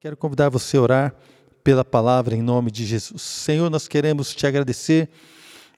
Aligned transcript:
Quero 0.00 0.16
convidar 0.16 0.48
você 0.48 0.78
a 0.78 0.80
orar 0.80 1.14
pela 1.62 1.84
palavra 1.84 2.34
em 2.34 2.40
nome 2.40 2.70
de 2.70 2.86
Jesus. 2.86 3.20
Senhor, 3.20 3.68
nós 3.68 3.86
queremos 3.86 4.34
te 4.34 4.46
agradecer, 4.46 5.10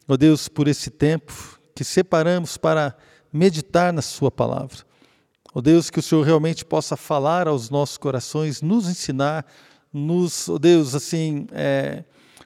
ó 0.06 0.16
Deus, 0.16 0.46
por 0.46 0.68
esse 0.68 0.90
tempo 0.90 1.58
que 1.74 1.82
separamos 1.82 2.56
para 2.56 2.96
meditar 3.32 3.92
na 3.92 4.00
Sua 4.00 4.30
palavra. 4.30 4.78
Ó 5.52 5.60
Deus, 5.60 5.90
que 5.90 5.98
o 5.98 6.02
Senhor 6.02 6.22
realmente 6.22 6.64
possa 6.64 6.96
falar 6.96 7.48
aos 7.48 7.68
nossos 7.68 7.98
corações, 7.98 8.62
nos 8.62 8.88
ensinar, 8.88 9.44
nos, 9.92 10.48
ó 10.48 10.56
Deus, 10.56 10.94
assim, 10.94 11.48
é, 11.50 12.04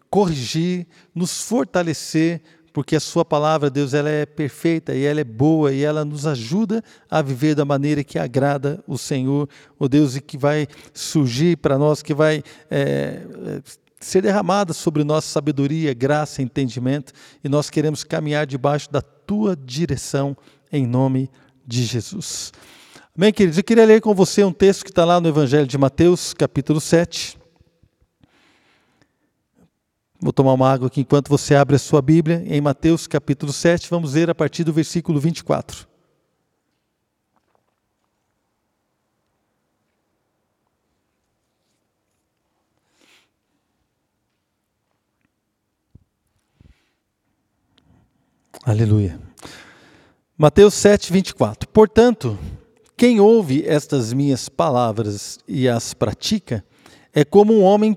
corrigir, 0.08 0.86
nos 1.14 1.42
fortalecer 1.42 2.40
porque 2.76 2.94
a 2.94 3.00
sua 3.00 3.24
palavra, 3.24 3.70
Deus, 3.70 3.94
ela 3.94 4.10
é 4.10 4.26
perfeita 4.26 4.94
e 4.94 5.02
ela 5.02 5.18
é 5.18 5.24
boa 5.24 5.72
e 5.72 5.82
ela 5.82 6.04
nos 6.04 6.26
ajuda 6.26 6.84
a 7.10 7.22
viver 7.22 7.54
da 7.54 7.64
maneira 7.64 8.04
que 8.04 8.18
agrada 8.18 8.84
o 8.86 8.98
Senhor, 8.98 9.48
o 9.78 9.88
Deus, 9.88 10.14
e 10.14 10.20
que 10.20 10.36
vai 10.36 10.68
surgir 10.92 11.56
para 11.56 11.78
nós, 11.78 12.02
que 12.02 12.12
vai 12.12 12.44
é, 12.70 13.22
ser 13.98 14.20
derramada 14.20 14.74
sobre 14.74 15.04
nossa 15.04 15.26
sabedoria, 15.26 15.94
graça, 15.94 16.42
entendimento, 16.42 17.14
e 17.42 17.48
nós 17.48 17.70
queremos 17.70 18.04
caminhar 18.04 18.46
debaixo 18.46 18.92
da 18.92 19.00
tua 19.00 19.56
direção, 19.56 20.36
em 20.70 20.86
nome 20.86 21.30
de 21.66 21.82
Jesus. 21.82 22.52
Amém, 23.16 23.32
queridos? 23.32 23.56
Eu 23.56 23.64
queria 23.64 23.86
ler 23.86 24.02
com 24.02 24.14
você 24.14 24.44
um 24.44 24.52
texto 24.52 24.84
que 24.84 24.90
está 24.90 25.06
lá 25.06 25.18
no 25.18 25.28
Evangelho 25.28 25.66
de 25.66 25.78
Mateus, 25.78 26.34
capítulo 26.34 26.78
7. 26.78 27.38
Vou 30.26 30.32
tomar 30.32 30.54
uma 30.54 30.68
água 30.68 30.88
aqui 30.88 31.02
enquanto 31.02 31.28
você 31.28 31.54
abre 31.54 31.76
a 31.76 31.78
sua 31.78 32.02
Bíblia, 32.02 32.42
em 32.48 32.60
Mateus 32.60 33.06
capítulo 33.06 33.52
7, 33.52 33.88
vamos 33.88 34.14
ler 34.14 34.28
a 34.28 34.34
partir 34.34 34.64
do 34.64 34.72
versículo 34.72 35.20
24. 35.20 35.86
Aleluia. 48.64 49.20
Mateus 50.36 50.74
7, 50.74 51.12
24. 51.12 51.68
Portanto, 51.68 52.36
quem 52.96 53.20
ouve 53.20 53.64
estas 53.64 54.12
minhas 54.12 54.48
palavras 54.48 55.38
e 55.46 55.68
as 55.68 55.94
pratica, 55.94 56.64
é 57.14 57.24
como 57.24 57.54
um 57.54 57.62
homem 57.62 57.96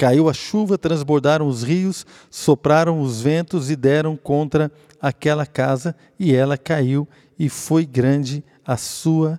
Caiu 0.00 0.30
a 0.30 0.32
chuva, 0.32 0.78
transbordaram 0.78 1.46
os 1.46 1.62
rios, 1.62 2.06
sopraram 2.30 3.02
os 3.02 3.20
ventos 3.20 3.68
e 3.68 3.76
deram 3.76 4.16
contra 4.16 4.72
aquela 4.98 5.44
casa, 5.44 5.94
e 6.18 6.34
ela 6.34 6.56
caiu, 6.56 7.06
e 7.38 7.50
foi 7.50 7.84
grande 7.84 8.42
a 8.66 8.78
sua 8.78 9.38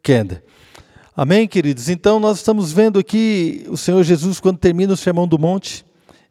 queda. 0.00 0.44
Amém, 1.16 1.48
queridos? 1.48 1.88
Então, 1.88 2.20
nós 2.20 2.36
estamos 2.36 2.70
vendo 2.70 3.00
aqui 3.00 3.66
o 3.68 3.76
Senhor 3.76 4.00
Jesus, 4.04 4.38
quando 4.38 4.58
termina 4.58 4.92
o 4.92 4.96
Sermão 4.96 5.26
do 5.26 5.40
Monte, 5.40 5.84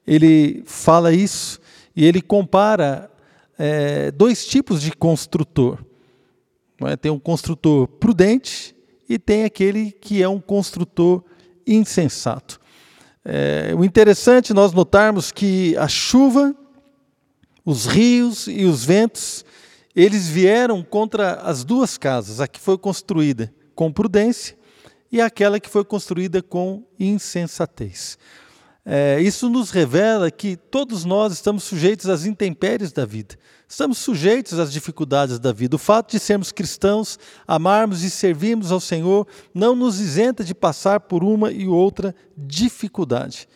ele 0.07 0.63
fala 0.65 1.11
isso 1.11 1.59
e 1.93 2.05
ele 2.05 2.21
compara 2.21 3.11
é, 3.59 4.09
dois 4.09 4.45
tipos 4.45 4.81
de 4.81 4.93
construtor. 4.93 5.83
É? 6.79 6.95
Tem 6.95 7.11
um 7.11 7.19
construtor 7.19 7.89
prudente 7.89 8.73
e 9.09 9.19
tem 9.19 9.43
aquele 9.43 9.91
que 9.91 10.23
é 10.23 10.29
um 10.29 10.39
construtor 10.39 11.21
insensato. 11.67 12.63
É, 13.27 13.73
o 13.75 13.83
interessante 13.83 14.53
nós 14.53 14.71
notarmos 14.71 15.31
que 15.31 15.75
a 15.77 15.87
chuva, 15.87 16.55
os 17.65 17.87
rios 17.87 18.47
e 18.47 18.65
os 18.65 18.85
ventos, 18.85 19.43
eles 19.95 20.27
vieram 20.27 20.83
contra 20.83 21.33
as 21.35 21.63
duas 21.63 21.97
casas, 21.97 22.39
a 22.39 22.47
que 22.47 22.59
foi 22.59 22.77
construída 22.77 23.51
com 23.73 23.91
prudência 23.91 24.55
e 25.11 25.19
aquela 25.19 25.59
que 25.59 25.69
foi 25.69 25.83
construída 25.83 26.43
com 26.43 26.83
insensatez. 26.99 28.17
É, 28.85 29.19
isso 29.19 29.49
nos 29.49 29.71
revela 29.71 30.29
que 30.29 30.55
todos 30.55 31.03
nós 31.03 31.33
estamos 31.33 31.63
sujeitos 31.63 32.07
às 32.07 32.25
intempéries 32.25 32.91
da 32.91 33.05
vida. 33.05 33.35
Estamos 33.67 33.97
sujeitos 33.97 34.59
às 34.59 34.71
dificuldades 34.71 35.39
da 35.39 35.51
vida. 35.51 35.75
O 35.75 35.79
fato 35.79 36.11
de 36.11 36.19
sermos 36.19 36.51
cristãos, 36.51 37.17
amarmos 37.47 38.03
e 38.03 38.09
servirmos 38.09 38.71
ao 38.71 38.79
Senhor, 38.79 39.27
não 39.53 39.75
nos 39.75 39.99
isenta 39.99 40.43
de 40.43 40.53
passar 40.53 40.99
por 40.99 41.23
uma 41.23 41.51
e 41.51 41.67
outra 41.67 42.15
dificuldade. 42.37 43.47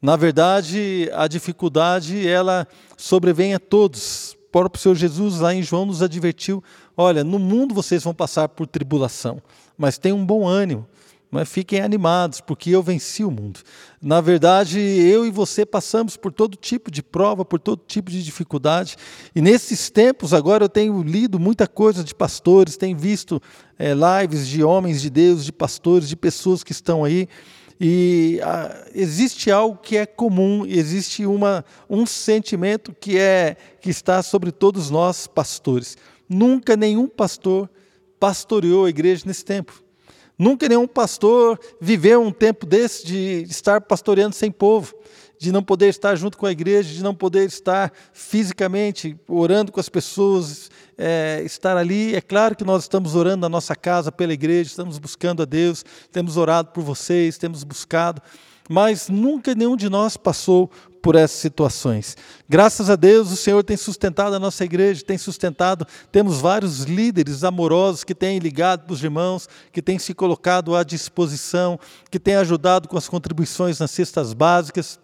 Na 0.00 0.16
verdade, 0.16 1.10
a 1.12 1.28
dificuldade 1.28 2.26
ela 2.26 2.66
sobrevém 2.96 3.54
a 3.54 3.58
todos. 3.58 4.32
O 4.32 4.50
próprio 4.50 4.80
Senhor 4.80 4.94
Jesus 4.94 5.40
lá 5.40 5.52
em 5.52 5.62
João 5.62 5.84
nos 5.84 6.02
advertiu: 6.02 6.64
olha, 6.96 7.22
no 7.22 7.38
mundo 7.38 7.74
vocês 7.74 8.02
vão 8.02 8.14
passar 8.14 8.48
por 8.48 8.66
tribulação, 8.66 9.42
mas 9.76 9.98
tenham 9.98 10.18
um 10.18 10.24
bom 10.24 10.46
ânimo 10.46 10.86
mas 11.30 11.48
fiquem 11.48 11.80
animados, 11.80 12.40
porque 12.40 12.70
eu 12.70 12.82
venci 12.82 13.22
o 13.22 13.30
mundo. 13.30 13.60
Na 14.00 14.20
verdade, 14.20 14.78
eu 14.80 15.26
e 15.26 15.30
você 15.30 15.66
passamos 15.66 16.16
por 16.16 16.32
todo 16.32 16.56
tipo 16.56 16.90
de 16.90 17.02
prova, 17.02 17.44
por 17.44 17.60
todo 17.60 17.82
tipo 17.86 18.10
de 18.10 18.22
dificuldade. 18.22 18.96
E 19.34 19.42
nesses 19.42 19.90
tempos, 19.90 20.32
agora 20.32 20.64
eu 20.64 20.68
tenho 20.68 21.02
lido 21.02 21.38
muita 21.38 21.66
coisa 21.66 22.02
de 22.02 22.14
pastores, 22.14 22.76
tenho 22.76 22.96
visto 22.96 23.42
é, 23.78 23.92
lives 23.94 24.48
de 24.48 24.64
homens 24.64 25.02
de 25.02 25.10
Deus, 25.10 25.44
de 25.44 25.52
pastores, 25.52 26.08
de 26.08 26.16
pessoas 26.16 26.64
que 26.64 26.72
estão 26.72 27.04
aí. 27.04 27.28
E 27.80 28.40
ah, 28.42 28.86
existe 28.92 29.50
algo 29.50 29.78
que 29.78 29.96
é 29.96 30.06
comum, 30.06 30.64
existe 30.66 31.24
uma, 31.26 31.64
um 31.88 32.04
sentimento 32.06 32.92
que 32.98 33.16
é 33.18 33.56
que 33.80 33.90
está 33.90 34.22
sobre 34.22 34.50
todos 34.50 34.90
nós 34.90 35.26
pastores. 35.26 35.96
Nunca 36.28 36.76
nenhum 36.76 37.06
pastor 37.06 37.70
pastoreou 38.18 38.86
a 38.86 38.90
igreja 38.90 39.24
nesse 39.26 39.44
tempo. 39.44 39.87
Nunca 40.38 40.68
nenhum 40.68 40.86
pastor 40.86 41.58
viveu 41.80 42.22
um 42.22 42.30
tempo 42.30 42.64
desse 42.64 43.04
de 43.04 43.44
estar 43.48 43.80
pastoreando 43.80 44.36
sem 44.36 44.52
povo, 44.52 44.94
de 45.36 45.50
não 45.50 45.62
poder 45.62 45.88
estar 45.88 46.14
junto 46.14 46.38
com 46.38 46.46
a 46.46 46.52
igreja, 46.52 46.94
de 46.94 47.02
não 47.02 47.14
poder 47.14 47.46
estar 47.46 47.92
fisicamente 48.12 49.16
orando 49.26 49.72
com 49.72 49.80
as 49.80 49.88
pessoas, 49.88 50.70
é, 50.96 51.42
estar 51.44 51.76
ali. 51.76 52.14
É 52.14 52.20
claro 52.20 52.54
que 52.54 52.64
nós 52.64 52.84
estamos 52.84 53.16
orando 53.16 53.40
na 53.40 53.48
nossa 53.48 53.74
casa 53.74 54.12
pela 54.12 54.32
igreja, 54.32 54.70
estamos 54.70 54.98
buscando 54.98 55.42
a 55.42 55.44
Deus, 55.44 55.84
temos 56.12 56.36
orado 56.36 56.70
por 56.70 56.84
vocês, 56.84 57.36
temos 57.36 57.64
buscado, 57.64 58.22
mas 58.68 59.08
nunca 59.08 59.54
nenhum 59.54 59.76
de 59.76 59.88
nós 59.88 60.16
passou 60.16 60.70
por 61.02 61.14
essas 61.14 61.38
situações. 61.38 62.16
Graças 62.48 62.90
a 62.90 62.96
Deus, 62.96 63.30
o 63.30 63.36
Senhor 63.36 63.62
tem 63.62 63.76
sustentado 63.76 64.34
a 64.34 64.38
nossa 64.38 64.64
igreja, 64.64 65.04
tem 65.04 65.18
sustentado, 65.18 65.86
temos 66.10 66.40
vários 66.40 66.84
líderes 66.84 67.44
amorosos 67.44 68.04
que 68.04 68.14
têm 68.14 68.38
ligado 68.38 68.84
para 68.84 68.92
os 68.92 69.02
irmãos, 69.02 69.48
que 69.72 69.82
têm 69.82 69.98
se 69.98 70.14
colocado 70.14 70.74
à 70.74 70.82
disposição, 70.82 71.78
que 72.10 72.18
têm 72.18 72.36
ajudado 72.36 72.88
com 72.88 72.96
as 72.96 73.08
contribuições 73.08 73.78
nas 73.78 73.90
cestas 73.90 74.32
básicas 74.32 74.98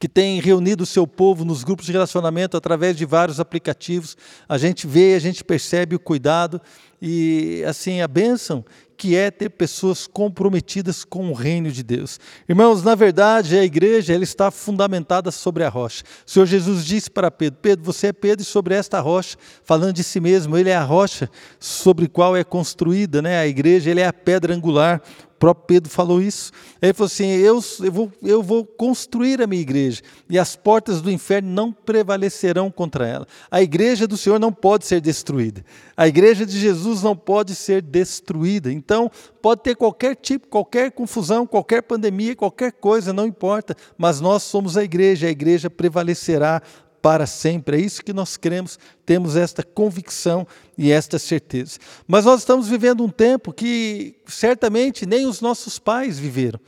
que 0.00 0.08
tem 0.08 0.40
reunido 0.40 0.82
o 0.82 0.86
seu 0.86 1.06
povo 1.06 1.44
nos 1.44 1.62
grupos 1.62 1.84
de 1.84 1.92
relacionamento 1.92 2.56
através 2.56 2.96
de 2.96 3.04
vários 3.04 3.38
aplicativos. 3.38 4.16
A 4.48 4.56
gente 4.56 4.86
vê, 4.86 5.14
a 5.14 5.18
gente 5.18 5.44
percebe 5.44 5.94
o 5.94 6.00
cuidado 6.00 6.58
e 7.00 7.64
assim 7.66 8.00
a 8.00 8.08
bênção 8.08 8.64
que 8.96 9.16
é 9.16 9.30
ter 9.30 9.48
pessoas 9.48 10.06
comprometidas 10.06 11.04
com 11.04 11.30
o 11.30 11.32
reino 11.32 11.70
de 11.70 11.82
Deus. 11.82 12.20
Irmãos, 12.46 12.82
na 12.82 12.94
verdade, 12.94 13.56
a 13.56 13.64
igreja 13.64 14.12
ela 14.12 14.24
está 14.24 14.50
fundamentada 14.50 15.30
sobre 15.30 15.64
a 15.64 15.70
rocha. 15.70 16.04
O 16.26 16.30
Senhor 16.30 16.44
Jesus 16.44 16.84
disse 16.84 17.10
para 17.10 17.30
Pedro: 17.30 17.58
Pedro, 17.62 17.84
você 17.84 18.08
é 18.08 18.12
Pedro, 18.12 18.42
e 18.42 18.44
sobre 18.44 18.74
esta 18.74 19.00
rocha, 19.00 19.38
falando 19.64 19.94
de 19.94 20.04
si 20.04 20.20
mesmo, 20.20 20.58
ele 20.58 20.68
é 20.68 20.76
a 20.76 20.84
rocha 20.84 21.30
sobre 21.58 22.08
qual 22.08 22.36
é 22.36 22.44
construída 22.44 23.22
né, 23.22 23.38
a 23.38 23.46
igreja, 23.46 23.90
ele 23.90 24.00
é 24.00 24.06
a 24.06 24.12
pedra 24.12 24.54
angular 24.54 25.00
próprio 25.40 25.66
Pedro 25.66 25.90
falou 25.90 26.20
isso. 26.20 26.52
Ele 26.80 26.92
falou 26.92 27.06
assim: 27.06 27.28
eu, 27.28 27.58
eu, 27.82 27.90
vou, 27.90 28.12
eu 28.22 28.42
vou 28.42 28.64
construir 28.64 29.40
a 29.40 29.46
minha 29.46 29.62
igreja, 29.62 30.02
e 30.28 30.38
as 30.38 30.54
portas 30.54 31.00
do 31.00 31.10
inferno 31.10 31.48
não 31.48 31.72
prevalecerão 31.72 32.70
contra 32.70 33.08
ela. 33.08 33.26
A 33.50 33.62
igreja 33.62 34.06
do 34.06 34.18
Senhor 34.18 34.38
não 34.38 34.52
pode 34.52 34.86
ser 34.86 35.00
destruída. 35.00 35.64
A 35.96 36.06
igreja 36.06 36.44
de 36.44 36.60
Jesus 36.60 36.89
não 37.02 37.16
pode 37.16 37.54
ser 37.54 37.80
destruída. 37.80 38.72
Então, 38.72 39.10
pode 39.40 39.62
ter 39.62 39.76
qualquer 39.76 40.16
tipo, 40.16 40.46
qualquer 40.48 40.90
confusão, 40.92 41.46
qualquer 41.46 41.82
pandemia, 41.82 42.36
qualquer 42.36 42.72
coisa, 42.72 43.12
não 43.12 43.26
importa, 43.26 43.76
mas 43.96 44.20
nós 44.20 44.42
somos 44.42 44.76
a 44.76 44.84
igreja, 44.84 45.26
a 45.26 45.30
igreja 45.30 45.70
prevalecerá 45.70 46.60
para 47.00 47.26
sempre. 47.26 47.76
É 47.76 47.80
isso 47.80 48.04
que 48.04 48.12
nós 48.12 48.36
cremos, 48.36 48.78
temos 49.06 49.36
esta 49.36 49.62
convicção 49.62 50.46
e 50.76 50.90
esta 50.90 51.18
certeza. 51.18 51.78
Mas 52.06 52.24
nós 52.24 52.40
estamos 52.40 52.68
vivendo 52.68 53.04
um 53.04 53.08
tempo 53.08 53.52
que 53.52 54.16
certamente 54.26 55.06
nem 55.06 55.26
os 55.26 55.40
nossos 55.40 55.78
pais 55.78 56.18
viveram. 56.18 56.60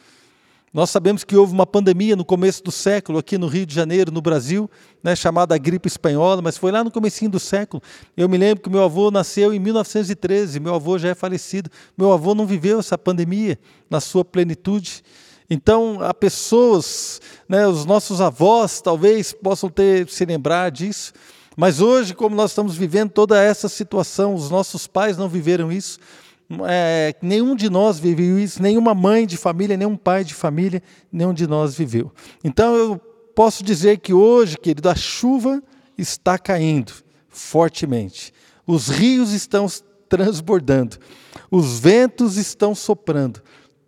Nós 0.72 0.88
sabemos 0.88 1.22
que 1.22 1.36
houve 1.36 1.52
uma 1.52 1.66
pandemia 1.66 2.16
no 2.16 2.24
começo 2.24 2.64
do 2.64 2.72
século 2.72 3.19
aqui 3.19 3.36
no 3.36 3.46
Rio 3.46 3.66
de 3.66 3.74
Janeiro, 3.74 4.10
no 4.10 4.22
Brasil, 4.22 4.70
né, 5.04 5.14
chamada 5.14 5.58
gripe 5.58 5.86
espanhola, 5.86 6.40
mas 6.40 6.56
foi 6.56 6.72
lá 6.72 6.82
no 6.82 6.90
comecinho 6.90 7.30
do 7.30 7.38
século. 7.38 7.82
Eu 8.16 8.26
me 8.26 8.38
lembro 8.38 8.64
que 8.64 8.70
meu 8.70 8.82
avô 8.82 9.10
nasceu 9.10 9.52
em 9.52 9.58
1913, 9.58 10.58
meu 10.60 10.74
avô 10.74 10.98
já 10.98 11.10
é 11.10 11.14
falecido. 11.14 11.69
Meu 11.96 12.10
avô 12.10 12.34
não 12.34 12.46
viveu 12.46 12.80
essa 12.80 12.96
pandemia 12.96 13.58
na 13.90 14.00
sua 14.00 14.24
plenitude. 14.24 15.04
Então, 15.50 15.98
há 16.00 16.14
pessoas, 16.14 17.20
né, 17.46 17.66
os 17.68 17.84
nossos 17.84 18.22
avós 18.22 18.80
talvez 18.80 19.34
possam 19.34 19.68
ter 19.68 20.08
se 20.08 20.25
lembrar 20.25 20.70
disso, 20.70 21.12
mas 21.54 21.82
hoje, 21.82 22.14
como 22.14 22.34
nós 22.34 22.52
estamos 22.52 22.75
vivendo 22.75 23.10
toda 23.10 23.38
essa 23.38 23.68
situação, 23.68 24.34
os 24.34 24.48
nossos 24.48 24.86
pais 24.86 25.18
não 25.18 25.28
viveram 25.28 25.70
isso, 25.70 25.98
é, 26.69 27.14
nenhum 27.22 27.54
de 27.54 27.70
nós 27.70 27.99
viveu 27.99 28.38
isso, 28.38 28.62
nenhuma 28.62 28.94
mãe 28.94 29.26
de 29.26 29.37
família, 29.37 29.76
nenhum 29.76 29.96
pai 29.96 30.25
de 30.25 30.34
família, 30.34 30.82
nenhum 31.10 31.32
de 31.32 31.46
nós 31.46 31.75
viveu. 31.75 32.12
Então 32.43 32.75
eu 32.75 32.99
posso 33.34 33.62
dizer 33.62 33.99
que 33.99 34.12
hoje, 34.12 34.58
querido, 34.58 34.88
a 34.88 34.94
chuva 34.94 35.62
está 35.96 36.38
caindo 36.38 36.93
fortemente, 37.28 38.32
os 38.66 38.88
rios 38.88 39.32
estão 39.32 39.66
transbordando, 40.08 40.99
os 41.50 41.78
ventos 41.78 42.37
estão 42.37 42.75
soprando, 42.75 43.43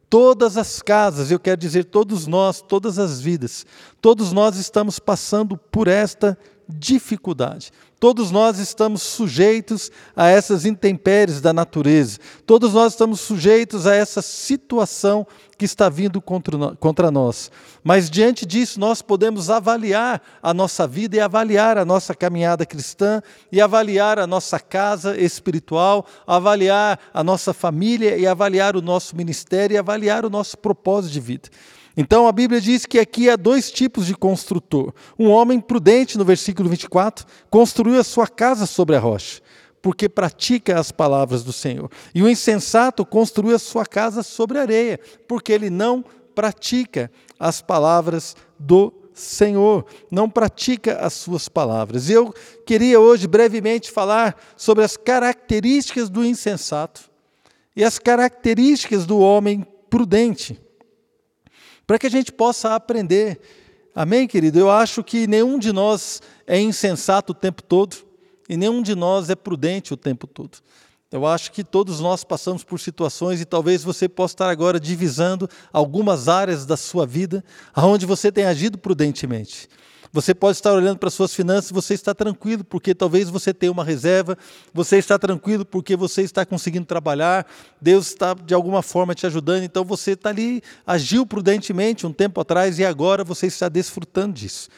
todas 0.09 0.57
as 0.57 0.81
casas, 0.81 1.31
eu 1.31 1.41
quero 1.41 1.61
dizer 1.61 1.85
todos 1.85 2.27
nós, 2.27 2.63
todas 2.63 2.99
as 2.99 3.21
vidas, 3.21 3.67
todos 4.01 4.33
nós 4.33 4.57
estamos 4.57 4.99
passando 4.99 5.57
por 5.57 5.89
esta 5.89 6.39
dificuldade. 6.69 7.71
Todos 7.99 8.31
nós 8.31 8.59
estamos 8.59 9.03
sujeitos 9.03 9.91
a 10.15 10.29
essas 10.29 10.67
intempéries 10.67 11.41
da 11.41 11.53
natureza. 11.53 12.19
Todos 12.45 12.75
nós 12.75 12.93
estamos 12.93 13.21
sujeitos 13.21 13.87
a 13.87 13.95
essa 13.95 14.21
situação 14.21 15.27
que 15.57 15.65
está 15.65 15.89
vindo 15.89 16.21
contra 16.21 17.11
nós. 17.11 17.51
Mas 17.83 18.11
diante 18.11 18.45
disso, 18.45 18.79
nós 18.79 19.01
podemos 19.01 19.49
avaliar 19.49 20.21
a 20.43 20.53
nossa 20.53 20.87
vida 20.87 21.17
e 21.17 21.21
avaliar 21.21 21.79
a 21.79 21.85
nossa 21.85 22.15
caminhada 22.15 22.67
cristã, 22.67 23.23
e 23.51 23.61
avaliar 23.61 24.19
a 24.19 24.27
nossa 24.27 24.61
casa 24.61 25.19
espiritual, 25.19 26.05
avaliar 26.27 26.99
a 27.15 27.25
nossa 27.25 27.55
família, 27.55 28.19
e 28.19 28.27
avaliar 28.27 28.77
o 28.77 28.83
nosso 28.83 29.17
ministério, 29.17 29.77
e 29.77 29.79
avaliar 29.79 30.27
o 30.27 30.31
nosso 30.31 30.59
propósito 30.59 31.13
de 31.13 31.21
vida. 31.21 31.49
Então 31.97 32.27
a 32.27 32.33
Bíblia 32.33 32.61
diz 32.61 32.87
que 32.87 32.99
aqui 32.99 33.31
há 33.31 33.37
dois 33.37 33.71
tipos 33.71 34.07
de 34.07 34.15
construtor. 34.15 34.93
Um 35.19 35.31
homem 35.31 35.61
prudente, 35.61 36.19
no 36.19 36.25
versículo 36.25 36.69
24, 36.69 37.25
construiu 37.49 37.99
a 37.99 38.05
sua 38.05 38.27
casa 38.27 38.67
sobre 38.67 38.97
a 38.97 39.01
rocha, 39.01 39.41
porque 39.81 40.09
pratica 40.09 40.79
as 40.79 40.91
palavras 40.91 41.45
do 41.45 41.53
Senhor. 41.53 41.89
E 42.15 42.23
o 42.23 42.29
insensato 42.29 43.07
construiu 43.07 43.55
a 43.55 43.61
sua 43.61 43.87
casa 43.87 44.23
sobre 44.23 44.59
a 44.59 44.63
areia, 44.63 44.99
porque 45.29 45.53
ele 45.53 45.71
não 45.71 46.05
pratica 46.35 47.11
as 47.39 47.63
palavras 47.63 48.35
do 48.59 48.93
Senhor, 49.13 49.87
não 50.11 50.29
pratica 50.29 50.97
as 50.97 51.13
suas 51.13 51.49
palavras. 51.49 52.11
Eu 52.11 52.35
queria 52.67 52.99
hoje 52.99 53.29
brevemente 53.29 53.93
falar 53.93 54.37
sobre 54.57 54.83
as 54.83 54.97
características 54.97 56.11
do 56.11 56.25
insensato 56.25 57.09
e 57.77 57.85
as 57.85 58.01
características 58.01 59.07
do 59.07 59.21
homem 59.21 59.65
prudente 59.89 60.61
para 61.87 61.99
que 61.99 62.07
a 62.07 62.11
gente 62.11 62.33
possa 62.33 62.75
aprender. 62.75 63.41
Amém, 63.95 64.27
querido? 64.27 64.59
Eu 64.59 64.71
acho 64.71 65.05
que 65.05 65.27
nenhum 65.27 65.59
de 65.59 65.73
nós 65.73 66.21
é 66.47 66.59
insensato 66.61 67.33
o 67.33 67.35
tempo 67.35 67.63
todo 67.63 67.97
e 68.49 68.57
nenhum 68.57 68.83
de 68.83 68.95
nós 68.95 69.31
é 69.31 69.35
prudente 69.35 69.95
o 69.95 69.97
tempo 69.97 70.27
todo. 70.27 70.59
Eu 71.13 71.25
acho 71.25 71.53
que 71.53 71.63
todos 71.63 72.01
nós 72.01 72.25
passamos 72.25 72.65
por 72.65 72.81
situações 72.81 73.41
e 73.41 73.45
talvez 73.45 73.85
você 73.85 74.09
possa 74.09 74.35
estar 74.35 74.51
agora 74.51 74.81
divisando 74.81 75.49
algumas 75.73 76.29
áreas 76.29 76.67
da 76.67 76.77
sua 76.77 77.07
vida 77.07 77.45
onde 77.77 78.05
você 78.05 78.33
tem 78.33 78.45
agido 78.45 78.77
prudentemente. 78.77 79.69
Você 80.15 80.33
pode 80.33 80.57
estar 80.57 80.73
olhando 80.73 80.97
para 80.97 81.11
suas 81.11 81.35
finanças 81.35 81.73
você 81.73 81.93
está 81.93 82.15
tranquilo, 82.15 82.63
porque 82.63 82.95
talvez 82.95 83.29
você 83.29 83.53
tenha 83.53 83.73
uma 83.73 83.83
reserva, 83.83 84.39
você 84.73 84.97
está 84.97 85.19
tranquilo 85.19 85.65
porque 85.65 85.97
você 85.97 86.23
está 86.23 86.47
conseguindo 86.47 86.87
trabalhar, 86.87 87.45
Deus 87.81 88.07
está 88.07 88.33
de 88.33 88.55
alguma 88.55 88.81
forma 88.81 89.13
te 89.13 89.27
ajudando, 89.27 89.65
então 89.65 89.85
você 89.85 90.13
está 90.13 90.31
ali, 90.31 90.63
agiu 90.87 91.27
prudentemente 91.27 92.07
um 92.07 92.13
tempo 92.13 92.41
atrás 92.41 92.79
e 92.79 92.85
agora 92.85 93.25
você 93.25 93.49
está 93.49 93.69
desfrutando 93.69 94.35
disso. 94.35 94.69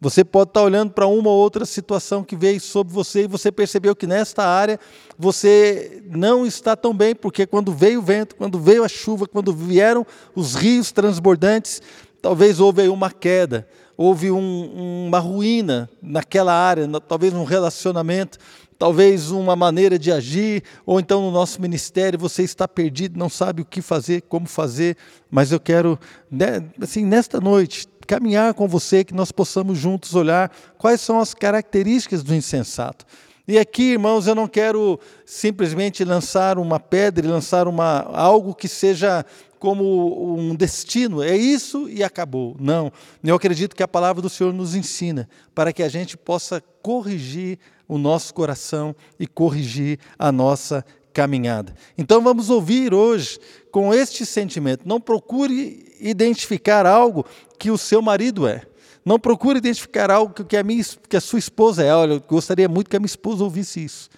Você 0.00 0.24
pode 0.24 0.50
estar 0.50 0.62
olhando 0.62 0.92
para 0.92 1.08
uma 1.08 1.28
ou 1.28 1.38
outra 1.38 1.66
situação 1.66 2.22
que 2.22 2.36
veio 2.36 2.60
sobre 2.60 2.92
você 2.92 3.24
e 3.24 3.26
você 3.26 3.50
percebeu 3.50 3.96
que 3.96 4.06
nesta 4.06 4.44
área 4.46 4.78
você 5.18 6.04
não 6.08 6.46
está 6.46 6.76
tão 6.76 6.94
bem, 6.94 7.16
porque 7.16 7.48
quando 7.48 7.72
veio 7.72 7.98
o 7.98 8.02
vento, 8.02 8.36
quando 8.36 8.60
veio 8.60 8.84
a 8.84 8.88
chuva, 8.88 9.26
quando 9.26 9.52
vieram 9.52 10.06
os 10.36 10.54
rios 10.54 10.92
transbordantes, 10.92 11.82
talvez 12.22 12.60
houve 12.60 12.86
uma 12.88 13.10
queda, 13.10 13.66
houve 13.96 14.30
um, 14.30 15.06
uma 15.06 15.18
ruína 15.18 15.88
naquela 16.02 16.52
área, 16.52 16.88
talvez 17.00 17.32
um 17.32 17.44
relacionamento, 17.44 18.38
talvez 18.78 19.30
uma 19.30 19.54
maneira 19.56 19.98
de 19.98 20.10
agir, 20.10 20.62
ou 20.84 20.98
então 20.98 21.22
no 21.22 21.30
nosso 21.30 21.60
ministério 21.60 22.18
você 22.18 22.42
está 22.42 22.66
perdido, 22.66 23.18
não 23.18 23.28
sabe 23.28 23.62
o 23.62 23.64
que 23.64 23.80
fazer, 23.80 24.22
como 24.22 24.46
fazer, 24.46 24.96
mas 25.30 25.52
eu 25.52 25.60
quero, 25.60 25.98
né, 26.30 26.64
assim, 26.80 27.04
nesta 27.04 27.40
noite, 27.40 27.86
caminhar 28.06 28.52
com 28.54 28.68
você, 28.68 29.04
que 29.04 29.14
nós 29.14 29.32
possamos 29.32 29.78
juntos 29.78 30.14
olhar 30.14 30.50
quais 30.76 31.00
são 31.00 31.20
as 31.20 31.32
características 31.32 32.22
do 32.22 32.34
insensato. 32.34 33.06
E 33.46 33.58
aqui, 33.58 33.92
irmãos, 33.92 34.26
eu 34.26 34.34
não 34.34 34.48
quero 34.48 34.98
simplesmente 35.26 36.02
lançar 36.02 36.58
uma 36.58 36.80
pedra 36.80 37.28
lançar 37.28 37.68
uma, 37.68 38.00
algo 38.12 38.54
que 38.54 38.66
seja 38.66 39.24
como 39.64 40.36
um 40.38 40.54
destino, 40.54 41.22
é 41.22 41.34
isso 41.34 41.88
e 41.88 42.04
acabou. 42.04 42.54
Não. 42.60 42.92
Eu 43.24 43.34
acredito 43.34 43.74
que 43.74 43.82
a 43.82 43.88
palavra 43.88 44.20
do 44.20 44.28
Senhor 44.28 44.52
nos 44.52 44.74
ensina 44.74 45.26
para 45.54 45.72
que 45.72 45.82
a 45.82 45.88
gente 45.88 46.18
possa 46.18 46.62
corrigir 46.82 47.58
o 47.88 47.96
nosso 47.96 48.34
coração 48.34 48.94
e 49.18 49.26
corrigir 49.26 49.98
a 50.18 50.30
nossa 50.30 50.84
caminhada. 51.14 51.74
Então 51.96 52.20
vamos 52.20 52.50
ouvir 52.50 52.92
hoje 52.92 53.38
com 53.72 53.94
este 53.94 54.26
sentimento. 54.26 54.86
Não 54.86 55.00
procure 55.00 55.90
identificar 55.98 56.84
algo 56.84 57.24
que 57.58 57.70
o 57.70 57.78
seu 57.78 58.02
marido 58.02 58.46
é. 58.46 58.66
Não 59.02 59.18
procure 59.18 59.56
identificar 59.56 60.10
algo 60.10 60.44
que 60.44 60.58
a, 60.58 60.62
minha, 60.62 60.84
que 61.08 61.16
a 61.16 61.22
sua 61.22 61.38
esposa 61.38 61.82
é. 61.82 61.94
Olha, 61.94 62.12
eu 62.12 62.20
gostaria 62.20 62.68
muito 62.68 62.90
que 62.90 62.96
a 62.96 63.00
minha 63.00 63.06
esposa 63.06 63.42
ouvisse 63.42 63.82
isso. 63.82 64.10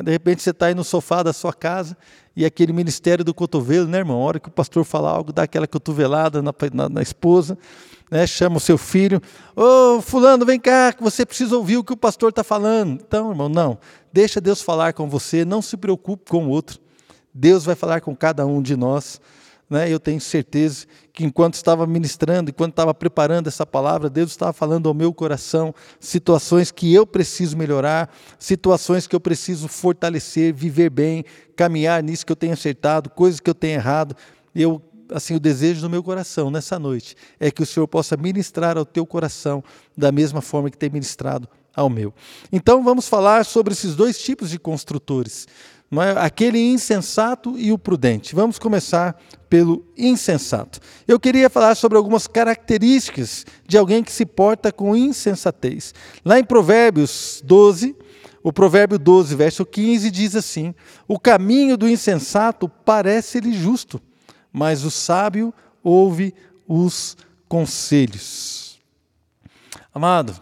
De 0.00 0.10
repente 0.10 0.42
você 0.42 0.50
está 0.50 0.66
aí 0.66 0.74
no 0.74 0.84
sofá 0.84 1.22
da 1.22 1.32
sua 1.32 1.52
casa 1.52 1.96
e 2.34 2.46
aquele 2.46 2.72
ministério 2.72 3.22
do 3.22 3.34
cotovelo, 3.34 3.86
né, 3.86 3.98
irmão? 3.98 4.16
A 4.16 4.24
hora 4.24 4.40
que 4.40 4.48
o 4.48 4.52
pastor 4.52 4.84
fala 4.84 5.10
algo, 5.10 5.32
dá 5.32 5.42
aquela 5.42 5.66
cotovelada 5.66 6.40
na, 6.40 6.54
na, 6.72 6.88
na 6.88 7.02
esposa, 7.02 7.58
né? 8.10 8.26
chama 8.26 8.56
o 8.56 8.60
seu 8.60 8.78
filho, 8.78 9.20
ô 9.54 9.96
oh, 9.96 10.00
fulano, 10.00 10.46
vem 10.46 10.58
cá, 10.58 10.94
que 10.94 11.02
você 11.02 11.26
precisa 11.26 11.54
ouvir 11.54 11.76
o 11.76 11.84
que 11.84 11.92
o 11.92 11.96
pastor 11.96 12.30
está 12.30 12.42
falando. 12.42 13.02
Então, 13.06 13.30
irmão, 13.30 13.50
não. 13.50 13.78
Deixa 14.10 14.40
Deus 14.40 14.62
falar 14.62 14.94
com 14.94 15.08
você, 15.08 15.44
não 15.44 15.60
se 15.60 15.76
preocupe 15.76 16.30
com 16.30 16.46
o 16.46 16.48
outro. 16.48 16.80
Deus 17.34 17.64
vai 17.64 17.74
falar 17.74 18.00
com 18.00 18.16
cada 18.16 18.46
um 18.46 18.62
de 18.62 18.76
nós 18.76 19.20
né, 19.72 19.90
eu 19.90 19.98
tenho 19.98 20.20
certeza 20.20 20.86
que 21.14 21.24
enquanto 21.24 21.54
estava 21.54 21.86
ministrando, 21.86 22.50
enquanto 22.50 22.72
estava 22.72 22.92
preparando 22.92 23.46
essa 23.46 23.64
palavra, 23.64 24.10
Deus 24.10 24.30
estava 24.30 24.52
falando 24.52 24.86
ao 24.86 24.94
meu 24.94 25.14
coração 25.14 25.74
situações 25.98 26.70
que 26.70 26.92
eu 26.92 27.06
preciso 27.06 27.56
melhorar, 27.56 28.14
situações 28.38 29.06
que 29.06 29.16
eu 29.16 29.20
preciso 29.20 29.68
fortalecer, 29.68 30.52
viver 30.52 30.90
bem, 30.90 31.24
caminhar 31.56 32.02
nisso 32.02 32.26
que 32.26 32.32
eu 32.32 32.36
tenho 32.36 32.52
acertado, 32.52 33.08
coisas 33.08 33.40
que 33.40 33.48
eu 33.48 33.54
tenho 33.54 33.74
errado. 33.74 34.14
Eu 34.54 34.82
assim 35.10 35.34
o 35.34 35.40
desejo 35.40 35.80
do 35.80 35.90
meu 35.90 36.02
coração 36.02 36.50
nessa 36.50 36.78
noite 36.78 37.14
é 37.38 37.50
que 37.50 37.62
o 37.62 37.66
Senhor 37.66 37.86
possa 37.86 38.16
ministrar 38.16 38.78
ao 38.78 38.84
teu 38.84 39.04
coração 39.04 39.62
da 39.96 40.12
mesma 40.12 40.40
forma 40.40 40.70
que 40.70 40.78
tem 40.78 40.88
ministrado 40.88 41.48
ao 41.74 41.88
meu. 41.88 42.14
Então 42.50 42.82
vamos 42.82 43.08
falar 43.08 43.44
sobre 43.44 43.72
esses 43.72 43.94
dois 43.94 44.18
tipos 44.18 44.50
de 44.50 44.58
construtores 44.58 45.46
não 45.92 46.02
é? 46.02 46.12
aquele 46.18 46.58
insensato 46.58 47.54
e 47.58 47.70
o 47.70 47.76
prudente. 47.76 48.34
Vamos 48.34 48.58
começar 48.58 49.14
pelo 49.50 49.84
insensato. 49.94 50.80
Eu 51.06 51.20
queria 51.20 51.50
falar 51.50 51.74
sobre 51.74 51.98
algumas 51.98 52.26
características 52.26 53.44
de 53.68 53.76
alguém 53.76 54.02
que 54.02 54.10
se 54.10 54.24
porta 54.24 54.72
com 54.72 54.96
insensatez. 54.96 55.94
Lá 56.24 56.38
em 56.38 56.44
Provérbios 56.44 57.42
12, 57.44 57.94
o 58.42 58.50
provérbio 58.50 58.98
12, 58.98 59.36
verso 59.36 59.66
15 59.66 60.10
diz 60.10 60.34
assim: 60.34 60.74
O 61.06 61.20
caminho 61.20 61.76
do 61.76 61.86
insensato 61.86 62.70
parece-lhe 62.70 63.52
justo, 63.52 64.00
mas 64.50 64.84
o 64.84 64.90
sábio 64.90 65.52
ouve 65.84 66.34
os 66.66 67.18
conselhos. 67.46 68.80
Amado, 69.94 70.40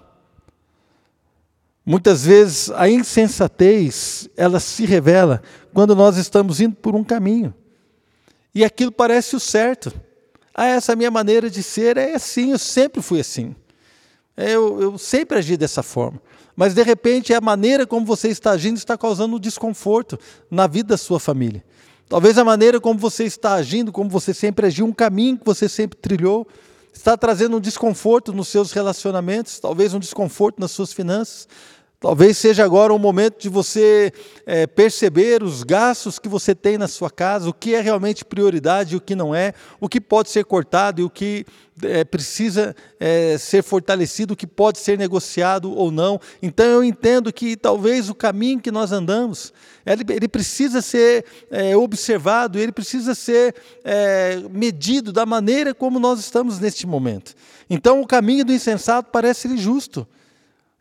Muitas 1.85 2.25
vezes 2.25 2.71
a 2.71 2.89
insensatez, 2.89 4.29
ela 4.37 4.61
se 4.61 4.85
revela 4.85 5.43
quando 5.73 5.97
nós 5.97 6.17
estamos 6.17 6.61
indo 6.61 6.77
por 6.77 6.95
um 6.95 7.03
caminho. 7.03 7.55
E 8.55 8.65
aquilo 8.65 8.93
parece 8.93 9.35
o 9.35 9.41
certo. 9.41 9.93
Ah, 10.55 10.67
essa 10.67 10.95
minha 10.95 11.11
maneira 11.11 11.49
de 11.49 11.63
ser 11.63 11.97
é 11.97 12.15
assim, 12.15 12.51
eu 12.53 12.59
sempre 12.59 13.01
fui 13.01 13.21
assim. 13.21 13.55
Eu, 14.37 14.81
eu 14.81 14.99
sempre 14.99 15.39
agi 15.39 15.57
dessa 15.57 15.83
forma. 15.83 16.21
Mas 16.55 16.75
de 16.75 16.83
repente 16.83 17.33
a 17.33 17.41
maneira 17.41 17.87
como 17.87 18.05
você 18.05 18.29
está 18.29 18.51
agindo 18.51 18.77
está 18.77 18.97
causando 18.99 19.37
um 19.37 19.41
desconforto 19.41 20.19
na 20.51 20.67
vida 20.67 20.91
da 20.91 20.97
sua 20.97 21.19
família. 21.19 21.65
Talvez 22.09 22.37
a 22.37 22.45
maneira 22.45 22.81
como 22.81 22.99
você 22.99 23.25
está 23.25 23.55
agindo, 23.55 23.93
como 23.93 24.11
você 24.11 24.35
sempre 24.35 24.67
agiu, 24.67 24.85
um 24.85 24.93
caminho 24.93 25.39
que 25.39 25.45
você 25.45 25.69
sempre 25.69 25.99
trilhou, 25.99 26.47
está 26.93 27.17
trazendo 27.17 27.57
um 27.57 27.61
desconforto 27.61 28.33
nos 28.33 28.49
seus 28.49 28.73
relacionamentos, 28.73 29.59
talvez 29.59 29.95
um 29.95 29.99
desconforto 29.99 30.61
nas 30.61 30.71
suas 30.71 30.93
finanças, 30.93 31.49
Talvez 32.00 32.38
seja 32.38 32.64
agora 32.64 32.95
o 32.95 32.99
momento 32.99 33.42
de 33.42 33.50
você 33.50 34.11
é, 34.47 34.66
perceber 34.66 35.42
os 35.42 35.62
gastos 35.62 36.19
que 36.19 36.30
você 36.30 36.54
tem 36.54 36.78
na 36.78 36.88
sua 36.88 37.11
casa, 37.11 37.50
o 37.50 37.52
que 37.52 37.75
é 37.75 37.80
realmente 37.83 38.25
prioridade 38.25 38.95
e 38.95 38.97
o 38.97 39.00
que 39.02 39.14
não 39.14 39.35
é, 39.35 39.52
o 39.78 39.87
que 39.87 40.00
pode 40.00 40.30
ser 40.30 40.47
cortado 40.47 41.02
e 41.02 41.04
o 41.04 41.11
que 41.11 41.45
é, 41.83 42.02
precisa 42.02 42.75
é, 42.99 43.37
ser 43.37 43.62
fortalecido, 43.62 44.33
o 44.33 44.37
que 44.37 44.47
pode 44.47 44.78
ser 44.78 44.97
negociado 44.97 45.71
ou 45.71 45.90
não. 45.90 46.19
Então 46.40 46.64
eu 46.64 46.83
entendo 46.83 47.30
que 47.30 47.54
talvez 47.54 48.09
o 48.09 48.14
caminho 48.14 48.61
que 48.61 48.71
nós 48.71 48.92
andamos, 48.92 49.52
ele, 49.85 50.02
ele 50.09 50.26
precisa 50.26 50.80
ser 50.80 51.26
é, 51.50 51.76
observado, 51.76 52.59
ele 52.59 52.73
precisa 52.73 53.14
ser 53.14 53.54
é, 53.85 54.42
medido 54.50 55.12
da 55.12 55.26
maneira 55.26 55.75
como 55.75 56.00
nós 56.00 56.19
estamos 56.19 56.59
neste 56.61 56.87
momento. 56.87 57.35
Então 57.69 58.00
o 58.00 58.07
caminho 58.07 58.42
do 58.42 58.54
insensato 58.54 59.11
parece-lhe 59.12 59.59
justo. 59.59 60.09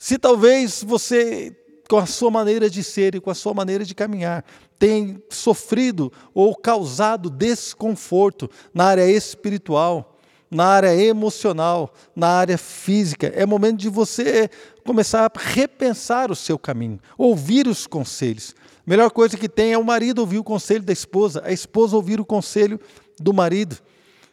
Se 0.01 0.17
talvez 0.17 0.81
você, 0.81 1.53
com 1.89 1.97
a 1.97 2.05
sua 2.05 2.31
maneira 2.31 2.69
de 2.69 2.81
ser 2.81 3.15
e 3.15 3.19
com 3.19 3.29
a 3.29 3.35
sua 3.35 3.53
maneira 3.53 3.83
de 3.83 3.93
caminhar, 3.93 4.45
tem 4.79 5.21
sofrido 5.29 6.09
ou 6.33 6.55
causado 6.55 7.29
desconforto 7.29 8.49
na 8.73 8.85
área 8.85 9.05
espiritual, 9.11 10.17
na 10.49 10.65
área 10.65 10.95
emocional, 10.95 11.93
na 12.15 12.29
área 12.29 12.57
física, 12.57 13.27
é 13.35 13.45
momento 13.45 13.77
de 13.77 13.89
você 13.89 14.49
começar 14.85 15.25
a 15.25 15.31
repensar 15.37 16.31
o 16.31 16.35
seu 16.35 16.57
caminho, 16.57 16.97
ouvir 17.17 17.67
os 17.67 17.85
conselhos. 17.85 18.55
A 18.87 18.89
melhor 18.89 19.11
coisa 19.11 19.37
que 19.37 19.49
tem 19.49 19.73
é 19.73 19.77
o 19.77 19.83
marido 19.83 20.19
ouvir 20.19 20.39
o 20.39 20.43
conselho 20.45 20.81
da 20.81 20.93
esposa, 20.93 21.41
a 21.43 21.51
esposa 21.51 21.97
ouvir 21.97 22.21
o 22.21 22.25
conselho 22.25 22.79
do 23.19 23.33
marido. 23.33 23.77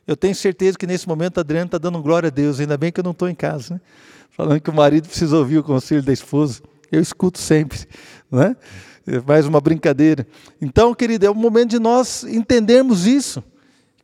Eu 0.07 0.17
tenho 0.17 0.35
certeza 0.35 0.79
que 0.79 0.87
nesse 0.87 1.09
momento 1.09 1.39
a 1.39 1.41
Adriana 1.41 1.67
está 1.67 1.79
dando 1.79 2.01
glória 2.01 2.29
a 2.29 2.31
Deus, 2.31 2.61
ainda 2.61 2.77
bem 2.77 2.93
que 2.93 3.01
eu 3.01 3.05
não 3.05 3.11
estou 3.11 3.29
em 3.29 3.35
casa. 3.35 3.75
Né? 3.75 3.81
falando 4.37 4.61
que 4.61 4.69
o 4.69 4.75
marido 4.75 5.09
precisa 5.09 5.35
ouvir 5.39 5.57
o 5.59 5.63
conselho 5.63 6.03
da 6.03 6.13
esposa. 6.13 6.61
Eu 6.93 7.01
escuto 7.01 7.39
sempre, 7.39 7.79
né? 8.31 8.55
É 9.07 9.19
mais 9.21 9.47
uma 9.47 9.61
brincadeira. 9.63 10.27
Então, 10.61 10.95
querido, 10.95 11.25
é 11.25 11.31
o 11.31 11.35
momento 11.35 11.71
de 11.71 11.79
nós 11.79 12.23
entendermos 12.25 13.07
isso, 13.07 13.43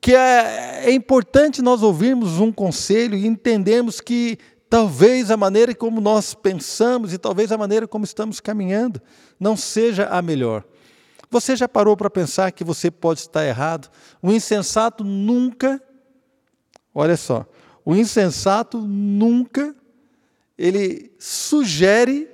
que 0.00 0.14
é, 0.14 0.84
é 0.86 0.92
importante 0.92 1.60
nós 1.60 1.82
ouvirmos 1.82 2.38
um 2.38 2.50
conselho 2.50 3.14
e 3.14 3.26
entendermos 3.26 4.00
que 4.00 4.38
talvez 4.70 5.30
a 5.30 5.36
maneira 5.36 5.74
como 5.74 6.00
nós 6.00 6.34
pensamos 6.34 7.12
e 7.12 7.18
talvez 7.18 7.52
a 7.52 7.58
maneira 7.58 7.86
como 7.86 8.04
estamos 8.04 8.40
caminhando 8.40 9.02
não 9.38 9.54
seja 9.54 10.06
a 10.06 10.22
melhor. 10.22 10.64
Você 11.30 11.56
já 11.56 11.68
parou 11.68 11.94
para 11.94 12.08
pensar 12.08 12.50
que 12.52 12.64
você 12.64 12.90
pode 12.90 13.20
estar 13.20 13.44
errado? 13.44 13.90
O 14.22 14.32
insensato 14.32 15.04
nunca, 15.04 15.80
olha 16.94 17.16
só, 17.16 17.46
o 17.84 17.94
insensato 17.94 18.78
nunca 18.78 19.74
ele 20.56 21.12
sugere, 21.18 22.28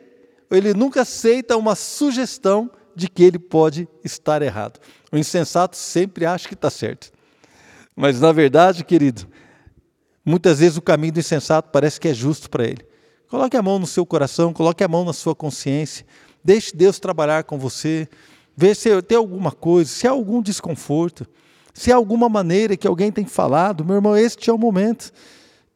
ele 0.50 0.74
nunca 0.74 1.02
aceita 1.02 1.56
uma 1.56 1.74
sugestão 1.74 2.70
de 2.94 3.08
que 3.08 3.22
ele 3.22 3.38
pode 3.38 3.88
estar 4.04 4.42
errado. 4.42 4.80
O 5.12 5.16
insensato 5.16 5.76
sempre 5.76 6.26
acha 6.26 6.48
que 6.48 6.54
está 6.54 6.68
certo. 6.68 7.10
Mas, 7.94 8.20
na 8.20 8.32
verdade, 8.32 8.84
querido, 8.84 9.26
muitas 10.24 10.58
vezes 10.58 10.76
o 10.76 10.82
caminho 10.82 11.12
do 11.12 11.20
insensato 11.20 11.70
parece 11.70 12.00
que 12.00 12.08
é 12.08 12.14
justo 12.14 12.50
para 12.50 12.64
ele. 12.64 12.86
Coloque 13.28 13.56
a 13.56 13.62
mão 13.62 13.78
no 13.78 13.86
seu 13.86 14.04
coração, 14.04 14.52
coloque 14.52 14.82
a 14.82 14.88
mão 14.88 15.04
na 15.04 15.12
sua 15.12 15.34
consciência, 15.34 16.04
deixe 16.42 16.74
Deus 16.74 16.98
trabalhar 16.98 17.44
com 17.44 17.58
você, 17.58 18.08
vê 18.56 18.74
se 18.74 19.02
tem 19.02 19.18
alguma 19.18 19.52
coisa, 19.52 19.90
se 19.90 20.06
há 20.06 20.10
algum 20.10 20.42
desconforto, 20.42 21.26
se 21.72 21.92
há 21.92 21.96
alguma 21.96 22.28
maneira 22.28 22.76
que 22.76 22.86
alguém 22.86 23.12
tem 23.12 23.24
falado, 23.24 23.84
meu 23.84 23.96
irmão, 23.96 24.16
este 24.16 24.50
é 24.50 24.52
o 24.52 24.58
momento 24.58 25.12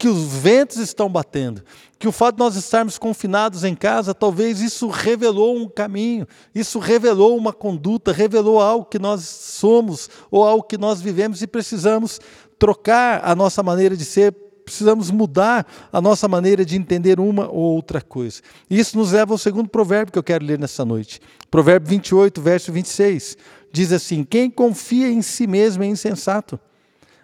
que 0.02 0.08
os 0.08 0.32
ventos 0.34 0.78
estão 0.78 1.08
batendo, 1.08 1.62
que 1.96 2.08
o 2.08 2.12
fato 2.12 2.34
de 2.34 2.40
nós 2.40 2.56
estarmos 2.56 2.98
confinados 2.98 3.62
em 3.62 3.72
casa, 3.72 4.12
talvez 4.12 4.60
isso 4.60 4.88
revelou 4.88 5.56
um 5.56 5.68
caminho, 5.68 6.26
isso 6.52 6.80
revelou 6.80 7.36
uma 7.36 7.52
conduta, 7.52 8.10
revelou 8.10 8.60
algo 8.60 8.84
que 8.86 8.98
nós 8.98 9.22
somos 9.22 10.10
ou 10.28 10.42
algo 10.42 10.64
que 10.64 10.76
nós 10.76 11.00
vivemos 11.00 11.40
e 11.40 11.46
precisamos 11.46 12.20
trocar 12.58 13.20
a 13.24 13.36
nossa 13.36 13.62
maneira 13.62 13.96
de 13.96 14.04
ser, 14.04 14.32
precisamos 14.64 15.08
mudar 15.08 15.64
a 15.92 16.00
nossa 16.00 16.26
maneira 16.26 16.64
de 16.64 16.76
entender 16.76 17.20
uma 17.20 17.48
ou 17.48 17.76
outra 17.76 18.00
coisa. 18.00 18.42
Isso 18.68 18.98
nos 18.98 19.12
leva 19.12 19.32
ao 19.32 19.38
segundo 19.38 19.68
provérbio 19.68 20.12
que 20.12 20.18
eu 20.18 20.24
quero 20.24 20.44
ler 20.44 20.58
nessa 20.58 20.84
noite. 20.84 21.20
Provérbio 21.48 21.88
28, 21.88 22.42
verso 22.42 22.72
26. 22.72 23.36
Diz 23.72 23.92
assim: 23.92 24.22
Quem 24.22 24.50
confia 24.50 25.08
em 25.08 25.22
si 25.22 25.46
mesmo 25.46 25.82
é 25.82 25.86
insensato 25.86 26.60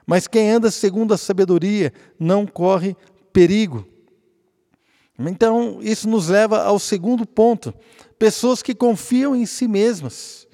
mas 0.08 0.26
quem 0.26 0.50
anda 0.50 0.70
segundo 0.70 1.12
a 1.12 1.18
sabedoria 1.18 1.92
não 2.18 2.46
corre 2.46 2.96
perigo. 3.30 3.86
Então, 5.18 5.80
isso 5.82 6.08
nos 6.08 6.28
leva 6.28 6.62
ao 6.62 6.78
segundo 6.78 7.26
ponto. 7.26 7.74
Pessoas 8.18 8.62
que 8.62 8.74
confiam 8.74 9.36
em 9.36 9.44
si 9.44 9.68
mesmas 9.68 10.48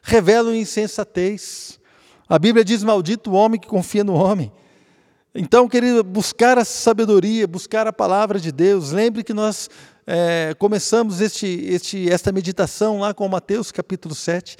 revelam 0.00 0.54
insensatez. 0.54 1.80
A 2.28 2.38
Bíblia 2.38 2.64
diz: 2.64 2.84
Maldito 2.84 3.32
o 3.32 3.34
homem 3.34 3.58
que 3.58 3.66
confia 3.66 4.04
no 4.04 4.14
homem. 4.14 4.52
Então, 5.34 5.68
querido, 5.68 6.04
buscar 6.04 6.56
a 6.56 6.64
sabedoria, 6.64 7.48
buscar 7.48 7.88
a 7.88 7.92
palavra 7.92 8.38
de 8.38 8.52
Deus. 8.52 8.92
Lembre 8.92 9.24
que 9.24 9.34
nós 9.34 9.68
é, 10.06 10.54
começamos 10.56 11.20
este, 11.20 11.48
este, 11.66 12.08
esta 12.08 12.30
meditação 12.30 13.00
lá 13.00 13.12
com 13.12 13.26
Mateus 13.26 13.72
capítulo 13.72 14.14
7 14.14 14.56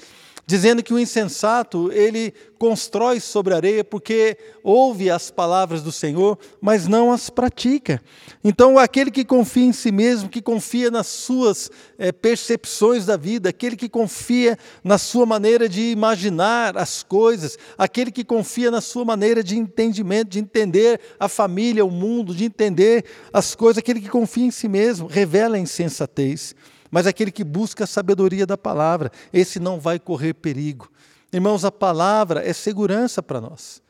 dizendo 0.51 0.83
que 0.83 0.93
o 0.93 0.99
insensato, 0.99 1.89
ele 1.93 2.33
constrói 2.59 3.21
sobre 3.21 3.53
areia 3.53 3.85
porque 3.85 4.37
ouve 4.61 5.09
as 5.09 5.31
palavras 5.31 5.81
do 5.81 5.93
Senhor, 5.93 6.37
mas 6.59 6.89
não 6.89 7.09
as 7.09 7.29
pratica. 7.29 8.01
Então, 8.43 8.77
aquele 8.77 9.09
que 9.09 9.23
confia 9.23 9.63
em 9.63 9.71
si 9.71 9.93
mesmo, 9.93 10.27
que 10.27 10.41
confia 10.41 10.91
nas 10.91 11.07
suas 11.07 11.71
é, 11.97 12.11
percepções 12.11 13.05
da 13.05 13.15
vida, 13.15 13.47
aquele 13.47 13.77
que 13.77 13.87
confia 13.87 14.57
na 14.83 14.97
sua 14.97 15.25
maneira 15.25 15.69
de 15.69 15.89
imaginar 15.89 16.77
as 16.77 17.01
coisas, 17.01 17.57
aquele 17.77 18.11
que 18.11 18.25
confia 18.25 18.69
na 18.69 18.81
sua 18.81 19.05
maneira 19.05 19.41
de 19.41 19.57
entendimento, 19.57 20.31
de 20.31 20.39
entender 20.39 20.99
a 21.17 21.29
família, 21.29 21.85
o 21.85 21.89
mundo, 21.89 22.35
de 22.35 22.43
entender 22.43 23.05
as 23.31 23.55
coisas, 23.55 23.77
aquele 23.77 24.01
que 24.01 24.09
confia 24.09 24.47
em 24.47 24.51
si 24.51 24.67
mesmo, 24.67 25.07
revela 25.07 25.55
a 25.55 25.59
insensatez 25.59 26.53
mas 26.91 27.07
aquele 27.07 27.31
que 27.31 27.43
busca 27.43 27.85
a 27.85 27.87
sabedoria 27.87 28.45
da 28.45 28.57
palavra, 28.57 29.09
esse 29.31 29.59
não 29.59 29.79
vai 29.79 29.97
correr 29.97 30.33
perigo. 30.33 30.91
Irmãos, 31.31 31.63
a 31.63 31.71
palavra 31.71 32.45
é 32.45 32.51
segurança 32.51 33.23
para 33.23 33.39
nós. 33.39 33.81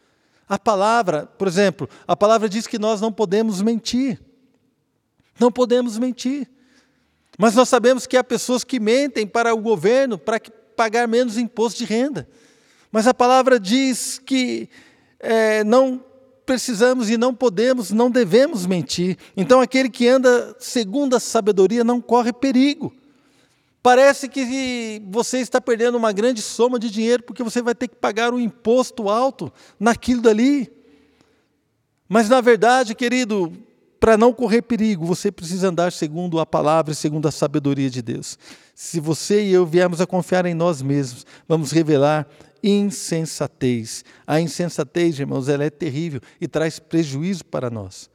A 0.48 0.60
palavra, 0.60 1.26
por 1.26 1.48
exemplo, 1.48 1.90
a 2.08 2.16
palavra 2.16 2.48
diz 2.48 2.68
que 2.68 2.78
nós 2.78 3.02
não 3.02 3.12
podemos 3.12 3.62
mentir. 3.62 4.22
Não 5.40 5.52
podemos 5.52 5.98
mentir. 5.98 6.48
Mas 7.38 7.56
nós 7.56 7.68
sabemos 7.70 8.06
que 8.06 8.16
há 8.16 8.24
pessoas 8.24 8.64
que 8.64 8.80
mentem 8.80 9.26
para 9.26 9.56
o 9.56 9.58
governo 9.58 10.18
para 10.18 10.40
pagar 10.76 11.08
menos 11.08 11.38
imposto 11.38 11.80
de 11.80 11.86
renda. 11.86 12.28
Mas 12.92 13.08
a 13.08 13.14
palavra 13.14 13.60
diz 13.60 14.20
que 14.20 14.70
é, 15.20 15.64
não 15.64 16.04
precisamos 16.46 17.10
e 17.10 17.18
não 17.18 17.34
podemos, 17.34 17.92
não 17.92 18.10
devemos 18.10 18.66
mentir. 18.66 19.18
Então, 19.36 19.62
aquele 19.62 19.90
que 19.90 20.08
anda 20.08 20.56
segundo 20.60 21.16
a 21.16 21.20
sabedoria 21.20 21.84
não 21.84 22.02
corre 22.02 22.34
perigo. 22.34 22.94
Parece 23.84 24.30
que 24.30 25.02
você 25.10 25.40
está 25.40 25.60
perdendo 25.60 25.98
uma 25.98 26.12
grande 26.12 26.42
soma 26.42 26.78
de 26.78 26.90
dinheiro 26.90 27.24
porque 27.24 27.42
você 27.42 27.62
vai 27.62 27.74
ter 27.74 27.88
que 27.88 27.96
pagar 27.96 28.34
um 28.34 28.40
imposto 28.40 29.10
alto 29.10 29.52
naquilo 29.80 30.22
dali. 30.22 30.72
Mas, 32.08 32.30
na 32.30 32.42
verdade, 32.42 32.94
querido, 32.94 33.52
para 34.00 34.18
não 34.18 34.34
correr 34.34 34.62
perigo, 34.62 35.06
você 35.06 35.32
precisa 35.32 35.70
andar 35.70 35.92
segundo 35.92 36.40
a 36.40 36.46
palavra 36.46 36.92
e 36.92 36.96
segundo 36.96 37.28
a 37.28 37.32
sabedoria 37.32 37.90
de 37.90 38.02
Deus. 38.02 38.38
Se 38.76 39.00
você 39.00 39.46
e 39.46 39.54
eu 39.54 39.66
viermos 39.66 40.02
a 40.02 40.08
confiar 40.08 40.46
em 40.46 40.54
nós 40.54 40.82
mesmos, 40.82 41.26
vamos 41.48 41.72
revelar 41.72 42.28
insensatez. 42.64 44.04
A 44.26 44.40
insensatez, 44.40 45.20
irmãos, 45.20 45.50
ela 45.50 45.64
é 45.64 45.70
terrível 45.70 46.22
e 46.40 46.48
traz 46.48 46.80
prejuízo 46.80 47.46
para 47.46 47.70
nós. 47.70 48.10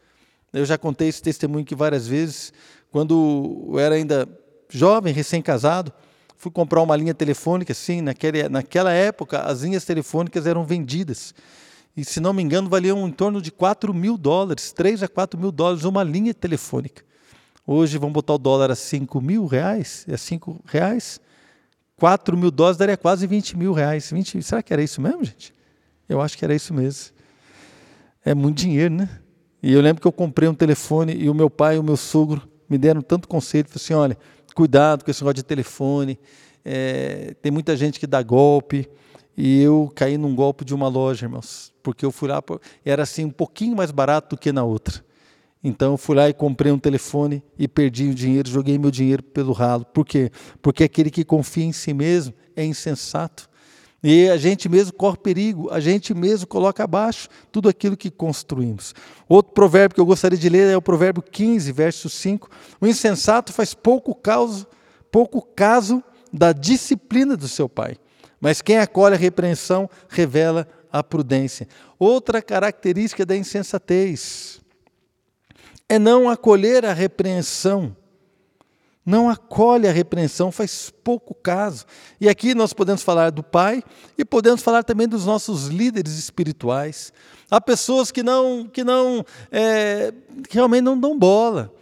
Eu 0.52 0.64
já 0.64 0.78
contei 0.78 1.08
esse 1.08 1.22
testemunho 1.22 1.64
aqui 1.64 1.74
várias 1.74 2.06
vezes. 2.06 2.52
Quando 2.90 3.68
eu 3.70 3.78
era 3.78 3.94
ainda 3.94 4.28
jovem, 4.68 5.12
recém-casado, 5.12 5.92
fui 6.36 6.50
comprar 6.50 6.82
uma 6.82 6.96
linha 6.96 7.14
telefônica, 7.14 7.72
assim, 7.72 8.00
naquele, 8.00 8.48
naquela 8.48 8.92
época 8.92 9.40
as 9.40 9.62
linhas 9.62 9.84
telefônicas 9.84 10.46
eram 10.46 10.64
vendidas. 10.64 11.34
E, 11.96 12.04
se 12.04 12.20
não 12.20 12.32
me 12.32 12.42
engano, 12.42 12.68
valiam 12.68 13.06
em 13.08 13.10
torno 13.10 13.40
de 13.40 13.50
4 13.50 13.92
mil 13.94 14.18
dólares, 14.18 14.70
3 14.72 15.02
a 15.02 15.08
4 15.08 15.40
mil 15.40 15.50
dólares 15.50 15.84
uma 15.84 16.02
linha 16.02 16.34
telefônica. 16.34 17.02
Hoje 17.66 17.98
vamos 17.98 18.12
botar 18.12 18.34
o 18.34 18.38
dólar 18.38 18.70
a 18.70 18.76
5 18.76 19.20
mil 19.20 19.46
reais? 19.46 20.04
É 20.06 20.16
5 20.16 20.60
reais? 20.66 21.20
4 21.98 22.36
mil 22.36 22.50
dólares 22.50 22.76
daria 22.76 22.96
quase 22.96 23.26
20 23.26 23.56
mil 23.56 23.72
reais. 23.72 24.10
20, 24.10 24.42
será 24.42 24.62
que 24.62 24.72
era 24.72 24.82
isso 24.82 25.00
mesmo, 25.00 25.24
gente? 25.24 25.54
Eu 26.08 26.20
acho 26.20 26.36
que 26.36 26.44
era 26.44 26.54
isso 26.54 26.74
mesmo. 26.74 27.14
É 28.24 28.34
muito 28.34 28.58
dinheiro, 28.58 28.94
né? 28.94 29.08
E 29.62 29.72
eu 29.72 29.80
lembro 29.80 30.00
que 30.00 30.06
eu 30.06 30.12
comprei 30.12 30.48
um 30.48 30.54
telefone 30.54 31.14
e 31.14 31.28
o 31.30 31.34
meu 31.34 31.48
pai 31.48 31.76
e 31.76 31.78
o 31.78 31.82
meu 31.82 31.96
sogro 31.96 32.42
me 32.68 32.76
deram 32.76 33.00
tanto 33.00 33.26
conselho. 33.26 33.64
Falaram 33.64 33.82
assim: 33.82 33.94
olha, 33.94 34.18
cuidado 34.54 35.04
com 35.04 35.10
esse 35.10 35.22
negócio 35.22 35.36
de 35.36 35.42
telefone. 35.42 36.18
É, 36.64 37.34
tem 37.40 37.50
muita 37.52 37.76
gente 37.76 37.98
que 37.98 38.06
dá 38.06 38.22
golpe. 38.22 38.88
e 39.36 39.62
eu 39.62 39.90
caí 39.94 40.18
num 40.18 40.34
golpe 40.34 40.64
de 40.64 40.74
uma 40.74 40.88
loja, 40.88 41.26
irmãos, 41.26 41.72
porque 41.82 42.04
eu 42.04 42.10
fui 42.10 42.28
lá, 42.28 42.42
era 42.84 43.04
assim 43.04 43.24
um 43.24 43.30
pouquinho 43.30 43.76
mais 43.76 43.90
barato 43.90 44.34
do 44.34 44.40
que 44.40 44.50
na 44.50 44.64
outra. 44.64 45.05
Então 45.68 45.96
fui 45.96 46.14
lá 46.14 46.28
e 46.28 46.32
comprei 46.32 46.70
um 46.70 46.78
telefone 46.78 47.42
e 47.58 47.66
perdi 47.66 48.08
o 48.08 48.14
dinheiro, 48.14 48.48
joguei 48.48 48.78
meu 48.78 48.88
dinheiro 48.88 49.20
pelo 49.20 49.52
ralo. 49.52 49.84
Por 49.84 50.06
quê? 50.06 50.30
Porque 50.62 50.84
aquele 50.84 51.10
que 51.10 51.24
confia 51.24 51.64
em 51.64 51.72
si 51.72 51.92
mesmo 51.92 52.32
é 52.54 52.64
insensato. 52.64 53.50
E 54.00 54.28
a 54.28 54.36
gente 54.36 54.68
mesmo 54.68 54.92
corre 54.92 55.16
perigo, 55.16 55.68
a 55.72 55.80
gente 55.80 56.14
mesmo 56.14 56.46
coloca 56.46 56.84
abaixo 56.84 57.28
tudo 57.50 57.68
aquilo 57.68 57.96
que 57.96 58.12
construímos. 58.12 58.94
Outro 59.28 59.54
provérbio 59.54 59.96
que 59.96 60.00
eu 60.00 60.06
gostaria 60.06 60.38
de 60.38 60.48
ler 60.48 60.72
é 60.72 60.76
o 60.76 60.80
provérbio 60.80 61.20
15, 61.20 61.72
verso 61.72 62.08
5. 62.08 62.48
O 62.80 62.86
insensato 62.86 63.52
faz 63.52 63.74
pouco 63.74 64.14
caso, 64.14 64.68
pouco 65.10 65.42
caso 65.42 66.00
da 66.32 66.52
disciplina 66.52 67.36
do 67.36 67.48
seu 67.48 67.68
pai, 67.68 67.96
mas 68.40 68.62
quem 68.62 68.78
acolhe 68.78 69.16
a 69.16 69.18
repreensão 69.18 69.90
revela 70.08 70.68
a 70.92 71.02
prudência. 71.02 71.66
Outra 71.98 72.40
característica 72.40 73.26
da 73.26 73.36
insensatez 73.36 74.64
é 75.88 75.98
não 75.98 76.28
acolher 76.28 76.84
a 76.84 76.92
repreensão 76.92 77.96
não 79.06 79.30
acolhe 79.30 79.86
a 79.86 79.92
repreensão, 79.92 80.50
faz 80.50 80.90
pouco 80.90 81.32
caso. 81.32 81.86
E 82.20 82.28
aqui 82.28 82.56
nós 82.56 82.72
podemos 82.72 83.04
falar 83.04 83.30
do 83.30 83.40
pai 83.40 83.80
e 84.18 84.24
podemos 84.24 84.62
falar 84.62 84.82
também 84.82 85.06
dos 85.06 85.24
nossos 85.24 85.68
líderes 85.68 86.18
espirituais. 86.18 87.12
Há 87.48 87.60
pessoas 87.60 88.10
que 88.10 88.24
não, 88.24 88.66
que 88.66 88.82
não, 88.82 89.24
é, 89.52 90.12
que 90.48 90.56
realmente 90.56 90.82
não 90.82 90.98
dão 90.98 91.16
bola. 91.16 91.72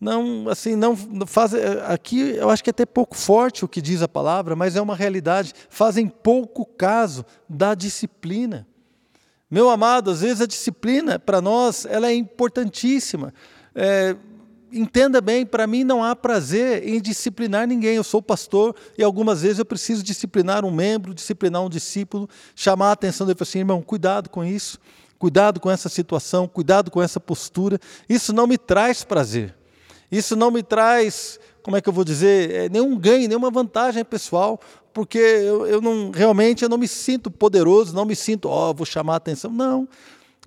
Não, 0.00 0.48
assim, 0.48 0.76
não 0.76 0.96
fazem. 1.26 1.60
Aqui 1.88 2.36
eu 2.36 2.48
acho 2.48 2.62
que 2.62 2.70
é 2.70 2.72
até 2.72 2.86
pouco 2.86 3.16
forte 3.16 3.64
o 3.64 3.68
que 3.68 3.82
diz 3.82 4.00
a 4.00 4.08
palavra, 4.08 4.54
mas 4.54 4.76
é 4.76 4.80
uma 4.80 4.94
realidade. 4.94 5.52
Fazem 5.68 6.06
pouco 6.06 6.64
caso 6.64 7.26
da 7.48 7.74
disciplina. 7.74 8.68
Meu 9.52 9.68
amado, 9.68 10.10
às 10.10 10.22
vezes 10.22 10.40
a 10.40 10.46
disciplina 10.46 11.18
para 11.18 11.42
nós 11.42 11.84
ela 11.84 12.08
é 12.08 12.14
importantíssima. 12.14 13.34
É, 13.74 14.16
entenda 14.72 15.20
bem, 15.20 15.44
para 15.44 15.66
mim 15.66 15.84
não 15.84 16.02
há 16.02 16.16
prazer 16.16 16.88
em 16.88 16.98
disciplinar 16.98 17.68
ninguém. 17.68 17.96
Eu 17.96 18.02
sou 18.02 18.22
pastor 18.22 18.74
e 18.96 19.04
algumas 19.04 19.42
vezes 19.42 19.58
eu 19.58 19.66
preciso 19.66 20.02
disciplinar 20.02 20.64
um 20.64 20.70
membro, 20.70 21.12
disciplinar 21.12 21.62
um 21.62 21.68
discípulo, 21.68 22.30
chamar 22.56 22.88
a 22.88 22.92
atenção 22.92 23.26
dele 23.26 23.36
e 23.36 23.38
falar 23.40 23.48
assim, 23.50 23.58
irmão, 23.58 23.82
cuidado 23.82 24.30
com 24.30 24.42
isso, 24.42 24.78
cuidado 25.18 25.60
com 25.60 25.70
essa 25.70 25.90
situação, 25.90 26.48
cuidado 26.48 26.90
com 26.90 27.02
essa 27.02 27.20
postura. 27.20 27.78
Isso 28.08 28.32
não 28.32 28.46
me 28.46 28.56
traz 28.56 29.04
prazer. 29.04 29.54
Isso 30.10 30.34
não 30.34 30.50
me 30.50 30.62
traz, 30.62 31.38
como 31.62 31.76
é 31.76 31.82
que 31.82 31.90
eu 31.90 31.92
vou 31.92 32.04
dizer, 32.04 32.50
é, 32.50 32.68
nenhum 32.70 32.98
ganho, 32.98 33.28
nenhuma 33.28 33.50
vantagem 33.50 34.02
pessoal, 34.02 34.58
porque 34.92 35.18
eu, 35.18 35.66
eu 35.66 35.80
não 35.80 36.10
realmente 36.10 36.62
eu 36.62 36.68
não 36.68 36.78
me 36.78 36.88
sinto 36.88 37.30
poderoso, 37.30 37.94
não 37.94 38.04
me 38.04 38.14
sinto, 38.16 38.48
ó, 38.48 38.70
oh, 38.70 38.74
vou 38.74 38.86
chamar 38.86 39.14
a 39.14 39.16
atenção. 39.16 39.50
Não. 39.50 39.88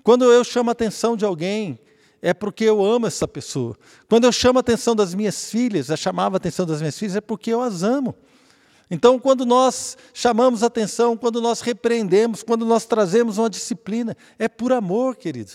Quando 0.02 0.24
eu 0.24 0.44
chamo 0.44 0.70
a 0.70 0.72
atenção 0.72 1.16
de 1.16 1.24
alguém, 1.24 1.78
é 2.22 2.32
porque 2.32 2.64
eu 2.64 2.84
amo 2.84 3.06
essa 3.06 3.26
pessoa. 3.26 3.76
Quando 4.08 4.24
eu 4.24 4.32
chamo 4.32 4.58
a 4.58 4.60
atenção 4.60 4.94
das 4.94 5.14
minhas 5.14 5.50
filhas, 5.50 5.88
eu 5.88 5.96
chamava 5.96 6.36
a 6.36 6.38
atenção 6.38 6.64
das 6.64 6.80
minhas 6.80 6.98
filhas, 6.98 7.16
é 7.16 7.20
porque 7.20 7.52
eu 7.52 7.60
as 7.60 7.82
amo. 7.82 8.14
Então, 8.90 9.18
quando 9.18 9.44
nós 9.44 9.96
chamamos 10.14 10.62
atenção, 10.62 11.16
quando 11.16 11.40
nós 11.40 11.60
repreendemos, 11.60 12.42
quando 12.42 12.64
nós 12.64 12.84
trazemos 12.84 13.36
uma 13.36 13.50
disciplina, 13.50 14.16
é 14.38 14.48
por 14.48 14.72
amor, 14.72 15.16
querido. 15.16 15.52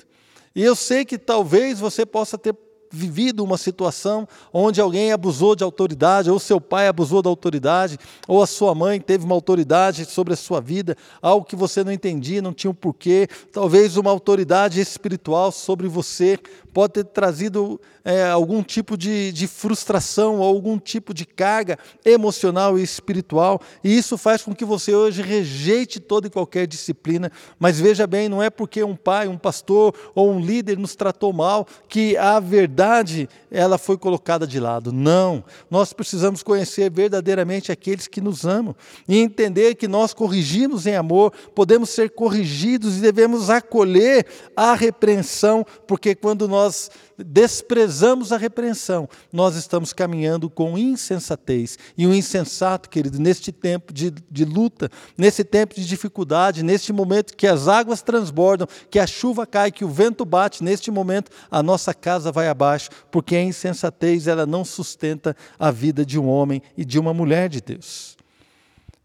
E 0.53 0.61
eu 0.61 0.75
sei 0.75 1.05
que 1.05 1.17
talvez 1.17 1.79
você 1.79 2.05
possa 2.05 2.37
ter 2.37 2.53
vivido 2.91 3.43
uma 3.43 3.57
situação 3.57 4.27
onde 4.53 4.81
alguém 4.81 5.11
abusou 5.11 5.55
de 5.55 5.63
autoridade, 5.63 6.29
ou 6.29 6.37
seu 6.39 6.59
pai 6.59 6.87
abusou 6.87 7.21
da 7.21 7.29
autoridade, 7.29 7.97
ou 8.27 8.43
a 8.43 8.47
sua 8.47 8.75
mãe 8.75 8.99
teve 8.99 9.23
uma 9.23 9.35
autoridade 9.35 10.05
sobre 10.05 10.33
a 10.33 10.37
sua 10.37 10.59
vida, 10.59 10.97
algo 11.21 11.45
que 11.45 11.55
você 11.55 11.83
não 11.83 11.91
entendia, 11.91 12.41
não 12.41 12.53
tinha 12.53 12.71
um 12.71 12.75
porquê, 12.75 13.27
talvez 13.51 13.95
uma 13.95 14.11
autoridade 14.11 14.81
espiritual 14.81 15.51
sobre 15.51 15.87
você 15.87 16.37
pode 16.73 16.93
ter 16.93 17.05
trazido 17.05 17.79
é, 18.03 18.23
algum 18.29 18.63
tipo 18.63 18.97
de, 18.97 19.31
de 19.31 19.47
frustração 19.47 20.37
ou 20.37 20.43
algum 20.43 20.77
tipo 20.77 21.13
de 21.13 21.25
carga 21.25 21.77
emocional 22.03 22.77
e 22.77 22.83
espiritual, 22.83 23.61
e 23.83 23.97
isso 23.97 24.17
faz 24.17 24.41
com 24.41 24.53
que 24.53 24.65
você 24.65 24.93
hoje 24.93 25.21
rejeite 25.21 25.99
toda 25.99 26.27
e 26.27 26.29
qualquer 26.29 26.67
disciplina. 26.67 27.31
Mas 27.59 27.79
veja 27.79 28.07
bem, 28.07 28.27
não 28.27 28.41
é 28.41 28.49
porque 28.49 28.83
um 28.83 28.95
pai, 28.95 29.27
um 29.27 29.37
pastor 29.37 29.93
ou 30.15 30.31
um 30.31 30.39
líder 30.39 30.77
nos 30.77 30.95
tratou 30.95 31.31
mal 31.33 31.67
que 31.87 32.17
a 32.17 32.39
verdade 32.39 33.29
ela 33.49 33.77
foi 33.77 33.97
colocada 33.97 34.47
de 34.47 34.59
lado. 34.59 34.91
Não, 34.91 35.43
nós 35.69 35.93
precisamos 35.93 36.43
conhecer 36.43 36.89
verdadeiramente 36.89 37.71
aqueles 37.71 38.07
que 38.07 38.21
nos 38.21 38.45
amam 38.45 38.75
e 39.07 39.17
entender 39.17 39.75
que 39.75 39.87
nós 39.87 40.13
corrigimos 40.13 40.87
em 40.87 40.95
amor, 40.95 41.31
podemos 41.53 41.89
ser 41.89 42.11
corrigidos 42.11 42.97
e 42.97 43.01
devemos 43.01 43.49
acolher 43.49 44.25
a 44.55 44.73
repreensão, 44.73 45.65
porque 45.87 46.15
quando 46.15 46.47
nós 46.47 46.89
desprezamos 47.23 48.31
a 48.31 48.37
repreensão, 48.37 49.07
nós 49.31 49.55
estamos 49.55 49.93
caminhando 49.93 50.49
com 50.49 50.77
insensatez. 50.77 51.77
E 51.97 52.05
o 52.07 52.13
insensato, 52.13 52.89
querido, 52.89 53.19
neste 53.19 53.51
tempo 53.51 53.93
de, 53.93 54.11
de 54.11 54.45
luta, 54.45 54.89
nesse 55.17 55.43
tempo 55.43 55.75
de 55.75 55.85
dificuldade, 55.85 56.63
neste 56.63 56.91
momento 56.93 57.35
que 57.35 57.47
as 57.47 57.67
águas 57.67 58.01
transbordam, 58.01 58.67
que 58.89 58.99
a 58.99 59.07
chuva 59.07 59.45
cai, 59.45 59.71
que 59.71 59.85
o 59.85 59.89
vento 59.89 60.25
bate, 60.25 60.63
neste 60.63 60.91
momento 60.91 61.31
a 61.49 61.61
nossa 61.63 61.93
casa 61.93 62.31
vai 62.31 62.47
abaixo, 62.47 62.89
porque 63.09 63.35
a 63.35 63.43
insensatez 63.43 64.27
ela 64.27 64.45
não 64.45 64.63
sustenta 64.63 65.35
a 65.59 65.71
vida 65.71 66.05
de 66.05 66.19
um 66.19 66.27
homem 66.27 66.61
e 66.77 66.85
de 66.85 66.99
uma 66.99 67.13
mulher 67.13 67.49
de 67.49 67.61
Deus. 67.61 68.17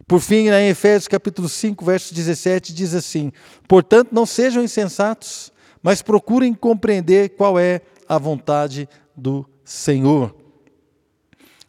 Por 0.07 0.21
fim, 0.21 0.49
em 0.49 0.69
Efésios 0.69 1.09
capítulo 1.09 1.49
5, 1.49 1.85
verso 1.85 2.15
17, 2.15 2.73
diz 2.73 2.95
assim: 2.95 3.33
Portanto, 3.67 4.11
não 4.13 4.25
sejam 4.25 4.63
insensatos, 4.63 5.53
mas 5.87 6.03
procurem 6.03 6.53
compreender 6.53 7.29
qual 7.37 7.57
é 7.57 7.81
a 8.09 8.19
vontade 8.19 8.89
do 9.17 9.49
Senhor. 9.65 10.35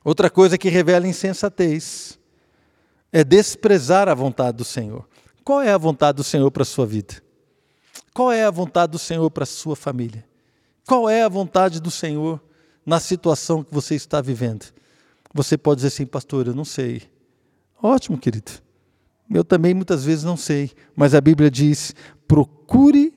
Outra 0.04 0.28
coisa 0.28 0.58
que 0.58 0.70
revela 0.70 1.08
insensatez 1.08 2.18
é 3.12 3.24
desprezar 3.24 4.10
a 4.10 4.16
vontade 4.16 4.58
do 4.58 4.64
Senhor. 4.64 5.08
Qual 5.44 5.62
é 5.62 5.72
a 5.72 5.78
vontade 5.78 6.16
do 6.16 6.24
Senhor 6.24 6.50
para 6.50 6.64
a 6.64 6.66
sua 6.66 6.88
vida? 6.88 7.22
Qual 8.12 8.32
é 8.32 8.44
a 8.44 8.50
vontade 8.50 8.94
do 8.94 8.98
Senhor 8.98 9.30
para 9.30 9.44
a 9.44 9.46
sua 9.46 9.76
família? 9.76 10.26
Qual 10.88 11.08
é 11.08 11.22
a 11.22 11.30
vontade 11.30 11.80
do 11.80 11.92
Senhor 11.92 12.42
na 12.84 13.00
situação 13.00 13.64
que 13.64 13.72
você 13.72 13.94
está 13.94 14.20
vivendo? 14.20 14.66
Você 15.32 15.60
pode 15.60 15.76
dizer 15.78 15.90
assim, 15.90 16.08
pastor, 16.08 16.48
eu 16.48 16.56
não 16.56 16.66
sei. 16.66 17.04
Ótimo, 17.80 18.18
querido. 18.18 18.52
Eu 19.30 19.44
também 19.44 19.76
muitas 19.76 20.04
vezes 20.06 20.24
não 20.24 20.36
sei, 20.36 20.72
mas 20.96 21.14
a 21.14 21.22
Bíblia 21.22 21.52
diz: 21.52 21.94
procure 22.28 23.17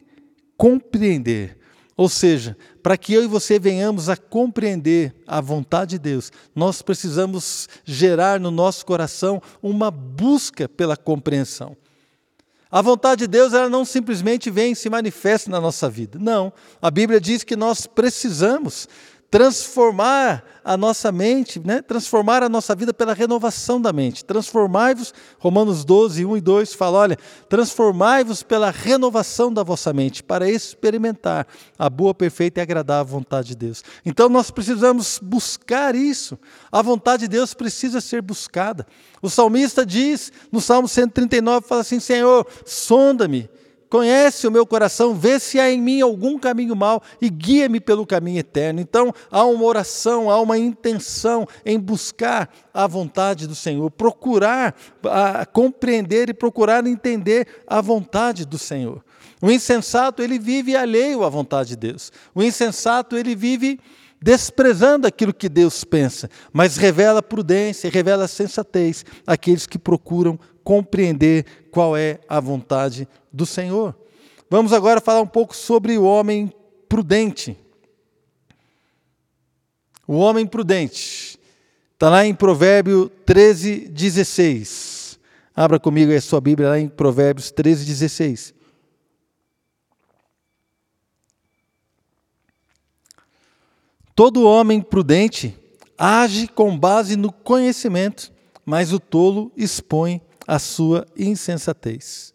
compreender 0.61 1.57
ou 2.01 2.09
seja, 2.09 2.57
para 2.83 2.96
que 2.96 3.12
eu 3.12 3.23
e 3.23 3.27
você 3.27 3.59
venhamos 3.59 4.09
a 4.09 4.16
compreender 4.16 5.14
a 5.27 5.38
vontade 5.38 5.90
de 5.90 5.99
Deus, 5.99 6.33
nós 6.55 6.81
precisamos 6.81 7.68
gerar 7.85 8.40
no 8.40 8.51
nosso 8.51 8.87
coração 8.87 9.42
uma 9.62 9.90
busca 9.90 10.66
pela 10.66 10.96
compreensão. 10.96 11.77
A 12.70 12.81
vontade 12.81 13.18
de 13.18 13.27
Deus 13.27 13.53
ela 13.53 13.68
não 13.68 13.85
simplesmente 13.85 14.51
vem 14.51 14.73
e 14.73 14.77
se 14.77 14.88
manifesta 14.88 15.51
na 15.51 15.61
nossa 15.61 15.90
vida. 15.90 16.18
Não. 16.18 16.51
A 16.81 16.90
Bíblia 16.90 17.20
diz 17.20 17.44
que 17.44 17.55
nós 17.55 17.87
precisamos 17.87 18.88
transformar 19.30 20.44
a 20.64 20.76
nossa 20.76 21.12
mente, 21.12 21.60
né? 21.64 21.80
transformar 21.80 22.42
a 22.42 22.48
nossa 22.48 22.74
vida 22.74 22.92
pela 22.92 23.14
renovação 23.14 23.80
da 23.80 23.92
mente. 23.92 24.24
Transformai-vos, 24.24 25.14
Romanos 25.38 25.84
12, 25.84 26.24
1 26.24 26.36
e 26.36 26.40
2 26.40 26.74
fala: 26.74 26.98
olha, 26.98 27.18
transformai-vos 27.48 28.42
pela 28.42 28.70
renovação 28.70 29.52
da 29.52 29.62
vossa 29.62 29.92
mente, 29.92 30.22
para 30.22 30.50
experimentar 30.50 31.46
a 31.78 31.88
boa, 31.88 32.12
perfeita 32.12 32.60
e 32.60 32.62
agradável 32.62 33.12
vontade 33.12 33.48
de 33.48 33.56
Deus. 33.56 33.84
Então 34.04 34.28
nós 34.28 34.50
precisamos 34.50 35.20
buscar 35.22 35.94
isso. 35.94 36.38
A 36.70 36.82
vontade 36.82 37.22
de 37.22 37.28
Deus 37.28 37.54
precisa 37.54 38.00
ser 38.00 38.20
buscada. 38.20 38.86
O 39.22 39.30
salmista 39.30 39.86
diz 39.86 40.32
no 40.50 40.60
Salmo 40.60 40.88
139, 40.88 41.66
fala 41.66 41.82
assim: 41.82 42.00
Senhor, 42.00 42.46
sonda-me 42.66 43.48
Conhece 43.90 44.46
o 44.46 44.53
meu 44.53 44.64
coração, 44.64 45.16
vê 45.16 45.40
se 45.40 45.59
há 45.59 45.68
em 45.68 45.83
mim 45.83 46.00
algum 46.00 46.38
caminho 46.38 46.76
mau 46.76 47.03
e 47.20 47.29
guia-me 47.29 47.81
pelo 47.81 48.07
caminho 48.07 48.38
eterno. 48.38 48.81
Então, 48.81 49.12
há 49.29 49.44
uma 49.44 49.64
oração, 49.64 50.31
há 50.31 50.40
uma 50.40 50.57
intenção 50.57 51.44
em 51.66 51.76
buscar 51.76 52.48
a 52.72 52.87
vontade 52.87 53.48
do 53.48 53.55
Senhor, 53.57 53.90
procurar 53.90 54.76
a, 55.05 55.44
compreender 55.44 56.29
e 56.29 56.33
procurar 56.33 56.87
entender 56.87 57.48
a 57.66 57.81
vontade 57.81 58.46
do 58.46 58.59
Senhor. 58.59 59.05
O 59.42 59.50
insensato, 59.50 60.22
ele 60.22 60.38
vive 60.38 60.76
alheio 60.76 61.24
à 61.24 61.29
vontade 61.29 61.70
de 61.70 61.76
Deus. 61.76 62.12
O 62.33 62.44
insensato, 62.44 63.16
ele 63.16 63.35
vive 63.35 63.81
desprezando 64.22 65.06
aquilo 65.06 65.33
que 65.33 65.48
Deus 65.48 65.83
pensa, 65.83 66.28
mas 66.52 66.76
revela 66.76 67.22
prudência, 67.22 67.90
revela 67.90 68.28
sensatez 68.28 69.04
àqueles 69.26 69.66
que 69.66 69.78
procuram 69.78 70.38
compreender 70.62 71.46
qual 71.70 71.96
é 71.96 72.20
a 72.28 72.38
vontade 72.38 73.09
do 73.33 73.46
Senhor. 73.46 73.96
Vamos 74.50 74.72
agora 74.72 75.00
falar 75.00 75.20
um 75.20 75.26
pouco 75.26 75.56
sobre 75.56 75.96
o 75.96 76.04
homem 76.04 76.52
prudente. 76.88 77.56
O 80.06 80.16
homem 80.16 80.46
prudente. 80.46 81.38
Está 81.94 82.11
lá 82.11 82.26
em 82.26 82.35
Provérbio 82.35 83.09
13, 83.24 83.88
16. 83.88 85.18
Abra 85.54 85.78
comigo 85.78 86.12
a 86.12 86.20
sua 86.20 86.40
Bíblia 86.40 86.70
lá 86.70 86.78
em 86.78 86.88
Provérbios 86.88 87.50
13, 87.50 87.85
16. 87.85 88.54
Todo 94.20 94.44
homem 94.44 94.83
prudente 94.83 95.56
age 95.96 96.46
com 96.46 96.78
base 96.78 97.16
no 97.16 97.33
conhecimento, 97.33 98.30
mas 98.66 98.92
o 98.92 99.00
tolo 99.00 99.50
expõe 99.56 100.20
a 100.46 100.59
sua 100.59 101.06
insensatez. 101.16 102.35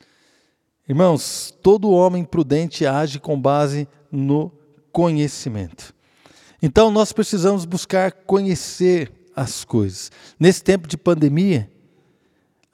Irmãos, 0.89 1.55
todo 1.61 1.91
homem 1.91 2.23
prudente 2.23 2.87
age 2.87 3.19
com 3.19 3.39
base 3.39 3.87
no 4.11 4.51
conhecimento. 4.91 5.93
Então 6.59 6.89
nós 6.89 7.13
precisamos 7.13 7.65
buscar 7.65 8.11
conhecer 8.11 9.11
as 9.35 9.63
coisas. 9.63 10.11
Nesse 10.39 10.63
tempo 10.63 10.87
de 10.87 10.97
pandemia, 10.97 11.69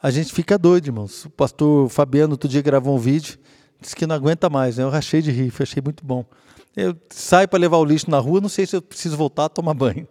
a 0.02 0.10
gente 0.10 0.32
fica 0.32 0.58
doido, 0.58 0.88
irmãos. 0.88 1.26
O 1.26 1.30
pastor 1.32 1.90
Fabiano 1.90 2.32
outro 2.32 2.48
dia 2.48 2.62
gravou 2.62 2.96
um 2.96 2.98
vídeo, 2.98 3.38
disse 3.78 3.94
que 3.94 4.08
não 4.08 4.16
aguenta 4.16 4.50
mais, 4.50 4.78
né? 4.78 4.86
Eu 4.86 4.90
rachei 4.90 5.22
de 5.22 5.32
rir, 5.32 5.52
achei 5.60 5.84
muito 5.84 6.06
bom. 6.06 6.24
Eu 6.76 6.96
saio 7.10 7.48
para 7.48 7.60
levar 7.60 7.78
o 7.78 7.86
lixo 7.86 8.10
na 8.10 8.20
rua, 8.20 8.40
não 8.40 8.50
sei 8.50 8.66
se 8.66 8.76
eu 8.76 8.82
preciso 8.82 9.18
voltar 9.18 9.46
a 9.46 9.50
tomar 9.50 9.74
banho. 9.74 10.08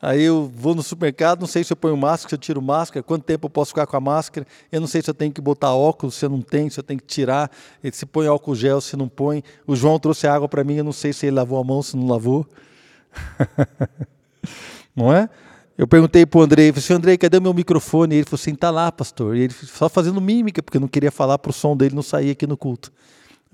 Aí 0.00 0.22
eu 0.22 0.52
vou 0.54 0.74
no 0.74 0.82
supermercado, 0.82 1.40
não 1.40 1.46
sei 1.46 1.64
se 1.64 1.72
eu 1.72 1.76
ponho 1.76 1.96
máscara, 1.96 2.28
se 2.28 2.34
eu 2.34 2.38
tiro 2.38 2.60
máscara, 2.60 3.02
quanto 3.02 3.24
tempo 3.24 3.46
eu 3.46 3.50
posso 3.50 3.70
ficar 3.70 3.86
com 3.86 3.96
a 3.96 4.00
máscara, 4.00 4.46
eu 4.70 4.78
não 4.78 4.86
sei 4.86 5.00
se 5.00 5.08
eu 5.08 5.14
tenho 5.14 5.32
que 5.32 5.40
botar 5.40 5.72
óculos, 5.72 6.14
se 6.16 6.26
eu 6.26 6.28
não 6.28 6.42
tenho, 6.42 6.70
se 6.70 6.78
eu 6.78 6.84
tenho 6.84 7.00
que 7.00 7.06
tirar, 7.06 7.50
se 7.90 8.04
põe 8.04 8.26
álcool 8.26 8.54
gel, 8.54 8.82
se 8.82 8.96
não 8.96 9.08
põe. 9.08 9.42
O 9.66 9.74
João 9.74 9.98
trouxe 9.98 10.26
água 10.26 10.46
para 10.46 10.62
mim, 10.62 10.74
eu 10.74 10.84
não 10.84 10.92
sei 10.92 11.12
se 11.12 11.26
ele 11.26 11.36
lavou 11.36 11.58
a 11.58 11.64
mão, 11.64 11.82
se 11.82 11.96
não 11.96 12.06
lavou. 12.06 12.46
não 14.94 15.10
é? 15.10 15.28
Eu 15.76 15.88
perguntei 15.88 16.26
para 16.26 16.38
o 16.38 16.42
Andrei, 16.42 16.70
falei 16.70 16.84
assim, 16.84 16.92
Andrei, 16.92 17.18
cadê 17.18 17.40
meu 17.40 17.54
microfone? 17.54 18.14
E 18.14 18.18
ele 18.18 18.24
falou 18.24 18.40
assim, 18.40 18.52
está 18.52 18.70
lá, 18.70 18.92
pastor. 18.92 19.36
E 19.36 19.40
ele 19.40 19.54
só 19.54 19.88
fazendo 19.88 20.20
mímica, 20.20 20.62
porque 20.62 20.78
não 20.78 20.86
queria 20.86 21.10
falar 21.10 21.38
para 21.38 21.50
o 21.50 21.52
som 21.52 21.76
dele 21.76 21.94
não 21.94 22.02
sair 22.02 22.30
aqui 22.30 22.46
no 22.46 22.56
culto. 22.56 22.92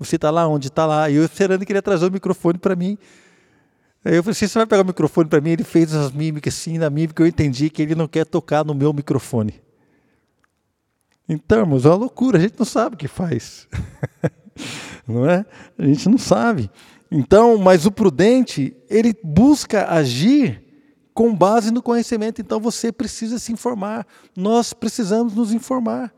Você 0.01 0.15
está 0.15 0.31
lá 0.31 0.47
onde? 0.47 0.67
Está 0.67 0.85
lá. 0.87 1.11
E 1.11 1.15
eu, 1.15 1.29
Fernando, 1.29 1.63
queria 1.63 1.81
trazer 1.81 2.07
o 2.07 2.11
microfone 2.11 2.57
para 2.57 2.75
mim. 2.75 2.97
Aí 4.03 4.15
eu 4.15 4.23
falei 4.23 4.31
assim, 4.31 4.47
você 4.47 4.57
vai 4.57 4.65
pegar 4.65 4.81
o 4.81 4.85
microfone 4.85 5.29
para 5.29 5.39
mim? 5.39 5.51
Ele 5.51 5.63
fez 5.63 5.93
as 5.93 6.11
mímicas 6.11 6.55
assim, 6.55 6.79
na 6.79 6.89
mímica 6.89 7.21
eu 7.21 7.27
entendi 7.27 7.69
que 7.69 7.83
ele 7.83 7.93
não 7.93 8.07
quer 8.07 8.25
tocar 8.25 8.65
no 8.65 8.73
meu 8.73 8.91
microfone. 8.91 9.61
Então, 11.29 11.59
irmãos, 11.59 11.85
é 11.85 11.89
uma 11.89 11.95
loucura, 11.95 12.39
a 12.39 12.41
gente 12.41 12.55
não 12.57 12.65
sabe 12.65 12.95
o 12.95 12.97
que 12.97 13.07
faz. 13.07 13.67
não 15.07 15.29
é? 15.29 15.45
A 15.77 15.85
gente 15.85 16.09
não 16.09 16.17
sabe. 16.17 16.71
Então, 17.11 17.57
mas 17.59 17.85
o 17.85 17.91
prudente, 17.91 18.75
ele 18.89 19.15
busca 19.23 19.87
agir 19.87 20.63
com 21.13 21.35
base 21.35 21.69
no 21.69 21.83
conhecimento. 21.83 22.41
Então 22.41 22.59
você 22.59 22.91
precisa 22.91 23.37
se 23.37 23.51
informar. 23.51 24.07
Nós 24.35 24.73
precisamos 24.73 25.35
nos 25.35 25.53
informar. 25.53 26.11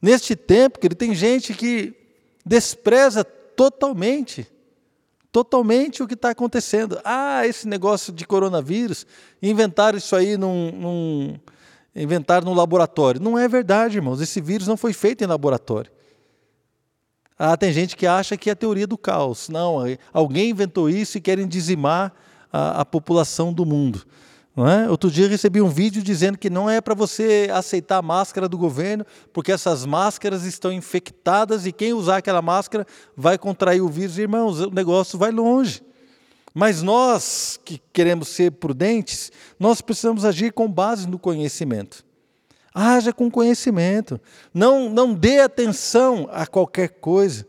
Neste 0.00 0.34
tempo, 0.34 0.80
que 0.80 0.88
ele 0.88 0.96
tem 0.96 1.14
gente 1.14 1.54
que 1.54 2.01
despreza 2.44 3.24
totalmente 3.24 4.46
totalmente 5.32 6.02
o 6.02 6.06
que 6.06 6.12
está 6.12 6.30
acontecendo. 6.30 7.00
Ah, 7.02 7.46
esse 7.46 7.66
negócio 7.66 8.12
de 8.12 8.26
coronavírus, 8.26 9.06
inventaram 9.42 9.96
isso 9.96 10.14
aí 10.14 10.36
num, 10.36 10.70
num 10.70 11.40
inventaram 11.96 12.44
no 12.44 12.54
laboratório. 12.54 13.20
Não 13.20 13.38
é 13.38 13.48
verdade, 13.48 13.96
irmãos. 13.96 14.20
Esse 14.20 14.40
vírus 14.40 14.68
não 14.68 14.76
foi 14.76 14.92
feito 14.92 15.24
em 15.24 15.26
laboratório. 15.26 15.90
Ah, 17.38 17.56
tem 17.56 17.72
gente 17.72 17.96
que 17.96 18.06
acha 18.06 18.36
que 18.36 18.50
é 18.50 18.52
a 18.52 18.56
teoria 18.56 18.86
do 18.86 18.98
caos. 18.98 19.48
Não, 19.48 19.78
alguém 20.12 20.50
inventou 20.50 20.88
isso 20.88 21.16
e 21.16 21.20
querem 21.20 21.48
dizimar 21.48 22.12
a, 22.52 22.82
a 22.82 22.84
população 22.84 23.52
do 23.52 23.64
mundo. 23.64 24.04
É? 24.54 24.90
Outro 24.90 25.10
dia 25.10 25.28
recebi 25.28 25.62
um 25.62 25.68
vídeo 25.68 26.02
dizendo 26.02 26.36
que 26.36 26.50
não 26.50 26.68
é 26.68 26.78
para 26.78 26.94
você 26.94 27.48
aceitar 27.50 27.96
a 27.96 28.02
máscara 28.02 28.46
do 28.46 28.58
governo, 28.58 29.06
porque 29.32 29.50
essas 29.50 29.86
máscaras 29.86 30.44
estão 30.44 30.70
infectadas 30.70 31.64
e 31.64 31.72
quem 31.72 31.94
usar 31.94 32.18
aquela 32.18 32.42
máscara 32.42 32.86
vai 33.16 33.38
contrair 33.38 33.80
o 33.80 33.88
vírus. 33.88 34.18
Irmãos, 34.18 34.60
o 34.60 34.70
negócio 34.70 35.18
vai 35.18 35.30
longe. 35.30 35.82
Mas 36.54 36.82
nós 36.82 37.58
que 37.64 37.80
queremos 37.94 38.28
ser 38.28 38.52
prudentes, 38.52 39.32
nós 39.58 39.80
precisamos 39.80 40.22
agir 40.22 40.52
com 40.52 40.70
base 40.70 41.08
no 41.08 41.18
conhecimento. 41.18 42.04
Haja 42.74 43.10
com 43.10 43.30
conhecimento. 43.30 44.20
Não, 44.52 44.90
não 44.90 45.14
dê 45.14 45.40
atenção 45.40 46.28
a 46.30 46.46
qualquer 46.46 46.88
coisa. 46.88 47.46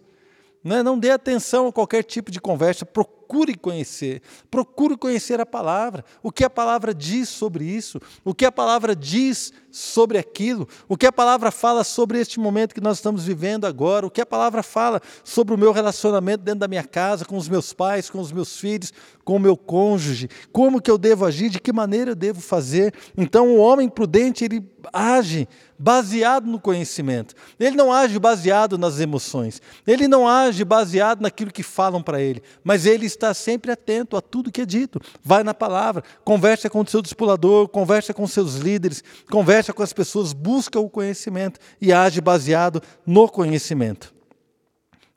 Não, 0.64 0.78
é? 0.78 0.84
não 0.84 0.98
dê 0.98 1.12
atenção 1.12 1.68
a 1.68 1.74
qualquer 1.74 2.04
tipo 2.04 2.32
de 2.32 2.40
conversa. 2.40 2.86
Procure 2.86 3.23
procure 3.24 3.56
conhecer, 3.56 4.22
procure 4.52 4.98
conhecer 4.98 5.40
a 5.40 5.46
palavra, 5.46 6.04
o 6.22 6.32
que 6.32 6.44
a 6.44 6.50
palavra 6.50 6.94
diz 6.94 7.30
sobre 7.30 7.66
isso, 7.66 8.00
o 8.24 8.34
que 8.34 8.46
a 8.46 8.52
palavra 8.52 8.96
diz 8.96 9.54
sobre 9.72 10.18
aquilo, 10.18 10.68
o 10.88 10.98
que 10.98 11.08
a 11.08 11.12
palavra 11.12 11.50
fala 11.50 11.84
sobre 11.84 12.20
este 12.20 12.40
momento 12.40 12.76
que 12.76 12.82
nós 12.82 12.98
estamos 12.98 13.26
vivendo 13.26 13.66
agora, 13.66 14.06
o 14.06 14.12
que 14.12 14.22
a 14.22 14.26
palavra 14.26 14.62
fala 14.62 15.02
sobre 15.24 15.56
o 15.56 15.58
meu 15.58 15.72
relacionamento 15.72 16.44
dentro 16.44 16.60
da 16.60 16.68
minha 16.68 16.84
casa, 16.84 17.26
com 17.26 17.38
os 17.38 17.48
meus 17.48 17.74
pais, 17.74 18.10
com 18.10 18.20
os 18.20 18.32
meus 18.32 18.58
filhos, 18.58 18.92
com 19.24 19.38
o 19.38 19.40
meu 19.40 19.56
cônjuge, 19.56 20.30
como 20.52 20.82
que 20.82 20.92
eu 20.92 20.98
devo 20.98 21.26
agir, 21.26 21.50
de 21.50 21.60
que 21.60 21.72
maneira 21.72 22.12
eu 22.12 22.16
devo 22.16 22.42
fazer. 22.42 22.94
Então, 23.18 23.56
o 23.56 23.58
homem 23.58 23.88
prudente, 23.90 24.44
ele 24.44 24.64
age 24.92 25.48
baseado 25.80 26.46
no 26.46 26.60
conhecimento. 26.60 27.36
Ele 27.60 27.76
não 27.76 27.92
age 27.92 28.20
baseado 28.20 28.78
nas 28.78 29.00
emoções. 29.00 29.62
Ele 29.88 30.08
não 30.08 30.28
age 30.28 30.64
baseado 30.64 31.22
naquilo 31.22 31.52
que 31.52 31.64
falam 31.64 32.02
para 32.02 32.22
ele, 32.22 32.42
mas 32.64 32.86
ele 32.86 33.06
está 33.06 33.23
sempre 33.32 33.72
atento 33.72 34.18
a 34.18 34.22
tudo 34.22 34.52
que 34.52 34.62
é 34.62 34.66
dito. 34.66 35.00
Vai 35.24 35.44
na 35.44 35.54
palavra, 35.54 36.04
conversa 36.26 36.72
com 36.72 36.82
o 36.82 36.88
seu 36.88 37.00
discipulador, 37.00 37.68
conversa 37.68 38.12
com 38.12 38.26
seus 38.26 38.56
líderes, 38.56 39.04
conversa 39.30 39.72
com 39.72 39.84
as 39.84 39.94
pessoas, 39.94 40.34
busca 40.34 40.80
o 40.80 40.90
conhecimento 40.90 41.60
e 41.80 41.94
age 41.94 42.20
baseado 42.20 42.82
no 43.06 43.30
conhecimento. 43.30 44.12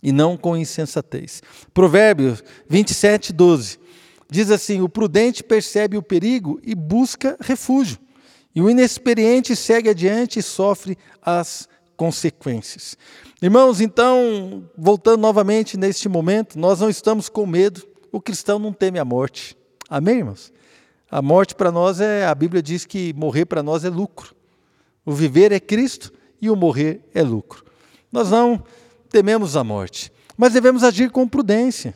E 0.03 0.12
não 0.12 0.37
com 0.37 0.55
insensatez. 0.55 1.42
Provérbios 1.73 2.45
27, 2.69 3.33
12. 3.33 3.79
Diz 4.31 4.51
assim: 4.51 4.83
O 4.83 4.90
prudente 4.90 5.42
percebe 5.42 5.97
o 5.97 6.03
perigo 6.03 6.61
e 6.62 6.75
busca 6.75 7.38
refúgio 7.40 7.99
e 8.57 8.62
o 8.62 8.71
inexperiente 8.71 9.55
segue 9.55 9.90
adiante 9.90 10.38
e 10.38 10.42
sofre 10.42 10.97
as 11.21 11.69
consequências. 11.95 12.97
Irmãos, 13.42 13.83
então, 13.83 14.64
voltando 14.79 15.21
novamente 15.21 15.77
neste 15.77 16.09
momento, 16.09 16.59
nós 16.59 16.81
não 16.81 16.88
estamos 16.88 17.29
com 17.29 17.45
medo, 17.45 17.87
o 18.12 18.21
cristão 18.21 18.59
não 18.59 18.73
teme 18.73 18.99
a 18.99 19.05
morte. 19.05 19.57
Amém, 19.88 20.19
irmãos? 20.19 20.53
A 21.11 21.23
morte 21.23 21.55
para 21.55 21.71
nós 21.71 22.01
é, 22.01 22.27
a 22.27 22.35
Bíblia 22.35 22.62
diz 22.62 22.85
que 22.85 23.12
morrer 23.14 23.45
para 23.45 23.62
nós 23.62 23.85
é 23.85 23.88
lucro. 23.88 24.35
O 25.05 25.12
viver 25.12 25.53
é 25.53 25.61
Cristo 25.61 26.12
e 26.40 26.51
o 26.51 26.57
morrer 26.57 27.01
é 27.14 27.23
lucro. 27.23 27.64
Nós 28.11 28.31
não 28.31 28.62
tememos 29.09 29.57
a 29.57 29.62
morte, 29.62 30.12
mas 30.37 30.53
devemos 30.53 30.83
agir 30.83 31.11
com 31.11 31.29
prudência. 31.29 31.95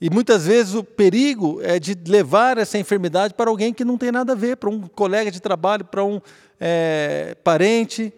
E 0.00 0.10
muitas 0.10 0.46
vezes 0.46 0.74
o 0.74 0.82
perigo 0.82 1.60
é 1.62 1.78
de 1.78 1.96
levar 2.06 2.58
essa 2.58 2.76
enfermidade 2.76 3.32
para 3.34 3.48
alguém 3.48 3.72
que 3.72 3.84
não 3.84 3.96
tem 3.96 4.10
nada 4.10 4.32
a 4.32 4.36
ver, 4.36 4.56
para 4.56 4.68
um 4.68 4.82
colega 4.82 5.30
de 5.30 5.40
trabalho, 5.40 5.84
para 5.84 6.04
um 6.04 6.20
é, 6.60 7.36
parente, 7.42 8.12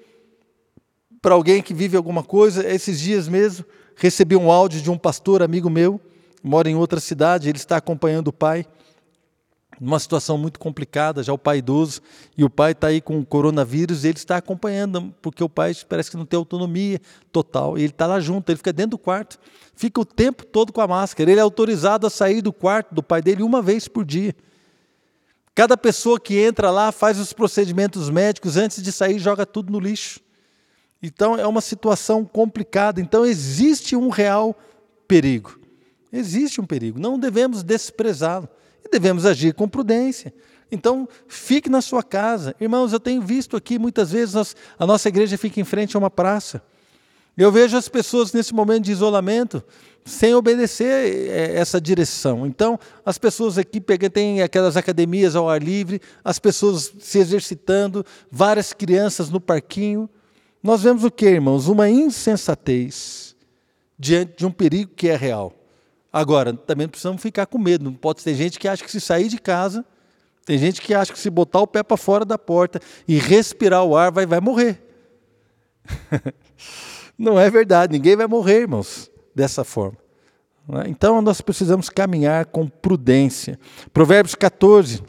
para 1.21 1.35
alguém 1.35 1.63
que 1.63 1.75
vive 1.75 1.97
alguma 1.97 2.25
coisa. 2.25 2.67
Esses 2.67 2.99
dias 2.99 3.29
mesmo 3.29 3.65
recebi 3.95 4.35
um 4.35 4.51
áudio 4.51 4.81
de 4.81 4.91
um 4.91 4.99
pastor 4.99 5.43
amigo 5.43 5.71
meu, 5.71 6.01
mora 6.47 6.71
em 6.71 6.77
outra 6.77 7.01
cidade, 7.01 7.49
ele 7.49 7.59
está 7.59 7.77
acompanhando 7.77 8.29
o 8.29 8.33
pai 8.33 8.65
numa 9.81 9.99
situação 9.99 10.39
muito 10.39 10.59
complicada, 10.59 11.23
já 11.23 11.33
o 11.33 11.39
pai 11.39 11.59
idoso, 11.59 12.01
e 12.37 12.43
o 12.45 12.49
pai 12.49 12.73
está 12.73 12.87
aí 12.87 13.01
com 13.01 13.19
o 13.19 13.27
coronavírus, 13.27 14.05
ele 14.05 14.17
está 14.17 14.39
acompanhando, 14.39 15.15
porque 15.21 15.45
o 15.45 15.51
pai 15.51 15.75
parece 15.87 16.11
que 16.11 16.17
não 16.17 16.25
tem 16.25 16.39
autonomia 16.39 16.99
total, 17.31 17.77
e 17.77 17.83
ele 17.83 17.91
está 17.91 18.07
lá 18.07 18.19
junto, 18.19 18.49
ele 18.49 18.57
fica 18.57 18.73
dentro 18.73 18.93
do 18.93 18.99
quarto, 18.99 19.39
fica 19.75 20.01
o 20.01 20.05
tempo 20.05 20.47
todo 20.47 20.73
com 20.73 20.81
a 20.81 20.87
máscara, 20.87 21.31
ele 21.31 21.41
é 21.41 21.43
autorizado 21.43 22.07
a 22.07 22.11
sair 22.11 22.41
do 22.41 22.53
quarto 22.53 22.95
do 22.95 23.03
pai 23.03 23.21
dele 23.21 23.43
uma 23.43 23.61
vez 23.61 23.87
por 23.87 24.05
dia. 24.05 24.35
Cada 25.55 25.77
pessoa 25.77 26.19
que 26.19 26.39
entra 26.39 26.71
lá 26.71 26.91
faz 26.93 27.19
os 27.19 27.33
procedimentos 27.33 28.09
médicos, 28.09 28.57
antes 28.57 28.83
de 28.83 28.93
sair 28.93 29.19
joga 29.19 29.45
tudo 29.45 29.73
no 29.73 29.81
lixo. 29.81 30.21
Então 31.03 31.37
é 31.37 31.47
uma 31.47 31.61
situação 31.61 32.25
complicada, 32.25 33.01
então 33.01 33.27
existe 33.27 33.95
um 33.95 34.09
real 34.09 34.57
perigo. 35.07 35.66
Existe 36.19 36.61
um 36.61 36.67
perigo, 36.67 36.99
não 36.99 37.19
devemos 37.19 37.63
desprezá-lo 37.63 38.49
e 38.85 38.89
devemos 38.89 39.27
agir 39.27 39.55
com 39.55 39.69
prudência. 39.69 40.33
Então, 40.71 41.09
fique 41.29 41.69
na 41.69 41.81
sua 41.81 42.03
casa. 42.03 42.55
Irmãos, 42.61 42.93
eu 42.93 43.01
tenho 43.01 43.23
visto 43.23 43.57
aqui 43.57 43.79
muitas 43.79 44.11
vezes 44.11 44.57
a 44.79 44.87
nossa 44.87 45.09
igreja 45.09 45.39
fica 45.39 45.61
em 45.61 45.65
frente 45.65 45.97
a 45.97 45.99
uma 45.99 46.11
praça. 46.11 46.63
Eu 47.37 47.53
vejo 47.53 47.77
as 47.77 47.89
pessoas 47.89 48.33
nesse 48.33 48.55
momento 48.55 48.85
de 48.85 48.93
isolamento 48.93 49.63
sem 50.05 50.35
obedecer 50.35 51.29
é, 51.29 51.57
essa 51.57 51.81
direção. 51.81 52.47
Então, 52.47 52.79
as 53.05 53.19
pessoas 53.19 53.59
aqui 53.59 53.81
têm 54.09 54.41
aquelas 54.41 54.77
academias 54.77 55.37
ao 55.37 55.49
ar 55.49 55.63
livre, 55.63 56.01
as 56.25 56.39
pessoas 56.39 56.93
se 56.99 57.19
exercitando, 57.19 58.07
várias 58.31 58.73
crianças 58.73 59.29
no 59.29 59.41
parquinho. 59.41 60.09
Nós 60.63 60.83
vemos 60.83 61.05
o 61.05 61.11
que, 61.11 61.27
irmãos? 61.27 61.69
Uma 61.69 61.91
insensatez 61.91 63.37
diante 63.99 64.39
de 64.39 64.47
um 64.47 64.51
perigo 64.51 64.93
que 64.97 65.09
é 65.09 65.17
real. 65.17 65.53
Agora, 66.13 66.53
também 66.53 66.89
precisamos 66.89 67.21
ficar 67.21 67.47
com 67.47 67.59
medo. 67.59 67.85
Não 67.85 67.93
pode 67.93 68.23
ter 68.23 68.35
gente 68.35 68.59
que 68.59 68.69
acha 68.69 68.85
que 68.85 68.91
se 68.91 69.01
sair 69.01 69.29
de 69.29 69.39
casa, 69.39 69.85
tem 70.47 70.57
gente 70.59 70.81
que 70.81 70.95
acha 70.95 71.13
que 71.13 71.19
se 71.19 71.29
botar 71.29 71.61
o 71.61 71.67
pé 71.67 71.83
para 71.83 71.97
fora 71.97 72.25
da 72.25 72.39
porta 72.39 72.81
e 73.07 73.19
respirar 73.19 73.85
o 73.85 73.97
ar 73.97 74.13
vai, 74.13 74.25
vai 74.25 74.41
morrer. 74.41 74.81
Não 77.19 77.39
é 77.39 77.51
verdade, 77.51 77.93
ninguém 77.93 78.15
vai 78.15 78.29
morrer, 78.29 78.61
irmãos, 78.61 79.11
dessa 79.35 79.65
forma. 79.65 79.99
É? 80.85 80.89
Então 80.89 81.21
nós 81.21 81.41
precisamos 81.41 81.89
caminhar 81.89 82.47
com 82.47 82.69
prudência. 82.69 83.59
Provérbios 83.93 84.37
14, 84.37 85.03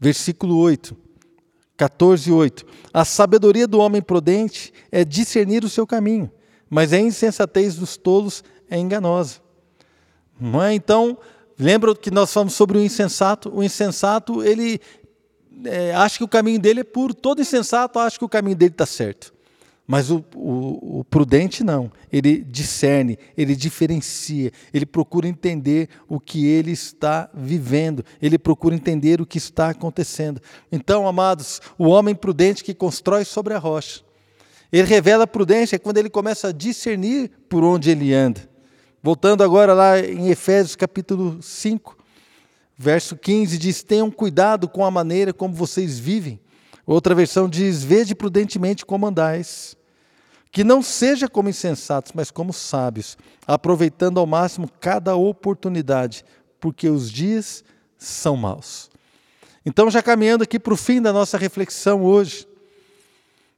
versículo 0.00 0.58
8. 0.58 0.96
14, 1.76 2.32
8. 2.32 2.66
A 2.92 3.04
sabedoria 3.04 3.66
do 3.66 3.78
homem 3.78 4.02
prudente 4.02 4.72
é 4.90 5.04
discernir 5.04 5.64
o 5.64 5.68
seu 5.68 5.86
caminho, 5.86 6.30
mas 6.68 6.92
a 6.92 6.98
insensatez 6.98 7.76
dos 7.76 7.96
tolos 7.96 8.42
é 8.68 8.76
enganosa. 8.76 9.43
É? 10.40 10.74
Então, 10.74 11.16
lembra 11.58 11.94
que 11.94 12.10
nós 12.10 12.32
falamos 12.32 12.54
sobre 12.54 12.78
o 12.78 12.82
insensato? 12.82 13.54
O 13.54 13.62
insensato, 13.62 14.42
ele 14.42 14.80
é, 15.64 15.94
acha 15.94 16.18
que 16.18 16.24
o 16.24 16.28
caminho 16.28 16.58
dele 16.58 16.80
é 16.80 16.84
puro. 16.84 17.14
Todo 17.14 17.40
insensato 17.40 17.98
acha 17.98 18.18
que 18.18 18.24
o 18.24 18.28
caminho 18.28 18.56
dele 18.56 18.72
está 18.72 18.86
certo. 18.86 19.32
Mas 19.86 20.10
o, 20.10 20.24
o, 20.34 21.00
o, 21.00 21.04
prudente 21.04 21.62
não. 21.62 21.92
Ele 22.10 22.38
discerne, 22.38 23.18
ele 23.36 23.54
diferencia, 23.54 24.50
ele 24.72 24.86
procura 24.86 25.28
entender 25.28 25.90
o 26.08 26.18
que 26.18 26.46
ele 26.46 26.70
está 26.70 27.28
vivendo, 27.34 28.02
ele 28.20 28.38
procura 28.38 28.74
entender 28.74 29.20
o 29.20 29.26
que 29.26 29.36
está 29.36 29.68
acontecendo. 29.68 30.40
Então, 30.72 31.06
amados, 31.06 31.60
o 31.76 31.88
homem 31.88 32.14
prudente 32.14 32.64
que 32.64 32.72
constrói 32.72 33.26
sobre 33.26 33.52
a 33.52 33.58
rocha, 33.58 34.00
ele 34.72 34.88
revela 34.88 35.26
prudência 35.26 35.78
quando 35.78 35.98
ele 35.98 36.08
começa 36.08 36.48
a 36.48 36.52
discernir 36.52 37.30
por 37.48 37.62
onde 37.62 37.90
ele 37.90 38.14
anda. 38.14 38.53
Voltando 39.04 39.44
agora 39.44 39.74
lá 39.74 40.00
em 40.00 40.30
Efésios 40.30 40.74
capítulo 40.74 41.42
5, 41.42 41.94
verso 42.74 43.14
15, 43.14 43.58
diz: 43.58 43.82
Tenham 43.82 44.10
cuidado 44.10 44.66
com 44.66 44.82
a 44.82 44.90
maneira 44.90 45.30
como 45.30 45.52
vocês 45.52 45.98
vivem. 45.98 46.40
Outra 46.86 47.14
versão 47.14 47.46
diz: 47.46 47.84
Vede 47.84 48.14
prudentemente 48.14 48.86
como 48.86 49.06
andais. 49.06 49.76
Que 50.50 50.64
não 50.64 50.80
seja 50.80 51.28
como 51.28 51.50
insensatos, 51.50 52.12
mas 52.14 52.30
como 52.30 52.50
sábios, 52.50 53.18
aproveitando 53.46 54.18
ao 54.18 54.24
máximo 54.24 54.70
cada 54.80 55.14
oportunidade, 55.14 56.24
porque 56.58 56.88
os 56.88 57.12
dias 57.12 57.62
são 57.98 58.38
maus. 58.38 58.90
Então, 59.66 59.90
já 59.90 60.02
caminhando 60.02 60.44
aqui 60.44 60.58
para 60.58 60.72
o 60.72 60.78
fim 60.78 61.02
da 61.02 61.12
nossa 61.12 61.36
reflexão 61.36 62.02
hoje, 62.02 62.48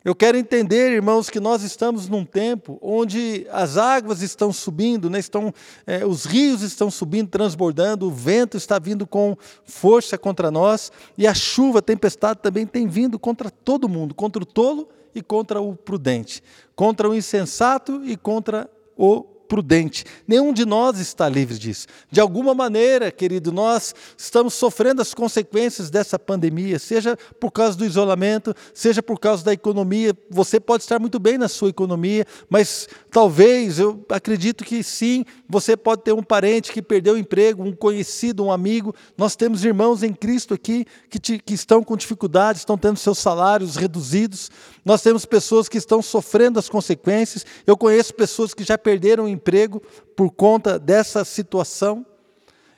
eu 0.06 0.14
quero 0.14 0.38
entender, 0.38 0.92
irmãos, 0.92 1.28
que 1.28 1.40
nós 1.40 1.64
estamos 1.64 2.08
num 2.08 2.24
tempo 2.24 2.78
onde 2.80 3.44
as 3.50 3.76
águas 3.76 4.22
estão 4.22 4.52
subindo, 4.52 5.10
né, 5.10 5.18
estão, 5.18 5.52
é, 5.84 6.06
os 6.06 6.24
rios 6.24 6.62
estão 6.62 6.92
subindo, 6.92 7.28
transbordando, 7.28 8.06
o 8.06 8.10
vento 8.12 8.56
está 8.56 8.78
vindo 8.78 9.04
com 9.04 9.36
força 9.64 10.16
contra 10.16 10.48
nós 10.48 10.92
e 11.18 11.26
a 11.26 11.34
chuva, 11.34 11.80
a 11.80 11.82
tempestade 11.82 12.38
também 12.40 12.64
tem 12.64 12.86
vindo 12.86 13.18
contra 13.18 13.50
todo 13.50 13.88
mundo, 13.88 14.14
contra 14.14 14.40
o 14.40 14.46
tolo 14.46 14.88
e 15.12 15.20
contra 15.20 15.60
o 15.60 15.74
prudente, 15.74 16.40
contra 16.76 17.10
o 17.10 17.12
insensato 17.12 18.00
e 18.04 18.16
contra 18.16 18.70
o 18.96 19.26
prudente. 19.48 20.04
Nenhum 20.26 20.52
de 20.52 20.64
nós 20.64 20.98
está 20.98 21.28
livre 21.28 21.58
disso. 21.58 21.86
De 22.10 22.20
alguma 22.20 22.54
maneira, 22.54 23.10
querido, 23.10 23.52
nós 23.52 23.94
estamos 24.16 24.54
sofrendo 24.54 25.02
as 25.02 25.14
consequências 25.14 25.90
dessa 25.90 26.18
pandemia, 26.18 26.78
seja 26.78 27.16
por 27.40 27.50
causa 27.50 27.76
do 27.76 27.84
isolamento, 27.84 28.54
seja 28.74 29.02
por 29.02 29.18
causa 29.18 29.44
da 29.44 29.52
economia. 29.52 30.16
Você 30.30 30.60
pode 30.60 30.82
estar 30.82 30.98
muito 30.98 31.18
bem 31.18 31.38
na 31.38 31.48
sua 31.48 31.68
economia, 31.68 32.26
mas 32.48 32.88
talvez, 33.10 33.78
eu 33.78 34.04
acredito 34.08 34.64
que 34.64 34.82
sim, 34.82 35.24
você 35.48 35.76
pode 35.76 36.02
ter 36.02 36.12
um 36.12 36.22
parente 36.22 36.72
que 36.72 36.82
perdeu 36.82 37.14
o 37.14 37.18
emprego, 37.18 37.62
um 37.62 37.72
conhecido, 37.72 38.44
um 38.44 38.52
amigo. 38.52 38.94
Nós 39.16 39.36
temos 39.36 39.64
irmãos 39.64 40.02
em 40.02 40.12
Cristo 40.12 40.54
aqui 40.54 40.86
que, 41.08 41.18
te, 41.18 41.38
que 41.38 41.54
estão 41.54 41.82
com 41.82 41.96
dificuldades, 41.96 42.62
estão 42.62 42.76
tendo 42.76 42.98
seus 42.98 43.18
salários 43.18 43.76
reduzidos. 43.76 44.50
Nós 44.86 45.02
temos 45.02 45.24
pessoas 45.24 45.68
que 45.68 45.78
estão 45.78 46.00
sofrendo 46.00 46.60
as 46.60 46.68
consequências. 46.68 47.44
Eu 47.66 47.76
conheço 47.76 48.14
pessoas 48.14 48.54
que 48.54 48.62
já 48.62 48.78
perderam 48.78 49.24
o 49.24 49.28
emprego 49.28 49.82
por 50.14 50.30
conta 50.30 50.78
dessa 50.78 51.24
situação. 51.24 52.06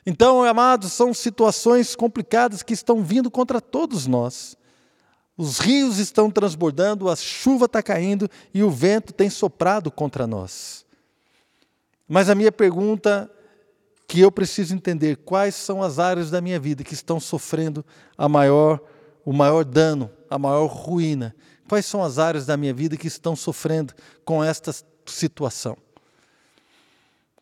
Então, 0.06 0.42
amados, 0.42 0.90
são 0.94 1.12
situações 1.12 1.94
complicadas 1.94 2.62
que 2.62 2.72
estão 2.72 3.04
vindo 3.04 3.30
contra 3.30 3.60
todos 3.60 4.06
nós. 4.06 4.56
Os 5.36 5.58
rios 5.58 5.98
estão 5.98 6.30
transbordando, 6.30 7.10
a 7.10 7.14
chuva 7.14 7.66
está 7.66 7.82
caindo 7.82 8.26
e 8.54 8.62
o 8.62 8.70
vento 8.70 9.12
tem 9.12 9.28
soprado 9.28 9.90
contra 9.90 10.26
nós. 10.26 10.86
Mas 12.08 12.30
a 12.30 12.34
minha 12.34 12.50
pergunta 12.50 13.30
que 14.06 14.18
eu 14.18 14.32
preciso 14.32 14.74
entender, 14.74 15.18
quais 15.18 15.54
são 15.54 15.82
as 15.82 15.98
áreas 15.98 16.30
da 16.30 16.40
minha 16.40 16.58
vida 16.58 16.82
que 16.82 16.94
estão 16.94 17.20
sofrendo 17.20 17.84
a 18.16 18.26
maior, 18.30 18.80
o 19.24 19.32
maior 19.32 19.64
dano, 19.64 20.10
a 20.30 20.38
maior 20.38 20.66
ruína? 20.66 21.34
Quais 21.68 21.86
são 21.86 22.02
as 22.02 22.18
áreas 22.18 22.46
da 22.46 22.56
minha 22.56 22.72
vida 22.72 22.96
que 22.96 23.06
estão 23.06 23.36
sofrendo 23.36 23.92
com 24.24 24.42
esta 24.42 24.74
situação? 25.06 25.76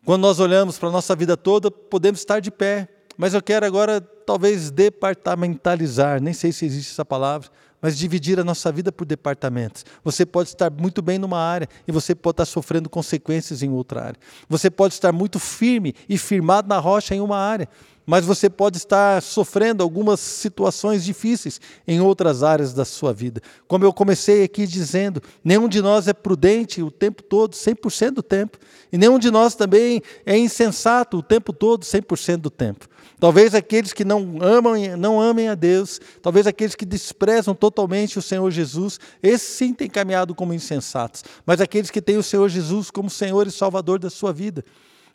Quando 0.05 0.21
nós 0.21 0.39
olhamos 0.39 0.77
para 0.77 0.89
a 0.89 0.91
nossa 0.91 1.15
vida 1.15 1.35
toda, 1.35 1.69
podemos 1.69 2.19
estar 2.19 2.39
de 2.39 2.51
pé, 2.51 2.87
mas 3.17 3.33
eu 3.33 3.41
quero 3.41 3.65
agora 3.65 3.99
talvez 3.99 4.71
departamentalizar, 4.71 6.21
nem 6.21 6.33
sei 6.33 6.51
se 6.51 6.65
existe 6.65 6.91
essa 6.91 7.03
palavra, 7.03 7.49
mas 7.81 7.97
dividir 7.97 8.39
a 8.39 8.43
nossa 8.43 8.71
vida 8.71 8.91
por 8.91 9.05
departamentos. 9.05 9.85
Você 10.03 10.25
pode 10.25 10.49
estar 10.49 10.71
muito 10.71 11.01
bem 11.01 11.17
numa 11.17 11.39
área 11.39 11.67
e 11.87 11.91
você 11.91 12.15
pode 12.15 12.33
estar 12.33 12.45
sofrendo 12.45 12.89
consequências 12.89 13.61
em 13.61 13.69
outra 13.69 14.03
área. 14.03 14.19
Você 14.49 14.69
pode 14.69 14.93
estar 14.93 15.11
muito 15.11 15.39
firme 15.39 15.93
e 16.09 16.17
firmado 16.17 16.67
na 16.67 16.79
rocha 16.79 17.13
em 17.15 17.21
uma 17.21 17.37
área, 17.37 17.69
mas 18.07 18.23
você 18.23 18.49
pode 18.49 18.77
estar 18.77 19.21
sofrendo 19.21 19.83
algumas 19.83 20.21
situações 20.21 21.03
difíceis 21.03 21.59
em 21.85 21.99
outras 21.99 22.41
áreas 22.41 22.73
da 22.73 22.85
sua 22.85 23.11
vida. 23.11 23.41
Como 23.67 23.83
eu 23.83 23.91
comecei 23.91 24.45
aqui 24.45 24.65
dizendo, 24.65 25.21
nenhum 25.43 25.67
de 25.67 25.81
nós 25.81 26.07
é 26.07 26.13
prudente 26.13 26.81
o 26.81 26.89
tempo 26.89 27.21
todo, 27.21 27.53
100% 27.53 28.11
do 28.11 28.23
tempo, 28.23 28.57
e 28.93 28.97
nenhum 28.97 29.19
de 29.19 29.29
nós 29.29 29.55
também 29.55 30.01
é 30.25 30.37
insensato 30.37 31.17
o 31.17 31.21
tempo 31.21 31.51
todo, 31.51 31.83
100% 31.83 32.37
do 32.37 32.49
tempo. 32.49 32.87
Talvez 33.19 33.53
aqueles 33.53 33.91
que 33.91 34.05
não 34.05 34.37
amam, 34.41 34.75
não 34.97 35.19
amem 35.19 35.49
a 35.49 35.55
Deus, 35.55 35.99
talvez 36.21 36.47
aqueles 36.47 36.75
que 36.75 36.85
desprezam 36.85 37.53
totalmente 37.53 38.17
o 38.17 38.21
Senhor 38.21 38.49
Jesus, 38.51 38.99
esses 39.21 39.49
sim 39.49 39.73
têm 39.73 39.89
caminhado 39.89 40.33
como 40.33 40.53
insensatos, 40.53 41.23
mas 41.45 41.59
aqueles 41.59 41.91
que 41.91 42.01
têm 42.01 42.15
o 42.15 42.23
Senhor 42.23 42.47
Jesus 42.47 42.89
como 42.89 43.09
Senhor 43.09 43.47
e 43.47 43.51
Salvador 43.51 43.99
da 43.99 44.09
sua 44.09 44.31
vida. 44.31 44.63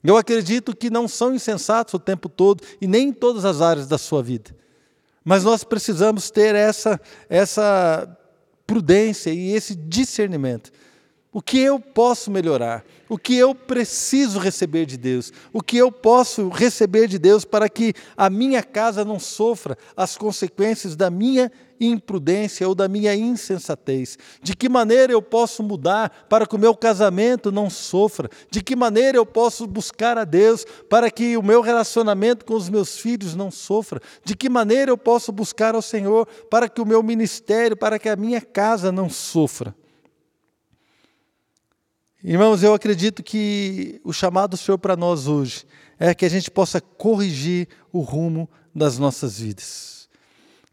Eu 0.03 0.17
acredito 0.17 0.75
que 0.77 0.91
não 0.91 1.07
são 1.07 1.35
insensatos 1.35 1.95
o 1.95 1.99
tempo 1.99 2.29
todo 2.29 2.63
e 2.81 2.87
nem 2.87 3.09
em 3.09 3.13
todas 3.13 3.45
as 3.45 3.61
áreas 3.61 3.87
da 3.87 3.99
sua 3.99 4.23
vida. 4.23 4.55
Mas 5.25 5.45
nós 5.45 5.63
precisamos 5.63 6.31
ter 6.31 6.55
essa, 6.55 7.01
essa 7.29 8.19
prudência 8.67 9.31
e 9.31 9.53
esse 9.53 9.75
discernimento. 9.77 10.73
O 11.35 11.41
que 11.41 11.59
eu 11.61 11.81
posso 11.81 12.31
melhorar? 12.31 12.85
O 13.09 13.17
que 13.17 13.35
eu 13.35 13.55
preciso 13.55 14.39
receber 14.39 14.85
de 14.85 14.99
Deus? 14.99 15.33
O 15.51 15.63
que 15.63 15.79
eu 15.79 15.91
posso 15.91 16.51
receber 16.51 17.09
de 17.09 17.19
Deus 17.19 17.43
para 17.43 17.71
que 17.71 17.95
a 18.15 18.29
minha 18.29 18.63
casa 18.63 19.03
não 19.03 19.19
sofra 19.19 19.79
as 19.97 20.19
consequências 20.19 20.95
da 20.95 21.09
minha 21.09 21.51
imprudência 21.81 22.69
ou 22.69 22.75
da 22.75 22.87
minha 22.87 23.15
insensatez? 23.15 24.19
De 24.43 24.55
que 24.55 24.69
maneira 24.69 25.11
eu 25.15 25.23
posso 25.23 25.63
mudar 25.63 26.27
para 26.29 26.47
que 26.47 26.55
o 26.55 26.59
meu 26.59 26.77
casamento 26.77 27.51
não 27.51 27.71
sofra? 27.71 28.29
De 28.51 28.63
que 28.63 28.77
maneira 28.77 29.17
eu 29.17 29.25
posso 29.25 29.67
buscar 29.67 30.19
a 30.19 30.25
Deus 30.25 30.67
para 30.91 31.11
que 31.11 31.39
o 31.39 31.43
meu 31.43 31.63
relacionamento 31.63 32.45
com 32.45 32.53
os 32.53 32.69
meus 32.69 32.99
filhos 32.99 33.35
não 33.35 33.51
sofra? 33.51 34.03
De 34.23 34.37
que 34.37 34.51
maneira 34.51 34.91
eu 34.91 34.99
posso 34.99 35.33
buscar 35.33 35.75
ao 35.75 35.81
Senhor 35.81 36.29
para 36.51 36.69
que 36.69 36.83
o 36.83 36.87
meu 36.87 37.03
ministério, 37.03 37.75
para 37.75 37.99
que 37.99 38.11
a 38.11 38.17
minha 38.17 38.43
casa 38.43 38.93
não 38.93 39.09
sofra? 39.09 39.75
Irmãos, 42.25 42.63
eu 42.63 42.73
acredito 42.73 43.21
que 43.21 44.01
o 44.05 44.13
chamado 44.13 44.51
do 44.51 44.57
Senhor 44.57 44.79
para 44.79 44.95
nós 44.95 45.27
hoje 45.27 45.67
é 45.99 46.15
que 46.15 46.25
a 46.25 46.29
gente 46.29 46.53
possa 46.53 46.81
corrigir 46.81 47.67
o 47.93 47.99
rumo 47.99 48.49
das 48.73 48.97
nossas 48.97 49.41
vidas. 49.41 50.09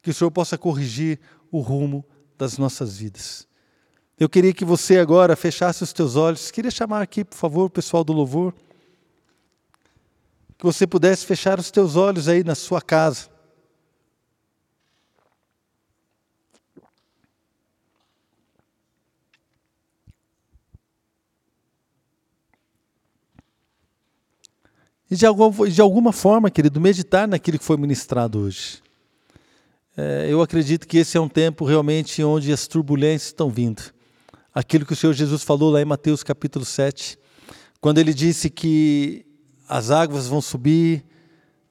Que 0.03 0.11
o 0.11 0.13
Senhor 0.13 0.29
possa 0.29 0.59
corrigir 0.59 1.19
o 1.51 1.59
rumo 1.59 2.05
das 2.37 2.59
nossas 2.59 2.97
vidas. 2.97 3.47
Eu 4.19 4.29
queria 4.29 4.53
que 4.53 4.63
você 4.63 4.99
agora 4.99 5.35
fechasse 5.35 5.81
os 5.81 5.91
teus 5.91 6.15
olhos. 6.15 6.51
Queria 6.51 6.69
chamar 6.69 7.01
aqui, 7.01 7.25
por 7.25 7.35
favor, 7.35 7.65
o 7.65 7.69
pessoal 7.69 8.03
do 8.03 8.13
louvor. 8.13 8.53
Que 10.55 10.65
você 10.65 10.85
pudesse 10.85 11.25
fechar 11.25 11.57
os 11.59 11.71
teus 11.71 11.95
olhos 11.95 12.27
aí 12.27 12.43
na 12.43 12.53
sua 12.53 12.79
casa. 12.79 13.27
E 25.09 25.15
de 25.15 25.25
alguma, 25.25 25.69
de 25.69 25.81
alguma 25.81 26.13
forma, 26.13 26.51
querido, 26.51 26.79
meditar 26.79 27.27
naquilo 27.27 27.57
que 27.57 27.65
foi 27.65 27.77
ministrado 27.77 28.39
hoje. 28.39 28.81
É, 29.97 30.27
eu 30.29 30.39
acredito 30.41 30.87
que 30.87 30.97
esse 30.99 31.17
é 31.17 31.19
um 31.19 31.27
tempo 31.27 31.65
realmente 31.65 32.23
onde 32.23 32.53
as 32.53 32.67
turbulências 32.67 33.29
estão 33.29 33.49
vindo. 33.49 33.81
Aquilo 34.53 34.85
que 34.85 34.93
o 34.93 34.95
Senhor 34.95 35.13
Jesus 35.13 35.43
falou 35.43 35.71
lá 35.71 35.81
em 35.81 35.85
Mateus 35.85 36.21
capítulo 36.21 36.63
7, 36.63 37.17
quando 37.81 37.97
ele 37.97 38.13
disse 38.13 38.49
que 38.51 39.25
as 39.67 39.89
águas 39.89 40.27
vão 40.27 40.41
subir, 40.41 41.03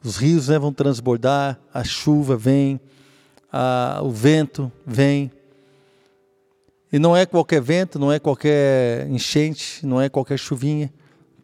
os 0.02 0.16
rios 0.16 0.48
né, 0.48 0.58
vão 0.58 0.72
transbordar, 0.72 1.60
a 1.72 1.84
chuva 1.84 2.36
vem, 2.36 2.80
a, 3.52 4.00
o 4.02 4.10
vento 4.10 4.70
vem. 4.84 5.30
E 6.92 6.98
não 6.98 7.16
é 7.16 7.24
qualquer 7.24 7.60
vento, 7.60 7.98
não 7.98 8.12
é 8.12 8.18
qualquer 8.18 9.08
enchente, 9.08 9.86
não 9.86 10.00
é 10.00 10.08
qualquer 10.08 10.38
chuvinha, 10.38 10.92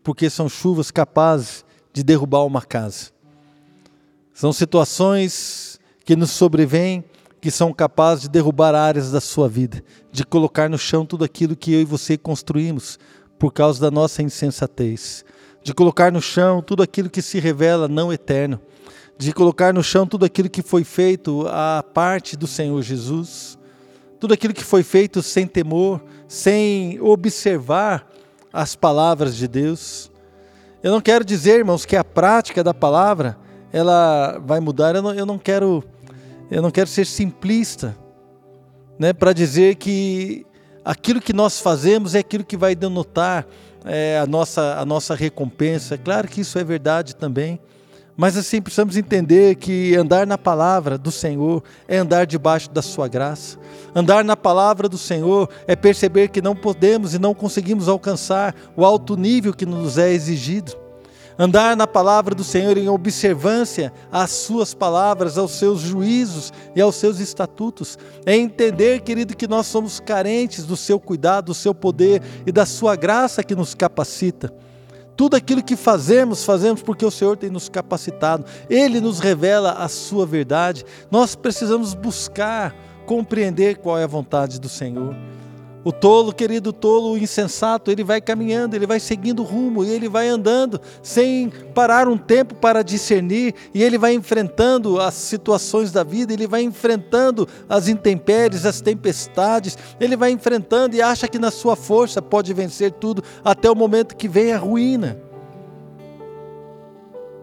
porque 0.02 0.28
são 0.28 0.48
chuvas 0.48 0.90
capazes 0.90 1.64
de 1.94 2.02
derrubar 2.02 2.44
uma 2.44 2.60
casa. 2.60 3.10
São 4.34 4.52
situações 4.52 5.80
que 6.04 6.14
nos 6.14 6.30
sobrevêm 6.30 7.02
que 7.40 7.50
são 7.50 7.72
capazes 7.72 8.24
de 8.24 8.30
derrubar 8.30 8.74
áreas 8.74 9.10
da 9.10 9.20
sua 9.20 9.48
vida, 9.48 9.82
de 10.12 10.24
colocar 10.24 10.68
no 10.68 10.76
chão 10.76 11.06
tudo 11.06 11.24
aquilo 11.24 11.56
que 11.56 11.72
eu 11.72 11.80
e 11.80 11.84
você 11.84 12.18
construímos 12.18 12.98
por 13.38 13.50
causa 13.50 13.80
da 13.80 13.90
nossa 13.90 14.22
insensatez, 14.22 15.24
de 15.62 15.72
colocar 15.72 16.10
no 16.10 16.20
chão 16.20 16.60
tudo 16.60 16.82
aquilo 16.82 17.08
que 17.08 17.22
se 17.22 17.38
revela 17.38 17.86
não 17.86 18.12
eterno, 18.12 18.60
de 19.16 19.32
colocar 19.32 19.72
no 19.72 19.82
chão 19.82 20.06
tudo 20.06 20.26
aquilo 20.26 20.50
que 20.50 20.62
foi 20.62 20.84
feito 20.84 21.46
à 21.48 21.82
parte 21.82 22.36
do 22.36 22.46
Senhor 22.46 22.82
Jesus 22.82 23.58
tudo 24.24 24.32
aquilo 24.32 24.54
que 24.54 24.64
foi 24.64 24.82
feito 24.82 25.22
sem 25.22 25.46
temor, 25.46 26.02
sem 26.26 26.98
observar 26.98 28.10
as 28.50 28.74
palavras 28.74 29.36
de 29.36 29.46
Deus. 29.46 30.10
Eu 30.84 30.92
não 30.92 31.00
quero 31.00 31.24
dizer, 31.24 31.60
irmãos, 31.60 31.86
que 31.86 31.96
a 31.96 32.04
prática 32.04 32.62
da 32.62 32.74
palavra 32.74 33.38
ela 33.72 34.38
vai 34.44 34.60
mudar. 34.60 34.94
Eu 34.94 35.00
não, 35.00 35.14
eu 35.14 35.24
não 35.24 35.38
quero, 35.38 35.82
eu 36.50 36.60
não 36.60 36.70
quero 36.70 36.90
ser 36.90 37.06
simplista, 37.06 37.96
né, 38.98 39.14
para 39.14 39.32
dizer 39.32 39.76
que 39.76 40.44
aquilo 40.84 41.22
que 41.22 41.32
nós 41.32 41.58
fazemos 41.58 42.14
é 42.14 42.18
aquilo 42.18 42.44
que 42.44 42.54
vai 42.54 42.74
denotar 42.74 43.46
é, 43.86 44.18
a 44.18 44.26
nossa 44.26 44.78
a 44.78 44.84
nossa 44.84 45.14
recompensa. 45.14 45.96
Claro 45.96 46.28
que 46.28 46.42
isso 46.42 46.58
é 46.58 46.64
verdade 46.64 47.16
também. 47.16 47.58
Mas 48.16 48.36
assim, 48.36 48.62
precisamos 48.62 48.96
entender 48.96 49.56
que 49.56 49.96
andar 49.96 50.26
na 50.26 50.38
palavra 50.38 50.96
do 50.96 51.10
Senhor 51.10 51.62
é 51.88 51.98
andar 51.98 52.26
debaixo 52.26 52.70
da 52.70 52.80
sua 52.80 53.08
graça. 53.08 53.58
Andar 53.94 54.24
na 54.24 54.36
palavra 54.36 54.88
do 54.88 54.96
Senhor 54.96 55.48
é 55.66 55.74
perceber 55.74 56.28
que 56.28 56.40
não 56.40 56.54
podemos 56.54 57.14
e 57.14 57.18
não 57.18 57.34
conseguimos 57.34 57.88
alcançar 57.88 58.54
o 58.76 58.84
alto 58.84 59.16
nível 59.16 59.52
que 59.52 59.66
nos 59.66 59.98
é 59.98 60.12
exigido. 60.12 60.84
Andar 61.36 61.76
na 61.76 61.88
palavra 61.88 62.32
do 62.32 62.44
Senhor 62.44 62.78
em 62.78 62.88
observância 62.88 63.92
às 64.12 64.30
suas 64.30 64.72
palavras, 64.72 65.36
aos 65.36 65.50
seus 65.50 65.80
juízos 65.80 66.52
e 66.76 66.80
aos 66.80 66.94
seus 66.94 67.18
estatutos. 67.18 67.98
É 68.24 68.36
entender, 68.36 69.00
querido, 69.00 69.36
que 69.36 69.48
nós 69.48 69.66
somos 69.66 69.98
carentes 69.98 70.64
do 70.64 70.76
seu 70.76 71.00
cuidado, 71.00 71.46
do 71.46 71.54
seu 71.54 71.74
poder 71.74 72.22
e 72.46 72.52
da 72.52 72.64
sua 72.64 72.94
graça 72.94 73.42
que 73.42 73.56
nos 73.56 73.74
capacita. 73.74 74.54
Tudo 75.16 75.36
aquilo 75.36 75.62
que 75.62 75.76
fazemos, 75.76 76.44
fazemos 76.44 76.82
porque 76.82 77.04
o 77.04 77.10
Senhor 77.10 77.36
tem 77.36 77.50
nos 77.50 77.68
capacitado. 77.68 78.44
Ele 78.68 79.00
nos 79.00 79.20
revela 79.20 79.72
a 79.72 79.88
sua 79.88 80.26
verdade. 80.26 80.84
Nós 81.10 81.34
precisamos 81.34 81.94
buscar 81.94 82.74
compreender 83.06 83.76
qual 83.76 83.98
é 83.98 84.04
a 84.04 84.08
vontade 84.08 84.60
do 84.60 84.68
Senhor. 84.68 85.14
O 85.84 85.92
tolo, 85.92 86.32
querido 86.32 86.72
tolo, 86.72 87.12
o 87.12 87.18
insensato, 87.18 87.90
ele 87.90 88.02
vai 88.02 88.18
caminhando, 88.18 88.74
ele 88.74 88.86
vai 88.86 88.98
seguindo 88.98 89.40
o 89.40 89.44
rumo 89.44 89.84
e 89.84 89.90
ele 89.90 90.08
vai 90.08 90.28
andando 90.28 90.80
sem 91.02 91.52
parar 91.74 92.08
um 92.08 92.16
tempo 92.16 92.54
para 92.54 92.82
discernir, 92.82 93.54
e 93.74 93.82
ele 93.82 93.98
vai 93.98 94.14
enfrentando 94.14 94.98
as 94.98 95.12
situações 95.12 95.92
da 95.92 96.02
vida, 96.02 96.32
ele 96.32 96.46
vai 96.46 96.62
enfrentando 96.62 97.46
as 97.68 97.86
intempéries, 97.86 98.64
as 98.64 98.80
tempestades, 98.80 99.76
ele 100.00 100.16
vai 100.16 100.30
enfrentando 100.30 100.96
e 100.96 101.02
acha 101.02 101.28
que 101.28 101.38
na 101.38 101.50
sua 101.50 101.76
força 101.76 102.22
pode 102.22 102.54
vencer 102.54 102.90
tudo 102.92 103.22
até 103.44 103.70
o 103.70 103.76
momento 103.76 104.16
que 104.16 104.26
vem 104.26 104.52
a 104.52 104.58
ruína. 104.58 105.18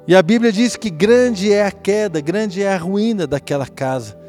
E 0.08 0.16
a 0.16 0.22
Bíblia 0.24 0.52
diz 0.52 0.76
que 0.76 0.90
grande 0.90 1.54
é 1.54 1.64
a 1.64 1.72
queda, 1.72 2.20
grande 2.20 2.64
é 2.64 2.74
a 2.74 2.78
ruína 2.78 3.28
daquela 3.28 3.68
casa. 3.68 4.20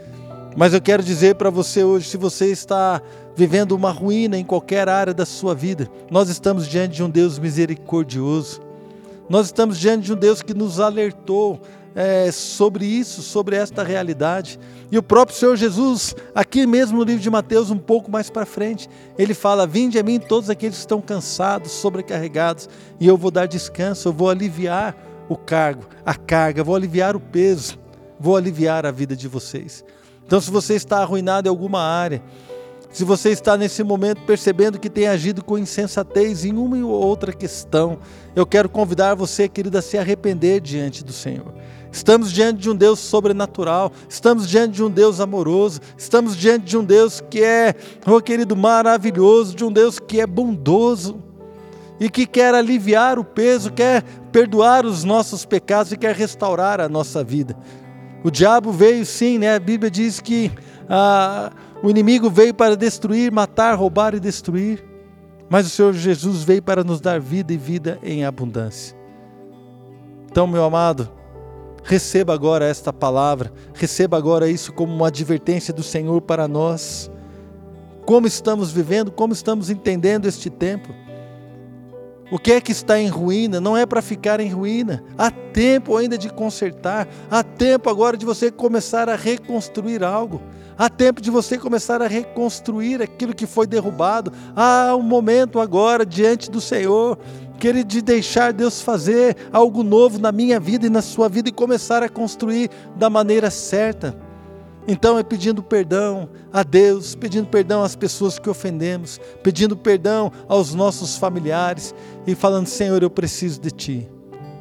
Mas 0.54 0.74
eu 0.74 0.82
quero 0.82 1.02
dizer 1.02 1.36
para 1.36 1.48
você 1.48 1.82
hoje, 1.82 2.10
se 2.10 2.18
você 2.18 2.52
está 2.52 3.00
vivendo 3.34 3.72
uma 3.72 3.90
ruína 3.90 4.36
em 4.36 4.44
qualquer 4.44 4.88
área 4.88 5.14
da 5.14 5.24
sua 5.24 5.54
vida, 5.54 5.88
nós 6.10 6.28
estamos 6.28 6.66
diante 6.66 6.96
de 6.96 7.02
um 7.02 7.10
Deus 7.10 7.38
misericordioso. 7.38 8.60
Nós 9.28 9.46
estamos 9.46 9.78
diante 9.78 10.04
de 10.04 10.12
um 10.12 10.16
Deus 10.16 10.42
que 10.42 10.52
nos 10.52 10.80
alertou 10.80 11.60
é, 11.94 12.30
sobre 12.32 12.84
isso, 12.84 13.22
sobre 13.22 13.56
esta 13.56 13.82
realidade. 13.82 14.58
E 14.90 14.98
o 14.98 15.02
próprio 15.02 15.36
Senhor 15.36 15.56
Jesus, 15.56 16.14
aqui 16.34 16.66
mesmo 16.66 16.98
no 16.98 17.04
livro 17.04 17.22
de 17.22 17.30
Mateus, 17.30 17.70
um 17.70 17.78
pouco 17.78 18.10
mais 18.10 18.28
para 18.30 18.44
frente, 18.44 18.88
ele 19.16 19.34
fala: 19.34 19.66
Vinde 19.66 19.98
a 19.98 20.02
mim 20.02 20.18
todos 20.18 20.50
aqueles 20.50 20.76
que 20.76 20.80
estão 20.80 21.00
cansados, 21.00 21.72
sobrecarregados, 21.72 22.68
e 23.00 23.06
eu 23.06 23.16
vou 23.16 23.30
dar 23.30 23.46
descanso, 23.46 24.08
eu 24.08 24.12
vou 24.12 24.28
aliviar 24.28 24.96
o 25.28 25.36
cargo, 25.36 25.84
a 26.04 26.14
carga, 26.14 26.64
vou 26.64 26.76
aliviar 26.76 27.16
o 27.16 27.20
peso, 27.20 27.78
vou 28.18 28.36
aliviar 28.36 28.84
a 28.84 28.90
vida 28.90 29.16
de 29.16 29.28
vocês. 29.28 29.84
Então, 30.26 30.40
se 30.40 30.50
você 30.50 30.74
está 30.74 30.98
arruinado 30.98 31.48
em 31.48 31.50
alguma 31.50 31.80
área, 31.80 32.22
se 32.92 33.04
você 33.04 33.30
está 33.30 33.56
nesse 33.56 33.82
momento 33.82 34.20
percebendo 34.26 34.78
que 34.78 34.90
tem 34.90 35.08
agido 35.08 35.42
com 35.42 35.56
insensatez 35.56 36.44
em 36.44 36.52
uma 36.52 36.76
ou 36.76 36.90
outra 36.90 37.32
questão, 37.32 37.98
eu 38.36 38.44
quero 38.44 38.68
convidar 38.68 39.14
você, 39.14 39.48
querida, 39.48 39.78
a 39.78 39.82
se 39.82 39.96
arrepender 39.96 40.60
diante 40.60 41.02
do 41.02 41.12
Senhor. 41.12 41.54
Estamos 41.90 42.30
diante 42.30 42.60
de 42.60 42.70
um 42.70 42.74
Deus 42.74 42.98
sobrenatural, 42.98 43.92
estamos 44.08 44.46
diante 44.48 44.74
de 44.74 44.82
um 44.82 44.90
Deus 44.90 45.20
amoroso, 45.20 45.80
estamos 45.96 46.36
diante 46.36 46.66
de 46.66 46.76
um 46.76 46.84
Deus 46.84 47.22
que 47.30 47.42
é, 47.42 47.74
oh 48.06 48.20
querido, 48.20 48.54
maravilhoso, 48.54 49.54
de 49.54 49.64
um 49.64 49.72
Deus 49.72 49.98
que 49.98 50.20
é 50.20 50.26
bondoso 50.26 51.22
e 51.98 52.10
que 52.10 52.26
quer 52.26 52.54
aliviar 52.54 53.18
o 53.18 53.24
peso, 53.24 53.72
quer 53.72 54.02
perdoar 54.30 54.84
os 54.84 55.02
nossos 55.02 55.44
pecados 55.46 55.92
e 55.92 55.96
quer 55.96 56.14
restaurar 56.14 56.80
a 56.80 56.88
nossa 56.88 57.24
vida. 57.24 57.56
O 58.24 58.30
diabo 58.30 58.70
veio 58.70 59.04
sim, 59.04 59.38
né? 59.38 59.54
A 59.54 59.60
Bíblia 59.60 59.90
diz 59.90 60.20
que 60.20 60.50
ah, 60.88 61.52
o 61.82 61.90
inimigo 61.90 62.30
veio 62.30 62.54
para 62.54 62.76
destruir, 62.76 63.32
matar, 63.32 63.74
roubar 63.74 64.14
e 64.14 64.20
destruir, 64.20 64.84
mas 65.50 65.66
o 65.66 65.70
Senhor 65.70 65.92
Jesus 65.92 66.44
veio 66.44 66.62
para 66.62 66.84
nos 66.84 67.00
dar 67.00 67.20
vida 67.20 67.52
e 67.52 67.56
vida 67.56 67.98
em 68.02 68.24
abundância. 68.24 68.96
Então, 70.30 70.46
meu 70.46 70.64
amado, 70.64 71.10
receba 71.82 72.32
agora 72.32 72.64
esta 72.64 72.92
palavra, 72.92 73.52
receba 73.74 74.16
agora 74.16 74.48
isso 74.48 74.72
como 74.72 74.94
uma 74.94 75.08
advertência 75.08 75.74
do 75.74 75.82
Senhor 75.82 76.20
para 76.22 76.46
nós. 76.46 77.10
Como 78.06 78.26
estamos 78.26 78.72
vivendo, 78.72 79.12
como 79.12 79.32
estamos 79.32 79.68
entendendo 79.68 80.26
este 80.26 80.48
tempo. 80.48 80.88
O 82.30 82.38
que 82.38 82.52
é 82.52 82.60
que 82.60 82.72
está 82.72 82.98
em 82.98 83.08
ruína 83.08 83.60
não 83.60 83.76
é 83.76 83.84
para 83.84 84.00
ficar 84.00 84.40
em 84.40 84.48
ruína. 84.48 85.04
Há 85.18 85.30
tempo 85.30 85.96
ainda 85.96 86.16
de 86.16 86.30
consertar, 86.30 87.06
há 87.30 87.42
tempo 87.42 87.90
agora 87.90 88.16
de 88.16 88.24
você 88.24 88.50
começar 88.50 89.10
a 89.10 89.16
reconstruir 89.16 90.02
algo. 90.02 90.40
Há 90.82 90.88
tempo 90.88 91.22
de 91.22 91.30
você 91.30 91.56
começar 91.56 92.02
a 92.02 92.08
reconstruir 92.08 93.00
aquilo 93.00 93.32
que 93.32 93.46
foi 93.46 93.68
derrubado. 93.68 94.32
Há 94.56 94.96
um 94.96 95.02
momento 95.02 95.60
agora 95.60 96.04
diante 96.04 96.50
do 96.50 96.60
Senhor, 96.60 97.16
querer 97.60 97.84
de 97.84 98.02
deixar 98.02 98.52
Deus 98.52 98.82
fazer 98.82 99.36
algo 99.52 99.84
novo 99.84 100.18
na 100.18 100.32
minha 100.32 100.58
vida 100.58 100.84
e 100.84 100.90
na 100.90 101.00
sua 101.00 101.28
vida 101.28 101.48
e 101.48 101.52
começar 101.52 102.02
a 102.02 102.08
construir 102.08 102.68
da 102.96 103.08
maneira 103.08 103.48
certa. 103.48 104.12
Então 104.88 105.16
é 105.16 105.22
pedindo 105.22 105.62
perdão 105.62 106.28
a 106.52 106.64
Deus, 106.64 107.14
pedindo 107.14 107.46
perdão 107.46 107.84
às 107.84 107.94
pessoas 107.94 108.36
que 108.36 108.50
ofendemos, 108.50 109.20
pedindo 109.40 109.76
perdão 109.76 110.32
aos 110.48 110.74
nossos 110.74 111.16
familiares 111.16 111.94
e 112.26 112.34
falando: 112.34 112.66
Senhor, 112.66 113.00
eu 113.04 113.10
preciso 113.10 113.60
de 113.60 113.70
Ti, 113.70 114.10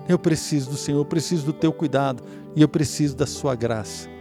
eu 0.08 0.20
preciso 0.20 0.70
do 0.70 0.78
Senhor, 0.78 1.00
eu 1.00 1.06
preciso 1.06 1.48
do 1.48 1.54
Teu 1.54 1.74
cuidado 1.74 2.22
e 2.56 2.62
eu 2.62 2.70
preciso 2.70 3.16
da 3.16 3.26
Sua 3.26 3.56
graça. 3.56 4.21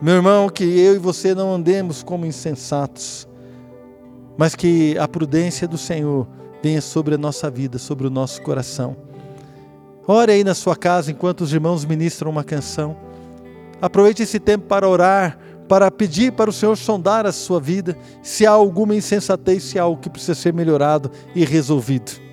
Meu 0.00 0.14
irmão, 0.14 0.48
que 0.48 0.62
eu 0.62 0.94
e 0.94 0.98
você 0.98 1.34
não 1.34 1.52
andemos 1.52 2.04
como 2.04 2.24
insensatos, 2.24 3.26
mas 4.36 4.54
que 4.54 4.96
a 4.96 5.08
prudência 5.08 5.66
do 5.66 5.76
Senhor 5.76 6.24
venha 6.62 6.80
sobre 6.80 7.16
a 7.16 7.18
nossa 7.18 7.50
vida, 7.50 7.78
sobre 7.78 8.06
o 8.06 8.10
nosso 8.10 8.40
coração. 8.42 8.96
Ore 10.06 10.30
aí 10.30 10.44
na 10.44 10.54
sua 10.54 10.76
casa 10.76 11.10
enquanto 11.10 11.40
os 11.40 11.52
irmãos 11.52 11.84
ministram 11.84 12.30
uma 12.30 12.44
canção. 12.44 12.96
Aproveite 13.82 14.22
esse 14.22 14.38
tempo 14.38 14.66
para 14.66 14.88
orar, 14.88 15.36
para 15.68 15.90
pedir 15.90 16.30
para 16.30 16.48
o 16.48 16.52
Senhor 16.52 16.76
sondar 16.76 17.26
a 17.26 17.32
sua 17.32 17.58
vida, 17.58 17.98
se 18.22 18.46
há 18.46 18.50
alguma 18.50 18.94
insensatez, 18.94 19.64
se 19.64 19.80
há 19.80 19.82
algo 19.82 20.00
que 20.00 20.08
precisa 20.08 20.36
ser 20.36 20.52
melhorado 20.52 21.10
e 21.34 21.44
resolvido. 21.44 22.27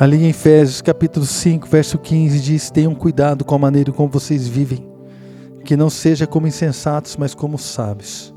Ali 0.00 0.24
em 0.24 0.30
Efésios 0.30 0.80
capítulo 0.80 1.26
5, 1.26 1.68
verso 1.68 1.98
15 1.98 2.40
diz: 2.40 2.70
Tenham 2.70 2.94
cuidado 2.94 3.44
com 3.44 3.54
a 3.54 3.58
maneira 3.58 3.92
como 3.92 4.08
vocês 4.08 4.48
vivem, 4.48 4.88
que 5.62 5.76
não 5.76 5.90
seja 5.90 6.26
como 6.26 6.46
insensatos, 6.46 7.18
mas 7.18 7.34
como 7.34 7.58
sábios, 7.58 8.34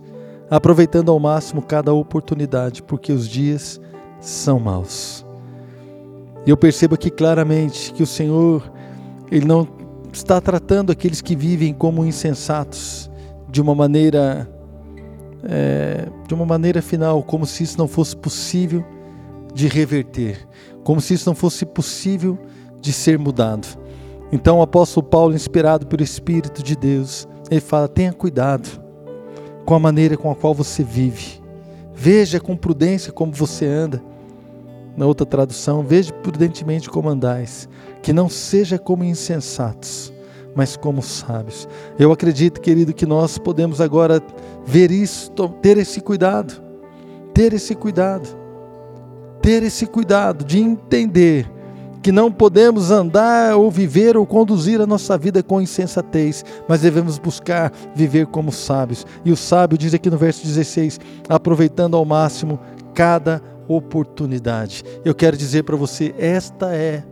aproveitando 0.49 1.09
ao 1.09 1.17
máximo 1.21 1.61
cada 1.61 1.93
oportunidade, 1.93 2.83
porque 2.83 3.13
os 3.13 3.29
dias 3.29 3.79
são 4.19 4.59
maus. 4.59 5.25
E 6.45 6.49
eu 6.49 6.57
percebo 6.57 6.95
aqui 6.95 7.09
claramente 7.09 7.93
que 7.93 8.03
o 8.03 8.07
Senhor, 8.07 8.69
Ele 9.31 9.45
não 9.45 9.65
está 10.11 10.41
tratando 10.41 10.91
aqueles 10.91 11.21
que 11.21 11.33
vivem 11.33 11.73
como 11.73 12.03
insensatos 12.03 13.09
de 13.49 13.61
uma 13.61 13.73
maneira, 13.73 14.51
é, 15.45 16.09
de 16.27 16.33
uma 16.33 16.45
maneira 16.45 16.81
final, 16.81 17.23
como 17.23 17.45
se 17.45 17.63
isso 17.63 17.77
não 17.77 17.87
fosse 17.87 18.17
possível 18.17 18.83
de 19.53 19.67
reverter, 19.67 20.45
como 20.83 21.01
se 21.01 21.13
isso 21.13 21.29
não 21.29 21.35
fosse 21.35 21.65
possível 21.65 22.37
de 22.79 22.91
ser 22.91 23.17
mudado. 23.17 23.67
Então 24.31 24.59
o 24.59 24.61
apóstolo 24.61 25.05
Paulo, 25.05 25.35
inspirado 25.35 25.85
pelo 25.87 26.03
Espírito 26.03 26.63
de 26.63 26.75
Deus, 26.75 27.27
ele 27.49 27.61
fala: 27.61 27.87
tenha 27.87 28.11
cuidado 28.11 28.67
com 29.65 29.75
a 29.75 29.79
maneira 29.79 30.17
com 30.17 30.31
a 30.31 30.35
qual 30.35 30.53
você 30.53 30.83
vive. 30.83 31.41
Veja 31.93 32.39
com 32.39 32.55
prudência 32.55 33.11
como 33.11 33.31
você 33.31 33.65
anda 33.65 34.01
na 34.97 35.05
outra 35.05 35.25
tradução, 35.25 35.83
veja 35.83 36.13
prudentemente 36.13 36.89
como 36.89 37.09
andais, 37.09 37.67
que 38.01 38.13
não 38.13 38.29
seja 38.29 38.77
como 38.77 39.03
insensatos, 39.03 40.13
mas 40.55 40.75
como 40.75 41.01
sábios. 41.01 41.67
Eu 41.97 42.11
acredito, 42.11 42.61
querido, 42.61 42.93
que 42.93 43.05
nós 43.05 43.37
podemos 43.37 43.81
agora 43.81 44.21
ver 44.65 44.91
isso, 44.91 45.31
ter 45.61 45.77
esse 45.77 46.01
cuidado, 46.01 46.61
ter 47.33 47.53
esse 47.53 47.73
cuidado, 47.73 48.27
ter 49.43 49.61
esse 49.61 49.85
cuidado 49.85 50.45
de 50.45 50.57
entender 50.57 51.51
que 52.01 52.13
não 52.13 52.31
podemos 52.31 52.91
andar 52.91 53.55
ou 53.57 53.69
viver 53.69 54.15
ou 54.15 54.25
conduzir 54.25 54.79
a 54.79 54.87
nossa 54.87 55.17
vida 55.17 55.43
com 55.43 55.61
insensatez, 55.61 56.43
mas 56.67 56.81
devemos 56.81 57.19
buscar 57.19 57.71
viver 57.93 58.27
como 58.27 58.51
sábios. 58.51 59.05
E 59.23 59.31
o 59.31 59.37
sábio 59.37 59.77
diz 59.77 59.93
aqui 59.93 60.09
no 60.09 60.17
verso 60.17 60.45
16: 60.45 60.99
aproveitando 61.27 61.97
ao 61.97 62.05
máximo 62.05 62.57
cada 62.93 63.41
oportunidade. 63.67 64.83
Eu 65.03 65.13
quero 65.13 65.35
dizer 65.35 65.63
para 65.63 65.75
você, 65.75 66.15
esta 66.17 66.73
é 66.73 67.03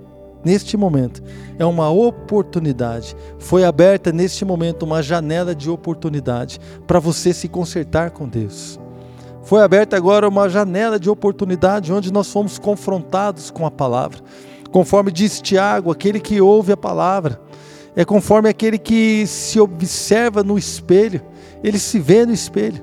neste 0.44 0.76
momento 0.76 1.22
é 1.60 1.66
uma 1.66 1.90
oportunidade. 1.90 3.16
Foi 3.40 3.66
aberta 3.66 4.12
neste 4.12 4.46
momento 4.46 4.84
uma 4.84 5.04
janela 5.04 5.54
de 5.54 5.70
oportunidade 5.70 6.60
para 6.88 7.00
você 7.00 7.34
se 7.34 7.50
consertar 7.50 8.12
com 8.12 8.28
Deus. 8.28 8.80
Foi 9.44 9.62
aberta 9.62 9.98
agora 9.98 10.28
uma 10.28 10.48
janela 10.48 11.00
de 11.00 11.10
oportunidade 11.10 11.92
onde 11.92 12.12
nós 12.12 12.32
fomos 12.32 12.60
confrontados 12.60 13.50
com 13.50 13.66
a 13.66 13.72
palavra. 13.72 14.20
Conforme 14.72 15.12
diz 15.12 15.42
Tiago, 15.42 15.92
aquele 15.92 16.20
que 16.20 16.40
ouve 16.40 16.72
a 16.72 16.78
palavra 16.78 17.42
é 17.96 18.06
conforme 18.06 18.48
aquele 18.48 18.78
que 18.78 19.28
se 19.28 19.60
observa 19.60 20.44
no 20.44 20.58
espelho, 20.58 21.22
ele 21.64 21.78
se 21.78 22.00
vê 22.00 22.26
no 22.26 22.34
espelho. 22.34 22.82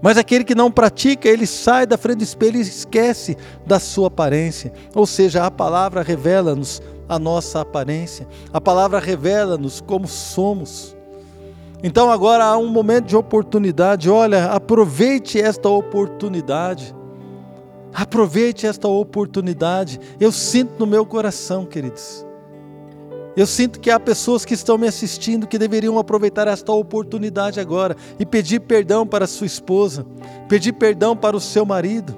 Mas 0.00 0.18
aquele 0.18 0.44
que 0.44 0.54
não 0.54 0.70
pratica, 0.70 1.28
ele 1.28 1.46
sai 1.46 1.86
da 1.86 1.96
frente 1.96 2.18
do 2.18 2.24
espelho 2.24 2.58
e 2.58 2.60
esquece 2.60 3.36
da 3.66 3.78
sua 3.78 4.08
aparência. 4.08 4.72
Ou 4.94 5.06
seja, 5.06 5.44
a 5.44 5.50
palavra 5.50 6.02
revela-nos 6.02 6.82
a 7.08 7.18
nossa 7.18 7.60
aparência, 7.60 8.26
a 8.52 8.60
palavra 8.60 8.98
revela-nos 8.98 9.80
como 9.80 10.06
somos. 10.06 10.93
Então 11.86 12.10
agora 12.10 12.46
há 12.46 12.56
um 12.56 12.68
momento 12.68 13.04
de 13.04 13.14
oportunidade. 13.14 14.08
Olha, 14.08 14.46
aproveite 14.46 15.38
esta 15.38 15.68
oportunidade. 15.68 16.96
Aproveite 17.92 18.66
esta 18.66 18.88
oportunidade. 18.88 20.00
Eu 20.18 20.32
sinto 20.32 20.78
no 20.78 20.86
meu 20.86 21.04
coração, 21.04 21.66
queridos, 21.66 22.24
eu 23.36 23.46
sinto 23.46 23.80
que 23.80 23.90
há 23.90 24.00
pessoas 24.00 24.46
que 24.46 24.54
estão 24.54 24.78
me 24.78 24.86
assistindo 24.86 25.46
que 25.46 25.58
deveriam 25.58 25.98
aproveitar 25.98 26.48
esta 26.48 26.72
oportunidade 26.72 27.60
agora 27.60 27.96
e 28.18 28.24
pedir 28.24 28.60
perdão 28.60 29.06
para 29.06 29.26
sua 29.26 29.46
esposa, 29.46 30.06
pedir 30.48 30.72
perdão 30.72 31.14
para 31.14 31.36
o 31.36 31.40
seu 31.40 31.66
marido. 31.66 32.16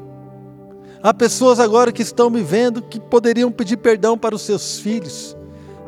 Há 1.02 1.12
pessoas 1.12 1.58
agora 1.58 1.90
que 1.90 2.02
estão 2.02 2.30
me 2.30 2.42
vendo 2.42 2.82
que 2.82 3.00
poderiam 3.00 3.50
pedir 3.50 3.78
perdão 3.78 4.16
para 4.16 4.34
os 4.34 4.42
seus 4.42 4.78
filhos. 4.78 5.36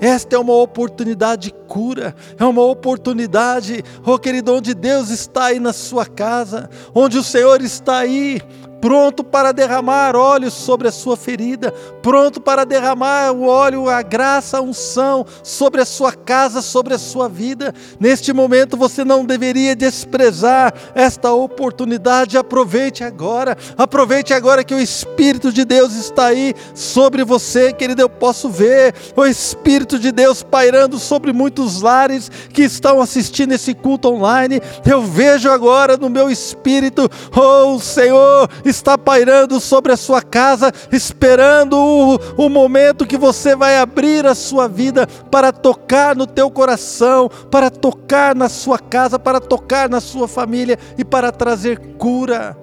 Esta 0.01 0.37
é 0.37 0.39
uma 0.39 0.55
oportunidade 0.55 1.49
de 1.49 1.55
cura, 1.67 2.15
é 2.39 2.45
uma 2.45 2.63
oportunidade, 2.63 3.83
oh 4.05 4.19
querido, 4.19 4.55
onde 4.55 4.75
Deus 4.75 5.11
está 5.11 5.47
aí 5.47 5.59
na 5.59 5.73
sua 5.73 6.07
casa, 6.07 6.71
onde 6.95 7.19
o 7.19 7.23
Senhor 7.23 7.61
está 7.61 7.99
aí 7.99 8.41
pronto 8.81 9.25
para 9.25 9.53
derramar 9.53 10.17
óleo 10.17 10.51
sobre 10.51 10.89
a 10.89 10.93
sua 10.93 11.17
ferida, 11.17 11.73
pronto 12.03 12.41
para 12.41 12.65
derramar 12.65 13.33
o 13.33 13.47
óleo, 13.47 13.89
a 13.89 14.03
graça, 14.03 14.59
a 14.59 14.61
unção 14.61 15.27
sobre 15.43 15.81
a 15.81 15.85
sua 15.85 16.13
casa, 16.13 16.63
sobre 16.63 16.95
a 16.95 16.99
sua 16.99 17.29
vida. 17.29 17.75
Neste 17.99 18.33
momento 18.33 18.77
você 18.77 19.05
não 19.05 19.25
deveria 19.25 19.75
desprezar 19.75 20.73
esta 20.95 21.33
oportunidade. 21.33 22.39
Aproveite 22.39 23.05
agora, 23.05 23.57
aproveite 23.77 24.33
agora 24.33 24.65
que 24.65 24.75
o 24.75 24.81
Espírito 24.81 25.53
de 25.53 25.65
Deus 25.65 25.95
está 25.95 26.27
aí 26.27 26.55
sobre 26.75 27.25
você, 27.25 27.73
querido. 27.73 28.03
Eu 28.03 28.09
posso 28.09 28.49
ver 28.49 28.95
o 29.17 29.25
Espírito 29.25 29.99
de 29.99 30.13
Deus 30.13 30.43
pairando 30.43 30.99
sobre 30.99 31.33
muitos 31.33 31.83
lares 31.83 32.31
que 32.53 32.63
estão 32.63 33.01
assistindo 33.01 33.53
esse 33.53 33.75
culto 33.75 34.09
online. 34.09 34.61
Eu 34.85 35.03
vejo 35.03 35.51
agora 35.51 35.97
no 35.97 36.09
meu 36.09 36.31
espírito, 36.31 37.09
oh 37.35 37.79
Senhor 37.79 38.49
está 38.69 38.97
pairando 38.97 39.61
sobre 39.61 39.93
a 39.93 39.97
sua 39.97 40.23
casa, 40.23 40.73
esperando 40.93 41.77
o, 41.77 42.45
o 42.47 42.49
momento 42.49 43.07
que 43.07 43.17
você 43.17 43.57
vai 43.57 43.79
abrir 43.79 44.27
a 44.27 44.35
sua 44.35 44.69
vida 44.69 45.07
para 45.07 45.53
tocar 45.53 46.15
no 46.15 46.27
teu 46.27 46.51
coração, 46.51 47.31
para 47.51 47.71
tocar 47.71 48.35
na 48.35 48.49
sua 48.49 48.79
casa, 48.79 49.19
para 49.19 49.41
tocar 49.41 49.89
na 49.89 50.01
sua 50.01 50.29
família 50.29 50.79
e 50.97 51.05
para 51.05 51.33
trazer 51.33 51.79
cura 51.99 52.57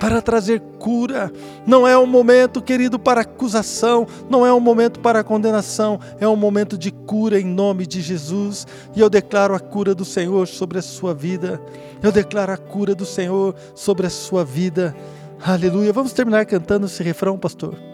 para 0.00 0.22
trazer 0.22 0.60
cura. 0.78 1.30
Não 1.66 1.86
é 1.86 1.96
um 1.96 2.06
momento, 2.06 2.62
querido, 2.62 2.98
para 2.98 3.20
acusação, 3.20 4.06
não 4.30 4.46
é 4.46 4.52
um 4.52 4.58
momento 4.58 4.98
para 4.98 5.22
condenação, 5.22 6.00
é 6.18 6.26
um 6.26 6.34
momento 6.34 6.78
de 6.78 6.90
cura 6.90 7.38
em 7.38 7.44
nome 7.44 7.86
de 7.86 8.00
Jesus. 8.00 8.66
E 8.96 9.00
eu 9.00 9.10
declaro 9.10 9.54
a 9.54 9.60
cura 9.60 9.94
do 9.94 10.04
Senhor 10.04 10.48
sobre 10.48 10.78
a 10.78 10.82
sua 10.82 11.12
vida. 11.12 11.60
Eu 12.02 12.10
declaro 12.10 12.50
a 12.50 12.56
cura 12.56 12.94
do 12.94 13.04
Senhor 13.04 13.54
sobre 13.74 14.06
a 14.06 14.10
sua 14.10 14.42
vida. 14.42 14.96
Aleluia. 15.38 15.92
Vamos 15.92 16.14
terminar 16.14 16.46
cantando 16.46 16.86
esse 16.86 17.02
refrão, 17.02 17.38
pastor. 17.38 17.89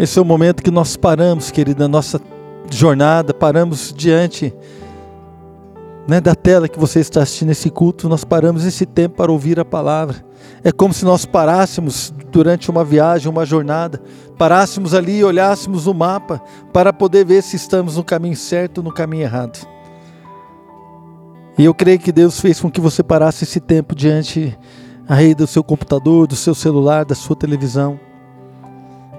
Esse 0.00 0.18
é 0.18 0.22
o 0.22 0.24
momento 0.24 0.62
que 0.62 0.70
nós 0.70 0.96
paramos, 0.96 1.50
querida, 1.50 1.86
nossa 1.86 2.18
jornada, 2.70 3.34
paramos 3.34 3.92
diante 3.94 4.50
né, 6.08 6.22
da 6.22 6.34
tela 6.34 6.66
que 6.70 6.78
você 6.78 7.00
está 7.00 7.20
assistindo 7.20 7.50
esse 7.50 7.68
culto, 7.68 8.08
nós 8.08 8.24
paramos 8.24 8.64
esse 8.64 8.86
tempo 8.86 9.16
para 9.16 9.30
ouvir 9.30 9.60
a 9.60 9.64
palavra. 9.64 10.24
É 10.64 10.72
como 10.72 10.94
se 10.94 11.04
nós 11.04 11.26
parássemos 11.26 12.14
durante 12.32 12.70
uma 12.70 12.82
viagem, 12.82 13.30
uma 13.30 13.44
jornada, 13.44 14.00
parássemos 14.38 14.94
ali 14.94 15.18
e 15.18 15.24
olhássemos 15.24 15.86
o 15.86 15.92
mapa 15.92 16.40
para 16.72 16.94
poder 16.94 17.26
ver 17.26 17.42
se 17.42 17.56
estamos 17.56 17.98
no 17.98 18.02
caminho 18.02 18.36
certo 18.36 18.78
ou 18.78 18.84
no 18.84 18.94
caminho 18.94 19.24
errado. 19.24 19.68
E 21.58 21.64
eu 21.66 21.74
creio 21.74 21.98
que 21.98 22.10
Deus 22.10 22.40
fez 22.40 22.58
com 22.58 22.70
que 22.70 22.80
você 22.80 23.02
parasse 23.02 23.44
esse 23.44 23.60
tempo 23.60 23.94
diante 23.94 24.58
aí 25.06 25.34
do 25.34 25.46
seu 25.46 25.62
computador, 25.62 26.26
do 26.26 26.36
seu 26.36 26.54
celular, 26.54 27.04
da 27.04 27.14
sua 27.14 27.36
televisão 27.36 28.00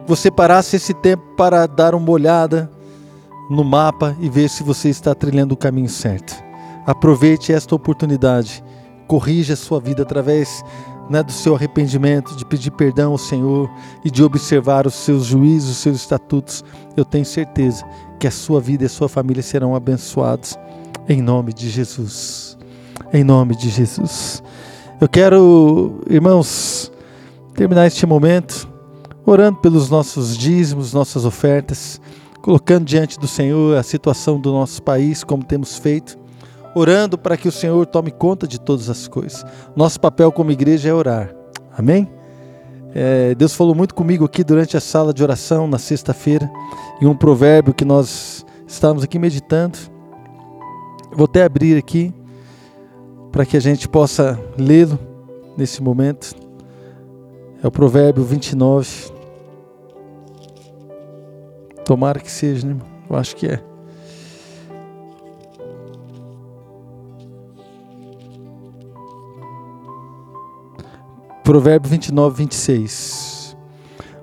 você 0.07 0.31
parasse 0.31 0.75
esse 0.75 0.93
tempo 0.93 1.23
para 1.35 1.67
dar 1.67 1.95
uma 1.95 2.09
olhada 2.09 2.71
no 3.49 3.63
mapa 3.63 4.15
e 4.19 4.29
ver 4.29 4.49
se 4.49 4.63
você 4.63 4.89
está 4.89 5.13
trilhando 5.13 5.53
o 5.53 5.57
caminho 5.57 5.89
certo. 5.89 6.33
Aproveite 6.85 7.51
esta 7.51 7.75
oportunidade, 7.75 8.63
corrija 9.07 9.53
a 9.53 9.57
sua 9.57 9.79
vida 9.79 10.03
através 10.03 10.63
né, 11.09 11.21
do 11.21 11.31
seu 11.31 11.53
arrependimento, 11.53 12.35
de 12.35 12.45
pedir 12.45 12.71
perdão 12.71 13.11
ao 13.11 13.17
Senhor 13.17 13.69
e 14.03 14.09
de 14.09 14.23
observar 14.23 14.87
os 14.87 14.93
seus 14.93 15.25
juízos, 15.25 15.71
os 15.71 15.77
seus 15.77 15.97
estatutos. 15.97 16.63
Eu 16.95 17.03
tenho 17.03 17.25
certeza 17.25 17.85
que 18.19 18.27
a 18.27 18.31
sua 18.31 18.61
vida 18.61 18.83
e 18.83 18.85
a 18.85 18.89
sua 18.89 19.09
família 19.09 19.43
serão 19.43 19.75
abençoados 19.75 20.57
em 21.09 21.21
nome 21.21 21.53
de 21.53 21.69
Jesus. 21.69 22.57
Em 23.11 23.23
nome 23.23 23.55
de 23.55 23.69
Jesus. 23.69 24.41
Eu 25.01 25.09
quero, 25.09 25.99
irmãos, 26.09 26.91
terminar 27.53 27.87
este 27.87 28.05
momento 28.05 28.70
orando 29.25 29.59
pelos 29.59 29.89
nossos 29.89 30.37
dízimos, 30.37 30.93
nossas 30.93 31.25
ofertas 31.25 31.99
colocando 32.41 32.85
diante 32.85 33.19
do 33.19 33.27
Senhor 33.27 33.77
a 33.77 33.83
situação 33.83 34.39
do 34.39 34.51
nosso 34.51 34.81
país, 34.81 35.23
como 35.23 35.43
temos 35.43 35.77
feito, 35.77 36.17
orando 36.75 37.17
para 37.17 37.37
que 37.37 37.47
o 37.47 37.51
Senhor 37.51 37.85
tome 37.85 38.11
conta 38.11 38.47
de 38.47 38.59
todas 38.59 38.89
as 38.89 39.07
coisas. 39.07 39.45
Nosso 39.75 39.99
papel 39.99 40.31
como 40.31 40.51
igreja 40.51 40.89
é 40.89 40.93
orar. 40.93 41.33
Amém? 41.77 42.09
É, 42.93 43.33
Deus 43.35 43.53
falou 43.53 43.73
muito 43.73 43.95
comigo 43.95 44.25
aqui 44.25 44.43
durante 44.43 44.75
a 44.75 44.81
sala 44.81 45.13
de 45.13 45.23
oração 45.23 45.67
na 45.67 45.77
sexta-feira, 45.77 46.51
e 46.99 47.05
um 47.05 47.15
provérbio 47.15 47.73
que 47.73 47.85
nós 47.85 48.45
estávamos 48.67 49.03
aqui 49.03 49.17
meditando. 49.17 49.77
Vou 51.13 51.25
até 51.25 51.43
abrir 51.43 51.77
aqui 51.77 52.13
para 53.31 53.45
que 53.45 53.55
a 53.55 53.61
gente 53.61 53.87
possa 53.87 54.39
lê-lo 54.57 54.99
nesse 55.57 55.81
momento. 55.81 56.40
É 57.63 57.67
o 57.67 57.71
provérbio 57.71 58.23
29. 58.23 59.11
Tomara 61.85 62.19
que 62.19 62.31
seja, 62.31 62.67
né? 62.67 62.77
Eu 63.09 63.15
acho 63.15 63.35
que 63.35 63.47
é. 63.47 63.61
Provérbio 71.43 71.89
29, 71.89 72.37
26. 72.37 73.57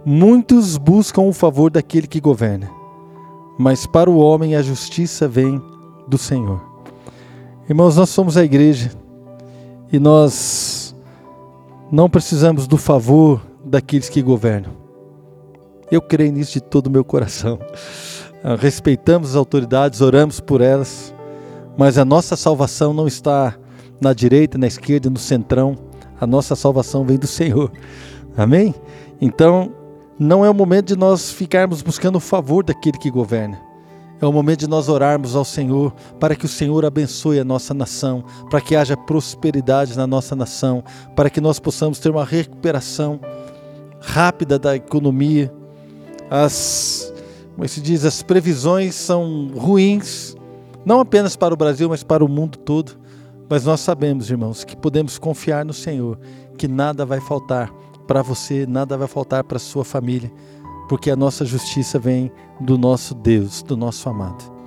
Muitos 0.04 0.78
buscam 0.78 1.22
o 1.22 1.32
favor 1.32 1.70
daquele 1.70 2.06
que 2.06 2.20
governa, 2.20 2.70
mas 3.58 3.86
para 3.86 4.08
o 4.08 4.16
homem 4.16 4.56
a 4.56 4.62
justiça 4.62 5.28
vem 5.28 5.60
do 6.06 6.16
Senhor. 6.16 6.62
Irmãos, 7.68 7.96
nós 7.96 8.08
somos 8.08 8.36
a 8.36 8.44
igreja 8.44 8.90
e 9.92 9.98
nós 9.98 10.77
não 11.90 12.08
precisamos 12.08 12.66
do 12.66 12.76
favor 12.76 13.40
daqueles 13.64 14.08
que 14.08 14.22
governam. 14.22 14.72
Eu 15.90 16.02
creio 16.02 16.32
nisso 16.32 16.52
de 16.52 16.60
todo 16.60 16.88
o 16.88 16.90
meu 16.90 17.04
coração. 17.04 17.58
Ah, 18.44 18.56
respeitamos 18.56 19.30
as 19.30 19.36
autoridades, 19.36 20.00
oramos 20.00 20.38
por 20.38 20.60
elas, 20.60 21.14
mas 21.76 21.98
a 21.98 22.04
nossa 22.04 22.36
salvação 22.36 22.92
não 22.92 23.06
está 23.06 23.56
na 24.00 24.12
direita, 24.12 24.58
na 24.58 24.66
esquerda, 24.66 25.08
no 25.10 25.18
centrão. 25.18 25.76
A 26.20 26.26
nossa 26.26 26.54
salvação 26.54 27.04
vem 27.04 27.18
do 27.18 27.26
Senhor. 27.26 27.72
Amém? 28.36 28.74
Então, 29.20 29.72
não 30.18 30.44
é 30.44 30.50
o 30.50 30.54
momento 30.54 30.88
de 30.88 30.96
nós 30.96 31.30
ficarmos 31.30 31.80
buscando 31.80 32.16
o 32.16 32.20
favor 32.20 32.64
daquele 32.64 32.98
que 32.98 33.10
governa. 33.10 33.67
É 34.20 34.26
o 34.26 34.32
momento 34.32 34.60
de 34.60 34.68
nós 34.68 34.88
orarmos 34.88 35.36
ao 35.36 35.44
Senhor 35.44 35.94
para 36.18 36.34
que 36.34 36.44
o 36.44 36.48
Senhor 36.48 36.84
abençoe 36.84 37.38
a 37.38 37.44
nossa 37.44 37.72
nação, 37.72 38.24
para 38.50 38.60
que 38.60 38.74
haja 38.74 38.96
prosperidade 38.96 39.96
na 39.96 40.06
nossa 40.06 40.34
nação, 40.34 40.82
para 41.14 41.30
que 41.30 41.40
nós 41.40 41.60
possamos 41.60 41.98
ter 41.98 42.10
uma 42.10 42.24
recuperação 42.24 43.20
rápida 44.00 44.58
da 44.58 44.76
economia, 44.76 45.52
as, 46.30 47.12
como 47.54 47.64
é 47.64 47.68
se 47.68 47.80
diz, 47.80 48.04
as 48.04 48.22
previsões 48.22 48.94
são 48.94 49.50
ruins, 49.56 50.36
não 50.84 51.00
apenas 51.00 51.36
para 51.36 51.54
o 51.54 51.56
Brasil, 51.56 51.88
mas 51.88 52.02
para 52.02 52.24
o 52.24 52.28
mundo 52.28 52.58
todo. 52.58 52.92
Mas 53.48 53.64
nós 53.64 53.80
sabemos, 53.80 54.30
irmãos, 54.30 54.62
que 54.62 54.76
podemos 54.76 55.18
confiar 55.18 55.64
no 55.64 55.72
Senhor, 55.72 56.18
que 56.58 56.68
nada 56.68 57.06
vai 57.06 57.20
faltar 57.20 57.72
para 58.06 58.22
você, 58.22 58.66
nada 58.66 58.96
vai 58.96 59.08
faltar 59.08 59.44
para 59.44 59.58
sua 59.58 59.84
família, 59.84 60.30
porque 60.88 61.10
a 61.10 61.16
nossa 61.16 61.44
justiça 61.44 61.98
vem 61.98 62.32
do 62.58 62.78
nosso 62.78 63.14
Deus, 63.14 63.62
do 63.62 63.76
nosso 63.76 64.08
amado. 64.08 64.57